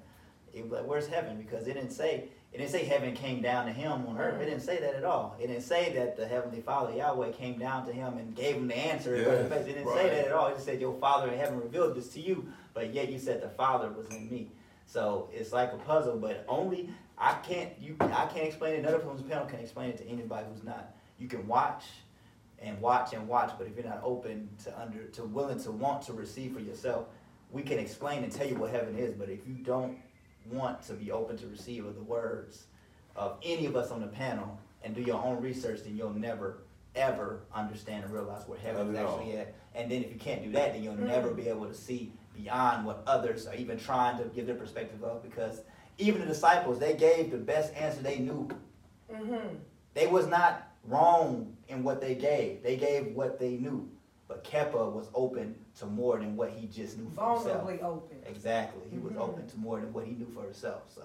It, 0.54 0.70
like, 0.70 0.86
where's 0.86 1.08
heaven? 1.08 1.38
Because 1.38 1.68
it 1.68 1.74
didn't 1.74 1.92
say 1.92 2.30
it 2.52 2.58
didn't 2.58 2.72
say 2.72 2.84
heaven 2.84 3.14
came 3.14 3.42
down 3.42 3.68
to 3.68 3.72
him 3.72 4.08
on 4.08 4.18
earth. 4.18 4.42
It 4.42 4.46
didn't 4.46 4.62
say 4.62 4.80
that 4.80 4.96
at 4.96 5.04
all. 5.04 5.36
It 5.40 5.48
didn't 5.48 5.62
say 5.62 5.94
that 5.94 6.18
the 6.18 6.28
heavenly 6.28 6.62
Father 6.62 6.94
Yahweh 6.94 7.32
came 7.32 7.60
down 7.60 7.86
to 7.86 7.94
him 7.94 8.18
and 8.18 8.36
gave 8.36 8.56
him 8.56 8.68
the 8.68 8.78
answer. 8.78 9.16
Yes, 9.16 9.52
it 9.52 9.66
didn't 9.66 9.86
right. 9.86 9.98
say 9.98 10.10
that 10.10 10.26
at 10.28 10.32
all. 10.32 10.48
It 10.48 10.56
just 10.56 10.66
said 10.66 10.82
your 10.82 10.98
Father 11.00 11.32
in 11.32 11.38
heaven 11.38 11.60
revealed 11.60 11.96
this 11.96 12.10
to 12.10 12.20
you, 12.20 12.52
but 12.74 12.92
yet 12.92 13.12
you 13.12 13.20
said 13.20 13.42
the 13.42 13.50
Father 13.50 13.90
was 13.90 14.08
in 14.08 14.30
me. 14.30 14.50
So 14.88 15.30
it's 15.32 15.54
like 15.54 15.74
a 15.74 15.78
puzzle, 15.78 16.18
but 16.18 16.44
only 16.48 16.90
I 17.20 17.34
can't 17.34 17.70
you 17.80 17.96
I 18.00 18.26
can't 18.26 18.48
explain 18.48 18.76
it. 18.76 18.82
None 18.82 18.96
of 18.96 19.08
us 19.08 19.22
panel 19.22 19.46
can 19.46 19.60
explain 19.60 19.90
it 19.92 19.98
to 20.00 20.08
anybody 20.08 20.48
who's 20.52 20.64
not. 20.64 20.96
You 21.20 21.28
can 21.28 21.46
watch 21.48 21.84
and 22.58 22.82
watch 22.82 23.14
and 23.14 23.28
watch, 23.28 23.52
but 23.60 23.68
if 23.68 23.76
you're 23.76 23.86
not 23.86 24.02
open 24.04 24.50
to 24.64 24.80
under 24.80 25.04
to 25.04 25.24
willing 25.24 25.60
to 25.62 25.72
want 25.72 26.02
to 26.04 26.14
receive 26.14 26.54
for 26.54 26.62
yourself, 26.62 27.06
we 27.52 27.62
can 27.62 27.78
explain 27.78 28.24
and 28.24 28.32
tell 28.32 28.48
you 28.48 28.56
what 28.56 28.72
heaven 28.72 28.98
is. 28.98 29.14
But 29.14 29.30
if 29.30 29.48
you 29.48 29.54
don't 29.64 29.98
want 30.52 30.82
to 30.84 30.94
be 30.94 31.12
open 31.12 31.38
to 31.38 31.48
receive 31.48 31.86
of 31.86 31.96
the 31.96 32.02
words 32.04 32.66
of 33.16 33.38
any 33.44 33.66
of 33.66 33.76
us 33.76 33.92
on 33.92 34.02
the 34.02 34.08
panel 34.08 34.60
and 34.84 34.96
do 34.96 35.02
your 35.02 35.22
own 35.24 35.42
research, 35.42 35.82
then 35.84 35.98
you'll 35.98 36.14
never 36.14 36.60
ever 36.96 37.42
understand 37.54 38.04
and 38.04 38.12
realize 38.14 38.48
where 38.48 38.58
heaven 38.58 38.88
is 38.90 38.96
Not 38.96 39.06
all. 39.06 39.20
actually 39.20 39.38
at. 39.38 39.54
And 39.76 39.92
then 39.92 40.04
if 40.04 40.12
you 40.12 40.18
can't 40.20 40.44
do 40.44 40.52
that, 40.54 40.74
then 40.74 40.82
you'll 40.84 40.96
Mm. 40.96 41.06
never 41.08 41.32
be 41.32 41.48
able 41.48 41.68
to 41.68 41.74
see 41.74 42.12
beyond 42.36 42.86
what 42.86 43.04
others 43.06 43.46
are 43.46 43.54
even 43.56 43.78
trying 43.78 44.18
to 44.18 44.24
give 44.30 44.48
their 44.48 44.56
perspective 44.56 45.04
of. 45.04 45.22
Because 45.22 45.62
even 46.00 46.22
the 46.22 46.28
disciples, 46.28 46.80
they 46.80 46.96
gave 46.96 47.30
the 47.30 47.38
best 47.38 47.76
answer 47.76 48.02
they 48.02 48.18
knew. 48.18 48.48
Mm-hmm. 49.12 49.56
They 49.94 50.08
was 50.08 50.26
not 50.28 50.68
wrong 50.86 51.56
in 51.68 51.84
what 51.84 52.02
they 52.02 52.16
gave. 52.16 52.64
They 52.64 52.76
gave 52.76 53.16
what 53.16 53.40
they 53.40 53.52
knew. 53.58 53.88
But 54.30 54.44
Kepha 54.44 54.92
was 54.94 55.10
open 55.16 55.56
to 55.80 55.88
more 55.88 56.20
than 56.20 56.38
what 56.38 56.52
he 56.52 56.68
just 56.68 56.98
knew 57.00 57.10
for 57.10 57.34
himself. 57.34 57.64
Vulnerably 57.68 57.82
open. 57.84 58.18
Exactly. 58.28 58.84
He 58.92 59.00
was 59.00 59.14
Mhm. 59.14 59.20
open 59.22 59.48
to 59.48 59.58
more 59.58 59.80
than 59.82 59.92
what 59.92 60.06
he 60.06 60.12
knew 60.14 60.28
for 60.28 60.44
himself. 60.44 60.84
So 60.88 61.02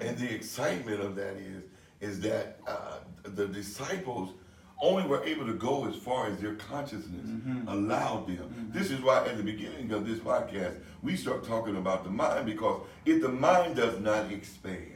And 0.00 0.16
the 0.16 0.32
excitement 0.32 1.00
of 1.00 1.16
that 1.16 1.36
is, 1.36 1.64
is 2.00 2.20
that 2.20 2.60
uh, 2.66 2.98
the 3.24 3.48
disciples 3.48 4.30
only 4.80 5.04
were 5.06 5.24
able 5.24 5.46
to 5.46 5.54
go 5.54 5.86
as 5.88 5.96
far 5.96 6.26
as 6.28 6.38
their 6.38 6.54
consciousness 6.54 7.26
Mhm. 7.28 7.66
allowed 7.66 8.28
them. 8.28 8.48
Mhm. 8.54 8.72
This 8.72 8.90
is 8.92 9.00
why 9.02 9.24
at 9.26 9.36
the 9.36 9.42
beginning 9.42 9.90
of 9.90 10.06
this 10.06 10.20
podcast, 10.20 10.76
we 11.02 11.16
start 11.16 11.42
talking 11.44 11.76
about 11.76 12.04
the 12.04 12.10
mind 12.10 12.46
because 12.46 12.82
if 13.04 13.20
the 13.20 13.28
mind 13.30 13.74
does 13.76 13.98
not 13.98 14.30
expand, 14.30 14.92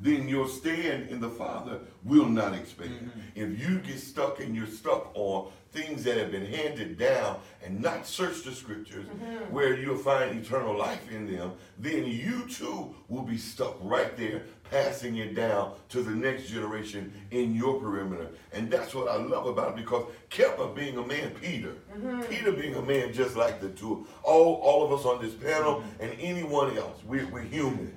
then 0.00 0.28
your 0.28 0.48
stand 0.48 1.08
in 1.10 1.20
the 1.20 1.30
Father 1.30 1.80
will 2.04 2.28
not 2.28 2.52
expand. 2.54 3.12
If 3.34 3.58
you 3.60 3.78
get 3.78 3.98
stuck 4.00 4.40
and 4.40 4.54
you're 4.56 4.66
stuck 4.66 5.10
on 5.14 5.52
things 5.72 6.04
that 6.04 6.18
have 6.18 6.30
been 6.30 6.44
handed 6.44 6.98
down 6.98 7.38
and 7.64 7.80
not 7.80 8.06
search 8.06 8.42
the 8.42 8.52
scriptures 8.52 9.06
mm-hmm. 9.06 9.52
where 9.52 9.74
you'll 9.74 9.96
find 9.96 10.38
eternal 10.38 10.76
life 10.76 11.10
in 11.10 11.30
them, 11.32 11.52
then 11.78 12.06
you 12.06 12.46
too 12.48 12.94
will 13.08 13.22
be 13.22 13.38
stuck 13.38 13.76
right 13.80 14.14
there, 14.18 14.42
passing 14.70 15.16
it 15.16 15.34
down 15.34 15.72
to 15.88 16.02
the 16.02 16.10
next 16.10 16.48
generation 16.48 17.10
in 17.30 17.54
your 17.54 17.80
perimeter. 17.80 18.28
And 18.52 18.70
that's 18.70 18.94
what 18.94 19.08
I 19.08 19.16
love 19.16 19.46
about 19.46 19.70
it 19.70 19.76
because 19.76 20.04
Kepha 20.30 20.74
being 20.74 20.98
a 20.98 21.06
man, 21.06 21.30
Peter, 21.40 21.74
mm-hmm. 21.94 22.20
Peter 22.22 22.52
being 22.52 22.74
a 22.74 22.82
man 22.82 23.12
just 23.12 23.34
like 23.34 23.60
the 23.60 23.70
two, 23.70 24.06
all, 24.22 24.56
all 24.56 24.84
of 24.84 24.92
us 24.92 25.06
on 25.06 25.22
this 25.22 25.34
panel 25.34 25.76
mm-hmm. 25.76 26.02
and 26.02 26.16
anyone 26.20 26.76
else, 26.76 26.98
we're, 27.06 27.26
we're 27.28 27.40
human. 27.40 27.94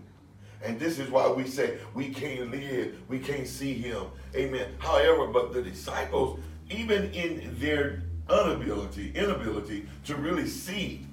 And 0.63 0.80
this 0.80 0.97
is 0.97 1.11
why 1.11 1.30
we 1.30 1.45
say 1.45 1.78
we 1.93 2.09
can't 2.09 2.49
live, 2.49 2.97
we 3.07 3.19
can't 3.19 3.47
see 3.47 3.73
him. 3.73 4.05
Amen. 4.36 4.67
However, 4.80 5.28
but 5.28 5.53
the 5.53 5.61
disciples, 5.61 6.39
even 6.70 7.11
in 7.13 7.55
their 7.59 8.03
inability, 8.30 9.11
inability 9.13 9.86
to 10.05 10.16
really 10.16 10.47
see 10.47 11.05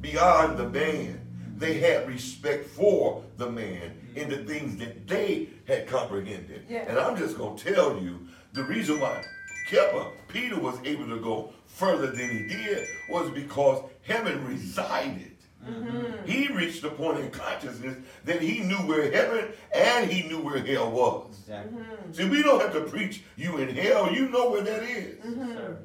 beyond 0.00 0.58
the 0.58 0.68
man, 0.68 1.20
they 1.56 1.74
had 1.74 2.08
respect 2.08 2.68
for 2.68 3.24
the 3.36 3.48
man 3.50 3.92
in 4.14 4.28
the 4.28 4.38
things 4.38 4.76
that 4.78 5.06
they 5.06 5.48
had 5.66 5.86
comprehended. 5.86 6.64
Yeah. 6.68 6.84
And 6.88 6.98
I'm 6.98 7.16
just 7.16 7.38
gonna 7.38 7.56
tell 7.56 8.00
you 8.02 8.18
the 8.52 8.64
reason 8.64 9.00
why 9.00 9.24
Kepha, 9.68 10.10
Peter 10.28 10.58
was 10.58 10.76
able 10.84 11.06
to 11.06 11.20
go 11.20 11.52
further 11.66 12.08
than 12.08 12.30
he 12.30 12.46
did 12.46 12.86
was 13.08 13.30
because 13.30 13.82
heaven 14.02 14.44
resided. 14.46 15.31
Mm-hmm. 15.68 16.26
He 16.26 16.48
reached 16.48 16.82
a 16.84 16.90
point 16.90 17.20
in 17.20 17.30
consciousness 17.30 17.96
that 18.24 18.42
he 18.42 18.60
knew 18.60 18.76
where 18.78 19.10
heaven 19.10 19.52
and 19.74 20.10
he 20.10 20.28
knew 20.28 20.40
where 20.40 20.58
hell 20.58 20.90
was. 20.90 21.38
exactly. 21.40 21.82
Mm-hmm. 21.82 22.12
See, 22.12 22.28
we 22.28 22.42
don't 22.42 22.60
have 22.60 22.72
to 22.72 22.82
preach 22.82 23.22
you 23.36 23.58
in 23.58 23.74
hell. 23.74 24.12
You 24.12 24.28
know 24.28 24.50
where 24.50 24.62
that 24.62 24.82
is. 24.82 25.24
Mm-hmm. 25.24 25.54
Sir. 25.54 25.78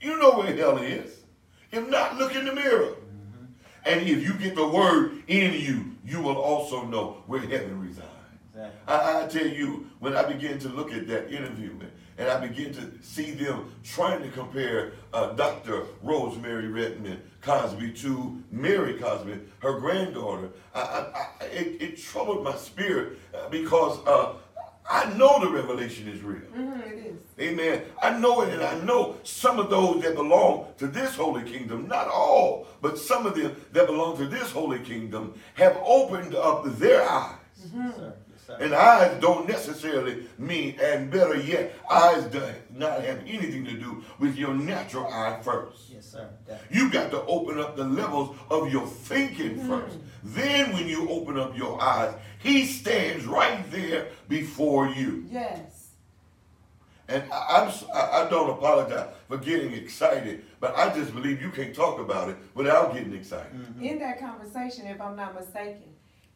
You 0.00 0.18
know 0.18 0.38
where 0.38 0.54
hell 0.54 0.78
is. 0.78 1.16
If 1.70 1.88
not, 1.88 2.16
look 2.16 2.34
in 2.34 2.44
the 2.44 2.54
mirror. 2.54 2.94
And 3.84 4.06
if 4.06 4.22
you 4.22 4.34
get 4.34 4.54
the 4.54 4.66
word 4.66 5.22
in 5.28 5.54
you, 5.54 5.96
you 6.04 6.20
will 6.20 6.36
also 6.36 6.84
know 6.84 7.22
where 7.26 7.40
heaven 7.40 7.80
resides. 7.80 8.06
Exactly. 8.54 8.80
I, 8.86 9.24
I 9.24 9.26
tell 9.28 9.46
you, 9.46 9.88
when 10.00 10.16
I 10.16 10.24
begin 10.24 10.58
to 10.60 10.68
look 10.68 10.92
at 10.92 11.06
that 11.08 11.32
interview 11.32 11.72
and, 12.18 12.28
I 12.28 12.46
begin 12.46 12.74
to 12.74 12.92
see 13.00 13.30
them 13.30 13.72
trying 13.84 14.22
to 14.22 14.28
compare 14.30 14.92
uh, 15.12 15.32
Dr. 15.32 15.84
Rosemary 16.02 16.68
Redmond 16.68 17.20
Cosby 17.40 17.92
to 17.92 18.42
Mary 18.50 18.94
Cosby, 18.94 19.38
her 19.60 19.78
granddaughter, 19.78 20.50
I, 20.74 20.80
I, 20.80 21.26
I, 21.40 21.44
it, 21.46 21.82
it 21.82 21.98
troubled 21.98 22.44
my 22.44 22.56
spirit 22.56 23.18
uh, 23.34 23.48
because 23.48 23.98
uh, 24.06 24.34
I 24.90 25.12
know 25.14 25.38
the 25.40 25.50
revelation 25.50 26.08
is 26.08 26.22
real. 26.22 26.40
Mm-hmm, 26.40 26.80
it 26.80 27.06
is. 27.06 27.16
Amen. 27.40 27.82
I 28.02 28.18
know 28.18 28.40
it, 28.42 28.52
and 28.52 28.62
I 28.62 28.78
know 28.84 29.16
some 29.22 29.58
of 29.58 29.70
those 29.70 30.02
that 30.02 30.14
belong 30.14 30.66
to 30.78 30.86
this 30.86 31.14
holy 31.14 31.42
kingdom, 31.42 31.86
not 31.86 32.08
all, 32.08 32.66
but 32.80 32.98
some 32.98 33.26
of 33.26 33.36
them 33.36 33.54
that 33.72 33.86
belong 33.86 34.16
to 34.16 34.26
this 34.26 34.50
holy 34.50 34.80
kingdom 34.80 35.34
have 35.54 35.78
opened 35.84 36.34
up 36.34 36.64
their 36.78 37.08
eyes. 37.08 37.36
Yes, 37.60 37.68
mm-hmm. 37.70 37.90
sir. 37.90 38.14
Yes, 38.30 38.46
sir. 38.46 38.56
And 38.60 38.74
eyes 38.74 39.20
don't 39.20 39.48
necessarily 39.48 40.26
mean, 40.38 40.78
and 40.82 41.10
better 41.10 41.36
yet, 41.36 41.74
eyes 41.90 42.24
do 42.24 42.42
not 42.74 43.02
have 43.02 43.20
anything 43.26 43.64
to 43.64 43.72
do 43.72 44.04
with 44.18 44.36
your 44.36 44.54
natural 44.54 45.06
eye 45.06 45.40
first. 45.42 45.90
yes, 45.90 46.06
sir. 46.12 46.28
Definitely. 46.46 46.78
You 46.78 46.90
got 46.90 47.10
to 47.10 47.22
open 47.24 47.58
up 47.58 47.76
the 47.76 47.84
levels 47.84 48.36
of 48.50 48.72
your 48.72 48.86
thinking 48.86 49.56
mm-hmm. 49.56 49.68
first. 49.68 49.98
Then, 50.24 50.72
when 50.72 50.88
you 50.88 51.08
open 51.08 51.38
up 51.38 51.56
your 51.56 51.80
eyes, 51.80 52.14
He 52.40 52.64
stands 52.64 53.24
right 53.26 53.68
there 53.70 54.08
before 54.28 54.88
you. 54.88 55.26
Yes. 55.30 55.90
And 57.08 57.22
I, 57.32 57.60
I'm, 57.62 57.68
s- 57.68 57.84
I- 57.94 58.24
I 58.24 58.28
don't 58.30 58.50
apologize 58.50 59.08
for 59.28 59.38
getting 59.38 59.72
excited, 59.72 60.44
but 60.60 60.76
I 60.76 60.94
just 60.94 61.14
believe 61.14 61.40
you 61.40 61.50
can't 61.50 61.74
talk 61.74 61.98
about 62.00 62.28
it 62.28 62.36
without 62.54 62.92
getting 62.94 63.14
excited. 63.14 63.52
Mm-hmm. 63.52 63.82
In 63.82 63.98
that 64.00 64.20
conversation, 64.20 64.86
if 64.86 65.00
I'm 65.00 65.16
not 65.16 65.34
mistaken, 65.34 65.84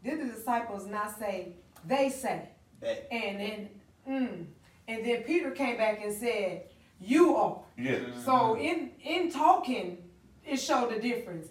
did 0.05 0.21
the 0.21 0.33
disciples 0.33 0.87
not 0.87 1.19
say, 1.19 1.55
they 1.87 2.09
say? 2.09 2.49
That, 2.81 3.13
And 3.13 3.41
then, 3.41 3.69
mm, 4.09 4.45
and 4.89 5.05
then 5.07 5.23
Peter 5.23 5.51
came 5.53 5.77
back 5.77 6.01
and 6.03 6.13
said, 6.13 6.65
you 7.01 7.37
are. 7.37 7.59
Yes. 7.77 8.01
So 8.25 8.57
in, 8.57 8.91
in 9.03 9.31
talking, 9.31 9.99
it 10.47 10.57
showed 10.59 10.91
the 10.95 11.01
difference. 11.01 11.49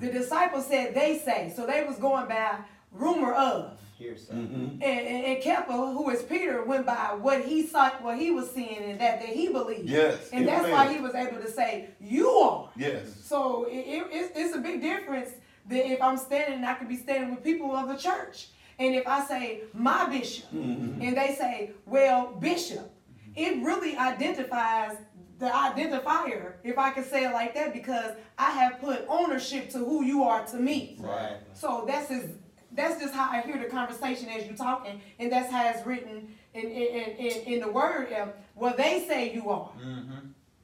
The 0.00 0.10
disciples 0.12 0.66
said, 0.66 0.94
they 0.94 1.18
say. 1.18 1.52
So 1.54 1.66
they 1.66 1.84
was 1.84 1.96
going 1.96 2.28
by 2.28 2.58
rumor 2.92 3.32
of. 3.34 3.78
here. 3.96 4.14
Mm-hmm. 4.14 4.80
And, 4.80 4.82
and, 4.82 5.24
and 5.26 5.42
Kepha, 5.42 5.92
who 5.92 6.08
is 6.10 6.22
Peter, 6.22 6.64
went 6.64 6.86
by 6.86 7.16
what 7.20 7.44
he 7.44 7.66
saw, 7.66 7.90
what 8.00 8.16
he 8.18 8.30
was 8.30 8.50
seeing, 8.52 8.78
and 8.78 9.00
that 9.00 9.20
that 9.20 9.28
he 9.28 9.48
believed. 9.48 9.88
Yes, 9.88 10.30
And 10.32 10.46
that's 10.46 10.64
amen. 10.64 10.70
why 10.72 10.92
he 10.92 11.00
was 11.00 11.14
able 11.16 11.40
to 11.40 11.50
say, 11.50 11.90
"You 12.00 12.28
are." 12.28 12.70
Yes. 12.76 13.12
So 13.24 13.64
it, 13.64 13.74
it, 13.76 14.06
it's, 14.12 14.32
it's 14.38 14.54
a 14.56 14.60
big 14.60 14.80
difference 14.80 15.30
that 15.68 15.86
if 15.90 16.00
I'm 16.02 16.16
standing, 16.16 16.64
I 16.64 16.74
could 16.74 16.88
be 16.88 16.96
standing 16.96 17.30
with 17.34 17.44
people 17.44 17.74
of 17.74 17.88
the 17.88 17.96
church, 17.96 18.48
and 18.78 18.94
if 18.94 19.06
I 19.06 19.24
say 19.24 19.62
my 19.74 20.08
bishop, 20.08 20.46
Mm-hmm. 20.52 21.02
and 21.02 21.16
they 21.16 21.34
say, 21.34 21.72
"Well, 21.86 22.32
bishop," 22.40 22.90
it 23.36 23.62
really 23.62 23.96
identifies 23.96 24.96
the 25.38 25.46
identifier, 25.46 26.54
if 26.64 26.78
I 26.78 26.90
can 26.90 27.04
say 27.04 27.24
it 27.24 27.32
like 27.32 27.54
that, 27.54 27.72
because 27.72 28.12
I 28.38 28.50
have 28.50 28.80
put 28.80 29.04
ownership 29.08 29.70
to 29.70 29.78
who 29.78 30.02
you 30.04 30.24
are 30.24 30.44
to 30.46 30.56
me. 30.56 30.96
Right. 30.98 31.36
So 31.54 31.84
that's 31.86 32.08
just 32.08 32.28
that's 32.72 33.00
just 33.00 33.14
how 33.14 33.30
I 33.30 33.40
hear 33.42 33.58
the 33.58 33.66
conversation 33.66 34.28
as 34.28 34.46
you're 34.46 34.56
talking, 34.56 35.00
and 35.18 35.30
that's 35.30 35.50
how 35.52 35.68
it's 35.68 35.86
written 35.86 36.34
in 36.54 36.64
in, 36.64 37.16
in, 37.16 37.42
in, 37.52 37.60
the 37.60 37.70
word. 37.70 38.12
Um, 38.12 38.30
well, 38.56 38.74
they 38.76 39.04
say 39.08 39.32
you 39.32 39.48
are, 39.50 39.70
Mm-hmm. 39.80 40.18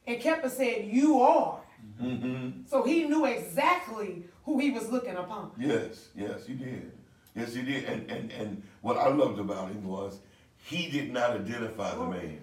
and 0.06 0.20
Kepha 0.20 0.50
said 0.50 0.86
you 0.86 1.20
are. 1.20 1.60
Mm-hmm. 2.02 2.62
So 2.66 2.82
he 2.82 3.04
knew 3.04 3.24
exactly 3.26 4.24
who 4.44 4.58
he 4.58 4.70
was 4.70 4.90
looking 4.90 5.16
upon. 5.16 5.50
Yes. 5.58 6.08
Yes, 6.16 6.46
he 6.46 6.54
did. 6.54 6.92
Yes, 7.34 7.54
he 7.54 7.62
did. 7.62 7.84
And, 7.84 8.10
and, 8.10 8.30
and 8.32 8.62
what 8.82 8.96
I 8.96 9.08
loved 9.08 9.38
about 9.40 9.70
him 9.70 9.84
was 9.86 10.20
he 10.64 10.90
did 10.90 11.12
not 11.12 11.30
identify 11.32 11.94
the 11.94 12.06
man. 12.06 12.40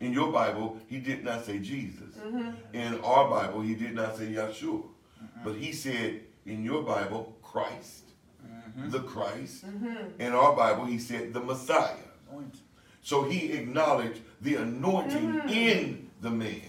In 0.00 0.12
your 0.12 0.30
Bible, 0.30 0.78
he 0.88 0.98
did 0.98 1.24
not 1.24 1.44
say 1.46 1.58
Jesus. 1.58 2.14
Mm-hmm. 2.16 2.50
In 2.76 3.00
our 3.00 3.28
Bible, 3.30 3.62
he 3.62 3.74
did 3.74 3.94
not 3.94 4.16
say 4.16 4.26
Yeshua. 4.26 4.82
But 5.44 5.56
he 5.56 5.72
said 5.72 6.20
in 6.44 6.64
your 6.64 6.82
Bible, 6.82 7.36
Christ, 7.42 8.04
the 8.88 9.00
Christ. 9.00 9.66
Mm-hmm. 9.66 10.20
In 10.20 10.32
our 10.32 10.54
Bible, 10.54 10.84
he 10.84 10.98
said 10.98 11.32
the 11.32 11.40
Messiah. 11.40 11.96
So 13.02 13.22
he 13.22 13.52
acknowledged 13.52 14.20
the 14.40 14.56
anointing 14.56 15.32
Mm-hmm. 15.32 15.48
in 15.48 16.10
the 16.20 16.30
man. 16.30 16.60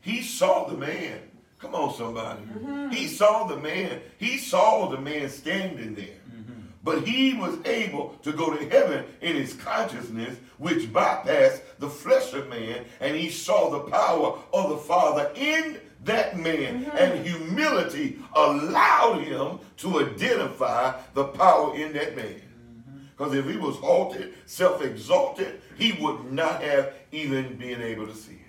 He 0.00 0.22
saw 0.22 0.66
the 0.68 0.76
man. 0.76 1.20
Come 1.64 1.74
on, 1.76 1.94
somebody. 1.94 2.42
Mm-hmm. 2.42 2.90
He 2.90 3.06
saw 3.06 3.46
the 3.46 3.56
man. 3.56 4.02
He 4.18 4.36
saw 4.36 4.90
the 4.90 5.00
man 5.00 5.30
standing 5.30 5.94
there. 5.94 6.04
Mm-hmm. 6.04 6.60
But 6.82 7.08
he 7.08 7.32
was 7.32 7.56
able 7.64 8.10
to 8.22 8.32
go 8.32 8.54
to 8.54 8.68
heaven 8.68 9.06
in 9.22 9.34
his 9.34 9.54
consciousness, 9.54 10.36
which 10.58 10.92
bypassed 10.92 11.62
the 11.78 11.88
flesh 11.88 12.34
of 12.34 12.50
man, 12.50 12.84
and 13.00 13.16
he 13.16 13.30
saw 13.30 13.70
the 13.70 13.90
power 13.90 14.38
of 14.52 14.68
the 14.68 14.76
Father 14.76 15.32
in 15.34 15.80
that 16.04 16.36
man. 16.38 16.84
Mm-hmm. 16.84 16.96
And 16.98 17.26
humility 17.26 18.18
allowed 18.34 19.22
him 19.22 19.58
to 19.78 20.00
identify 20.00 21.00
the 21.14 21.24
power 21.24 21.74
in 21.74 21.94
that 21.94 22.14
man. 22.14 22.42
Mm-hmm. 22.42 22.98
Because 23.16 23.34
if 23.34 23.48
he 23.48 23.56
was 23.56 23.76
halted, 23.76 24.34
self 24.44 24.82
exalted, 24.82 25.62
he 25.78 25.92
would 25.92 26.30
not 26.30 26.62
have 26.62 26.92
even 27.10 27.56
been 27.56 27.80
able 27.80 28.06
to 28.06 28.14
see 28.14 28.32
it. 28.32 28.40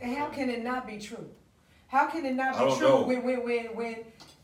And 0.00 0.16
how 0.16 0.26
can 0.26 0.48
it 0.48 0.62
not 0.62 0.86
be 0.86 0.98
true? 0.98 1.28
How 1.92 2.06
can 2.06 2.24
it 2.24 2.34
not 2.34 2.58
be 2.58 2.74
true 2.78 2.88
know. 2.88 3.02
when 3.02 3.22
when 3.22 3.44
when 3.44 3.64
when 3.76 3.96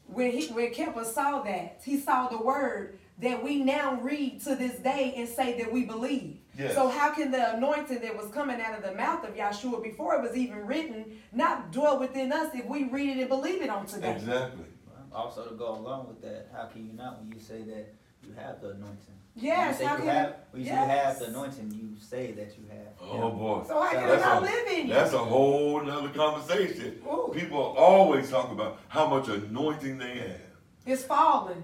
when 0.06 0.30
he 0.32 0.48
when 0.48 0.70
Kepha 0.70 1.02
saw 1.06 1.40
that 1.44 1.80
he 1.82 1.98
saw 1.98 2.28
the 2.28 2.36
word 2.36 2.98
that 3.20 3.42
we 3.42 3.64
now 3.64 3.98
read 4.02 4.42
to 4.42 4.54
this 4.54 4.78
day 4.80 5.14
and 5.16 5.26
say 5.26 5.58
that 5.58 5.72
we 5.72 5.86
believe. 5.86 6.40
Yes. 6.58 6.74
So 6.74 6.90
how 6.90 7.10
can 7.10 7.30
the 7.30 7.56
anointing 7.56 8.00
that 8.00 8.14
was 8.14 8.30
coming 8.32 8.60
out 8.60 8.76
of 8.76 8.84
the 8.84 8.94
mouth 8.94 9.24
of 9.26 9.34
Yahshua 9.34 9.82
before 9.82 10.16
it 10.16 10.20
was 10.20 10.36
even 10.36 10.66
written 10.66 11.18
not 11.32 11.72
dwell 11.72 11.98
within 11.98 12.32
us 12.32 12.54
if 12.54 12.66
we 12.66 12.84
read 12.84 13.16
it 13.16 13.20
and 13.20 13.30
believe 13.30 13.62
it 13.62 13.70
on 13.70 13.86
today? 13.86 14.12
Exactly. 14.12 14.66
Also, 15.10 15.46
to 15.46 15.54
go 15.54 15.74
along 15.74 16.06
with 16.06 16.20
that, 16.20 16.50
how 16.52 16.66
can 16.66 16.86
you 16.86 16.92
not 16.92 17.18
when 17.18 17.32
you 17.32 17.40
say 17.40 17.62
that 17.62 17.94
you 18.22 18.34
have 18.34 18.60
the 18.60 18.72
anointing? 18.72 19.16
Yes, 19.40 19.78
When 19.78 19.88
you 19.88 19.88
say 19.88 19.92
you 19.92 19.96
can 19.98 20.06
have, 20.08 20.34
when 20.50 20.62
you 20.62 20.68
say 20.68 20.72
you 20.74 20.78
have 20.88 21.18
the 21.18 21.24
anointing, 21.26 21.70
you 21.72 22.00
say 22.00 22.32
that 22.32 22.58
you 22.58 22.64
have. 22.70 22.88
Oh 23.00 23.30
boy. 23.30 23.62
So 23.66 23.80
how 23.80 23.90
can 23.92 24.08
That's 24.08 24.22
it 24.22 24.26
not 24.26 24.42
a- 24.42 24.46
live 24.46 24.66
in 24.68 24.88
you? 24.88 24.94
That's 24.94 25.12
a 25.12 25.18
whole 25.18 25.80
nother 25.84 26.08
conversation. 26.08 27.00
Ooh. 27.06 27.30
People 27.32 27.60
always 27.60 28.30
talk 28.30 28.50
about 28.50 28.80
how 28.88 29.06
much 29.08 29.28
anointing 29.28 29.98
they 29.98 30.18
have. 30.18 30.40
It's 30.86 31.04
falling. 31.04 31.62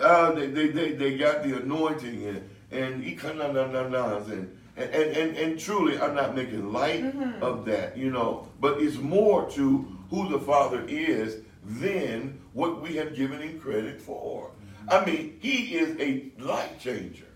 Uh, 0.00 0.32
they, 0.32 0.48
they, 0.48 0.68
they, 0.68 0.92
they 0.92 1.16
got 1.16 1.44
the 1.44 1.56
anointing 1.62 2.26
and 2.26 2.50
and 2.72 3.04
economics 3.04 4.28
and 4.30 4.58
and, 4.76 4.90
and, 4.92 5.16
and 5.16 5.36
and 5.36 5.60
truly 5.60 6.00
I'm 6.00 6.16
not 6.16 6.34
making 6.34 6.72
light 6.72 7.04
of 7.40 7.64
that, 7.66 7.96
you 7.96 8.10
know, 8.10 8.48
but 8.60 8.80
it's 8.80 8.96
more 8.96 9.48
to 9.50 9.86
who 10.10 10.28
the 10.28 10.40
Father 10.40 10.84
is 10.88 11.42
than 11.64 12.40
what 12.54 12.82
we 12.82 12.96
have 12.96 13.14
given 13.14 13.40
him 13.40 13.60
credit 13.60 14.00
for. 14.00 14.50
I 14.88 15.04
mean, 15.04 15.38
he 15.40 15.76
is 15.76 15.98
a 16.00 16.30
life 16.42 16.78
changer. 16.78 17.26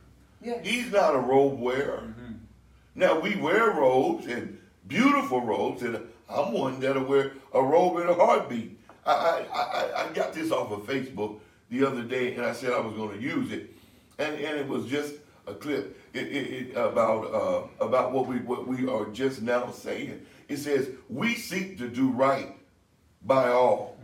Yes. 0.42 0.64
He's 0.64 0.92
not 0.92 1.14
a 1.14 1.18
robe 1.18 1.58
wearer. 1.58 2.14
Now 2.94 3.20
we 3.20 3.36
wear 3.36 3.70
robes 3.70 4.26
and 4.26 4.58
beautiful 4.86 5.40
robes, 5.40 5.82
and 5.82 5.98
I'm 6.28 6.52
one 6.52 6.80
that'll 6.80 7.04
wear 7.04 7.32
a 7.52 7.62
robe 7.62 8.00
in 8.00 8.08
a 8.08 8.14
heartbeat. 8.14 8.78
I 9.06 9.46
I, 9.52 9.60
I, 9.60 10.04
I 10.04 10.12
got 10.12 10.32
this 10.32 10.50
off 10.50 10.72
of 10.72 10.80
Facebook 10.80 11.40
the 11.70 11.86
other 11.86 12.02
day, 12.02 12.34
and 12.34 12.44
I 12.44 12.52
said 12.52 12.72
I 12.72 12.80
was 12.80 12.94
going 12.94 13.16
to 13.16 13.22
use 13.22 13.52
it, 13.52 13.70
and, 14.18 14.34
and 14.34 14.58
it 14.58 14.66
was 14.66 14.86
just 14.86 15.14
a 15.46 15.54
clip 15.54 15.96
it, 16.12 16.26
it, 16.26 16.52
it, 16.52 16.76
about 16.76 17.34
uh, 17.34 17.84
about 17.84 18.12
what 18.12 18.26
we 18.26 18.36
what 18.38 18.66
we 18.66 18.88
are 18.88 19.06
just 19.06 19.42
now 19.42 19.70
saying. 19.70 20.24
It 20.48 20.58
says 20.58 20.88
we 21.08 21.34
seek 21.34 21.78
to 21.78 21.88
do 21.88 22.10
right 22.10 22.56
by 23.24 23.48
all, 23.48 23.96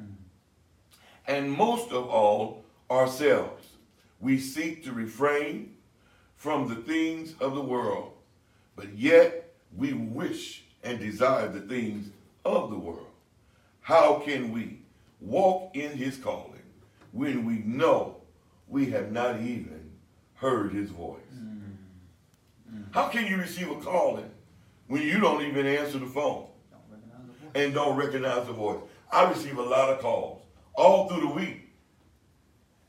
and 1.27 1.51
most 1.51 1.91
of 1.93 2.09
all 2.09 2.64
ourselves. 2.91 3.67
We 4.21 4.39
seek 4.39 4.85
to 4.85 4.93
refrain 4.93 5.77
from 6.37 6.69
the 6.69 6.77
things 6.77 7.35
of 7.41 7.55
the 7.55 7.63
world, 7.63 8.13
but 8.77 8.97
yet 8.97 9.55
we 9.77 9.93
wish 9.93 10.65
and 10.83 10.99
desire 10.99 11.49
the 11.49 11.61
things 11.61 12.11
of 12.45 12.71
the 12.71 12.79
world. 12.79 13.07
How 13.81 14.21
can 14.25 14.53
we 14.53 14.81
walk 15.21 15.75
in 15.77 15.97
his 15.97 16.17
calling 16.17 16.63
when 17.13 17.45
we 17.45 17.59
know 17.59 18.17
we 18.69 18.91
have 18.91 19.13
not 19.13 19.41
even 19.41 19.93
heard 20.35 20.73
his 20.73 20.91
voice? 20.91 21.21
How 22.93 23.09
can 23.09 23.27
you 23.27 23.37
receive 23.37 23.71
a 23.71 23.77
calling 23.77 24.31
when 24.87 25.03
you 25.03 25.19
don't 25.19 25.43
even 25.43 25.67
answer 25.67 25.99
the 25.99 26.07
phone 26.07 26.47
and 27.55 27.75
don't 27.75 27.97
recognize 27.97 28.47
the 28.47 28.53
voice? 28.53 28.81
I 29.11 29.29
receive 29.31 29.59
a 29.59 29.63
lot 29.63 29.91
of 29.91 30.01
calls 30.01 30.43
all 30.75 31.09
through 31.09 31.21
the 31.21 31.35
week. 31.35 31.64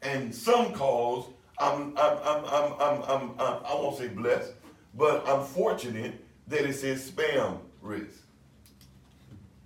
And 0.05 0.33
some 0.33 0.71
calls, 0.73 1.29
I'm, 1.57 1.97
I'm, 1.97 2.17
I'm, 2.23 2.45
I'm, 2.45 2.73
I'm, 2.79 3.03
I'm, 3.03 3.31
I'm 3.39 3.65
I 3.65 3.73
won't 3.73 3.97
say 3.97 4.07
blessed, 4.07 4.53
but 4.93 5.27
I'm 5.27 5.43
fortunate 5.43 6.23
that 6.47 6.61
it 6.61 6.73
says 6.73 7.09
spam 7.09 7.57
risk. 7.81 8.21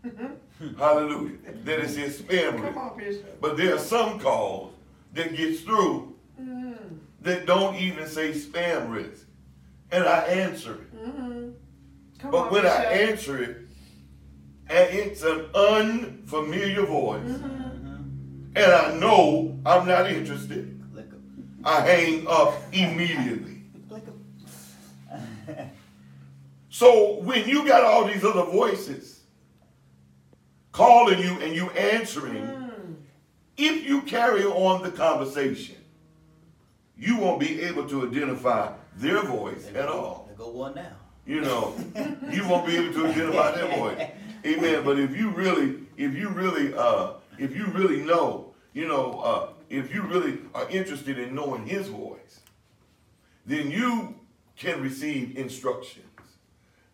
Mm-hmm. 0.06 0.78
Hallelujah. 0.78 1.38
That 1.66 1.80
it 1.80 1.90
says 1.90 2.22
spam 2.22 2.64
risk. 2.98 3.20
On, 3.26 3.32
But 3.42 3.58
there 3.58 3.76
are 3.76 3.80
some 3.80 4.20
calls 4.20 4.74
that 5.14 5.36
gets 5.36 5.62
through 5.62 6.16
mm-hmm. 6.40 6.96
that 7.22 7.46
don't 7.46 7.76
even 7.76 8.08
say 8.08 8.32
spam 8.32 8.92
risk. 8.92 9.26
And 9.92 10.06
I 10.06 10.20
answer 10.20 10.74
it. 10.76 10.96
Mm-hmm. 10.96 11.50
Come 12.20 12.32
But 12.32 12.48
on, 12.48 12.52
when 12.54 12.66
I 12.66 12.86
answer 12.86 13.42
it, 13.42 13.58
and 14.70 14.90
it's 14.94 15.24
an 15.24 15.48
unfamiliar 15.56 16.86
voice, 16.86 17.42
and 18.56 18.72
I 18.72 18.94
know 18.98 19.60
I'm 19.66 19.88
not 19.88 20.10
interested, 20.10 20.76
I 21.64 21.82
hang 21.82 22.28
up 22.28 22.54
immediately. 22.72 23.64
So 26.72 27.20
when 27.24 27.46
you 27.50 27.66
got 27.68 27.84
all 27.84 28.06
these 28.06 28.24
other 28.24 28.44
voices 28.50 29.20
calling 30.72 31.20
you 31.20 31.38
and 31.42 31.54
you 31.54 31.70
answering, 31.72 32.48
if 33.58 33.86
you 33.86 34.02
carry 34.04 34.46
on 34.46 34.82
the 34.84 34.92
conversation, 34.92 35.76
you 36.98 37.18
won't 37.18 37.38
be 37.38 37.62
able 37.64 37.86
to 37.90 38.08
identify 38.08 38.72
their 38.96 39.22
voice 39.24 39.70
at 39.76 39.90
all. 39.90 40.30
Go 40.38 40.52
one 40.52 40.76
now. 40.76 40.92
you 41.26 41.42
know, 41.42 41.76
you 42.32 42.48
won't 42.48 42.66
be 42.66 42.78
able 42.78 42.94
to 42.94 43.08
identify 43.08 43.52
their 43.52 43.78
voice. 43.78 44.08
Amen. 44.46 44.86
But 44.86 45.00
if 45.00 45.18
you 45.18 45.32
really, 45.32 45.80
if 45.98 46.16
you 46.16 46.30
really, 46.30 46.74
uh, 46.74 47.16
if 47.40 47.56
you 47.56 47.66
really 47.68 48.02
know, 48.02 48.54
you 48.74 48.88
know, 48.88 49.20
uh, 49.20 49.50
if 49.70 49.94
you 49.94 50.02
really 50.04 50.40
are 50.54 50.70
interested 50.70 51.18
in 51.18 51.34
knowing 51.36 51.66
his 51.66 51.88
voice, 51.88 52.40
then 53.46 53.72
you 53.72 54.16
can 54.56 54.82
receive 54.82 55.38
instructions. 55.38 56.06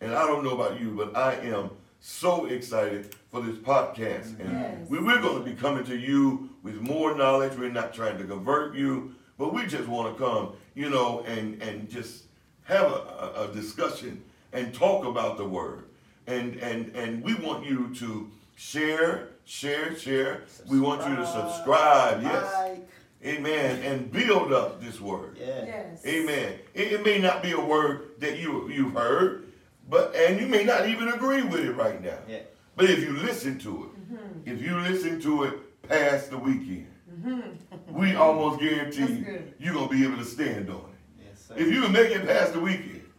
And 0.02 0.14
I 0.14 0.26
don't 0.28 0.44
know 0.44 0.52
about 0.52 0.80
you, 0.80 0.92
but 0.92 1.16
I 1.18 1.36
am 1.36 1.72
so 2.00 2.46
excited 2.46 3.16
for 3.32 3.42
this 3.42 3.58
podcast. 3.58 4.40
And 4.40 4.52
Yes. 4.52 4.90
we, 4.90 5.00
we're 5.00 5.22
going 5.22 5.44
to 5.44 5.50
be 5.50 5.56
coming 5.56 5.84
to 5.86 5.98
you 5.98 6.50
with 6.64 6.80
more 6.82 7.16
knowledge. 7.16 7.58
We're 7.58 7.70
not 7.72 7.94
trying 7.94 8.18
to 8.20 8.24
convert 8.26 8.76
you, 8.76 9.16
but 9.38 9.54
we 9.54 9.66
just 9.66 9.88
want 9.88 10.16
to 10.16 10.24
come, 10.24 10.54
you 10.76 10.90
know, 10.90 11.22
and, 11.22 11.62
and 11.62 11.90
just 11.90 12.26
have 12.66 12.92
a, 12.92 12.96
a, 13.36 13.50
a 13.50 13.54
discussion 13.54 14.24
and 14.54 14.74
talk 14.74 15.06
about 15.06 15.38
the 15.38 15.46
word. 15.46 15.86
And, 16.28 16.58
and, 16.58 16.96
and 16.96 17.24
we 17.24 17.34
want 17.36 17.66
you 17.66 17.94
to 17.96 18.30
share, 18.56 19.30
share, 19.46 19.96
share. 19.96 20.44
We 20.68 20.80
want 20.80 21.08
you 21.08 21.16
to 21.16 21.26
subscribe, 21.26 22.22
yes. 22.22 22.54
Like. 22.54 22.90
Amen. 23.24 23.82
And 23.82 24.12
build 24.12 24.54
up 24.54 24.82
this 24.82 25.02
word. 25.02 25.38
Yeah. 25.40 25.66
Yes. 25.66 26.06
Amen. 26.06 26.60
It, 26.74 26.92
it 26.94 27.06
may 27.06 27.18
not 27.18 27.42
be 27.42 27.54
a 27.54 27.60
word 27.60 28.20
that 28.20 28.38
you 28.38 28.70
you've 28.70 28.94
heard, 28.94 29.52
but 29.90 30.16
and 30.16 30.40
you 30.40 30.48
may 30.48 30.64
not 30.64 30.88
even 30.88 31.08
agree 31.08 31.42
with 31.42 31.62
it 31.62 31.72
right 31.72 32.02
now. 32.04 32.20
Yeah. 32.28 32.40
But 32.76 32.90
if 32.90 33.00
you 33.00 33.14
listen 33.14 33.58
to 33.60 33.84
it, 33.86 34.14
mm-hmm. 34.14 34.50
if 34.50 34.62
you 34.62 34.78
listen 34.80 35.20
to 35.22 35.44
it 35.46 35.82
past 35.88 36.30
the 36.30 36.38
weekend, 36.38 36.92
mm-hmm. 37.12 37.98
we 37.98 38.16
almost 38.16 38.60
guarantee 38.60 39.14
you 39.14 39.54
you're 39.60 39.74
gonna 39.74 39.88
be 39.88 40.04
able 40.04 40.18
to 40.18 40.26
stand 40.26 40.70
on 40.70 40.76
it. 40.76 41.26
Yes, 41.26 41.46
sir. 41.48 41.56
If 41.58 41.74
you 41.74 41.82
can 41.82 41.94
make 41.94 42.12
it 42.12 42.28
past 42.28 42.54
the 42.54 42.60
weekend, 42.60 43.10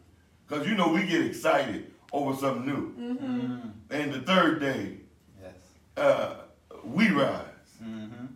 because 0.46 0.68
you 0.68 0.76
know 0.76 0.88
we 0.88 1.04
get 1.04 1.24
excited 1.24 1.92
over 2.12 2.36
something 2.36 2.64
new. 2.64 2.92
Mm-hmm. 2.92 3.26
Mm. 3.26 3.72
And 3.90 4.12
the 4.12 4.20
third 4.20 4.60
day, 4.60 4.98
Yes. 4.98 5.05
Uh, 5.96 6.34
we 6.84 7.08
rise. 7.10 7.42
Mm-hmm. 7.82 8.26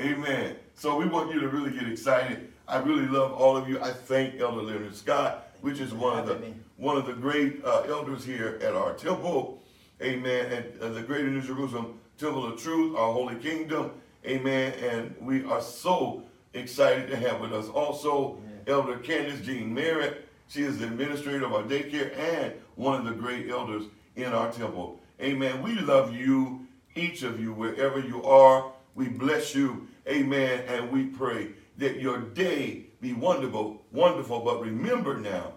Amen. 0.00 0.56
So 0.74 0.96
we 0.96 1.06
want 1.06 1.32
you 1.32 1.40
to 1.40 1.48
really 1.48 1.70
get 1.70 1.88
excited. 1.88 2.52
I 2.66 2.78
really 2.78 3.06
love 3.06 3.32
all 3.32 3.56
of 3.56 3.68
you. 3.68 3.80
I 3.80 3.90
thank 3.90 4.40
Elder 4.40 4.62
Leonard 4.62 4.94
Scott, 4.94 5.48
which 5.60 5.80
is 5.80 5.92
one 5.92 6.18
of 6.18 6.26
the 6.26 6.38
me. 6.38 6.54
one 6.76 6.96
of 6.96 7.06
the 7.06 7.14
great 7.14 7.64
uh, 7.64 7.82
elders 7.88 8.24
here 8.24 8.58
at 8.62 8.74
our 8.74 8.92
temple. 8.94 9.62
Amen. 10.02 10.52
And 10.52 10.82
uh, 10.82 10.88
the 10.90 11.02
Greater 11.02 11.28
New 11.28 11.40
Jerusalem 11.40 11.98
Temple 12.18 12.52
of 12.52 12.60
Truth, 12.60 12.96
our 12.96 13.12
Holy 13.12 13.34
Kingdom. 13.36 13.90
Amen. 14.26 14.72
And 14.74 15.14
we 15.20 15.44
are 15.44 15.62
so 15.62 16.22
excited 16.54 17.08
to 17.10 17.16
have 17.16 17.40
with 17.40 17.52
us 17.52 17.68
also 17.68 18.38
Elder 18.66 18.98
Candace 18.98 19.40
Jean 19.40 19.72
Merritt. 19.74 20.28
She 20.48 20.62
is 20.62 20.78
the 20.78 20.86
administrator 20.86 21.46
of 21.46 21.52
our 21.52 21.62
daycare 21.62 22.16
and 22.16 22.52
one 22.76 22.98
of 22.98 23.04
the 23.04 23.12
great 23.12 23.50
elders 23.50 23.84
in 24.16 24.26
our 24.26 24.50
temple. 24.52 25.00
Amen. 25.20 25.62
We 25.62 25.74
love 25.74 26.14
you, 26.14 26.66
each 26.98 27.22
of 27.22 27.40
you, 27.40 27.52
wherever 27.52 27.98
you 27.98 28.22
are. 28.24 28.72
We 28.94 29.08
bless 29.08 29.54
you. 29.54 29.88
Amen. 30.08 30.64
And 30.66 30.90
we 30.90 31.04
pray 31.04 31.50
that 31.78 32.00
your 32.00 32.18
day 32.18 32.86
be 33.00 33.12
wonderful, 33.12 33.82
wonderful. 33.92 34.40
But 34.40 34.60
remember 34.60 35.16
now, 35.16 35.52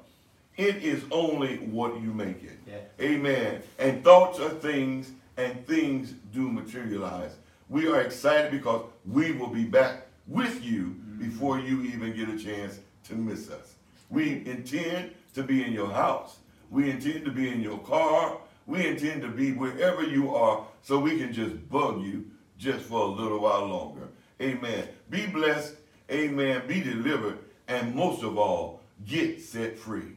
it 0.57 0.77
is 0.77 1.03
only 1.11 1.57
what 1.57 1.99
you 2.01 2.13
make 2.13 2.43
it. 2.43 2.59
Yeah. 2.67 3.05
Amen. 3.05 3.63
And 3.79 4.03
thoughts 4.03 4.39
are 4.39 4.49
things, 4.49 5.11
and 5.37 5.65
things 5.65 6.13
do 6.33 6.49
materialize. 6.49 7.35
We 7.69 7.87
are 7.87 8.01
excited 8.01 8.51
because 8.51 8.85
we 9.05 9.31
will 9.31 9.47
be 9.47 9.63
back 9.63 10.07
with 10.27 10.63
you 10.63 10.83
mm-hmm. 10.83 11.19
before 11.23 11.59
you 11.59 11.83
even 11.83 12.15
get 12.15 12.29
a 12.29 12.37
chance 12.37 12.79
to 13.05 13.15
miss 13.15 13.49
us. 13.49 13.75
We 14.09 14.45
intend 14.45 15.11
to 15.33 15.43
be 15.43 15.63
in 15.63 15.71
your 15.71 15.91
house. 15.91 16.37
We 16.69 16.91
intend 16.91 17.25
to 17.25 17.31
be 17.31 17.49
in 17.49 17.61
your 17.61 17.79
car. 17.79 18.37
We 18.67 18.87
intend 18.87 19.21
to 19.23 19.27
be 19.27 19.51
wherever 19.51 20.03
you 20.03 20.35
are 20.35 20.65
so 20.81 20.99
we 20.99 21.17
can 21.17 21.33
just 21.33 21.69
bug 21.69 22.01
you 22.03 22.25
just 22.57 22.85
for 22.85 23.01
a 23.01 23.07
little 23.07 23.39
while 23.39 23.65
longer. 23.65 24.07
Amen. 24.41 24.87
Be 25.09 25.27
blessed. 25.27 25.75
Amen. 26.11 26.63
Be 26.67 26.81
delivered. 26.81 27.39
And 27.67 27.95
most 27.95 28.23
of 28.23 28.37
all, 28.37 28.81
get 29.05 29.41
set 29.41 29.77
free. 29.77 30.15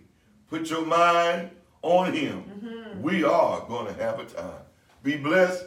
Put 0.48 0.70
your 0.70 0.84
mind 0.84 1.50
on 1.82 2.12
Him. 2.12 2.42
Mm-hmm. 2.42 3.02
We 3.02 3.24
are 3.24 3.60
going 3.66 3.86
to 3.86 4.02
have 4.02 4.18
a 4.18 4.24
time. 4.24 4.62
Be 5.02 5.16
blessed, 5.16 5.64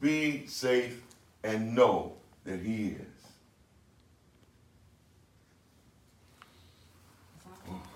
be 0.00 0.46
safe, 0.46 1.02
and 1.42 1.74
know 1.74 2.14
that 2.44 2.60
He 2.60 2.88
is. 2.88 3.00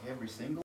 Every 0.08 0.28
single 0.28 0.62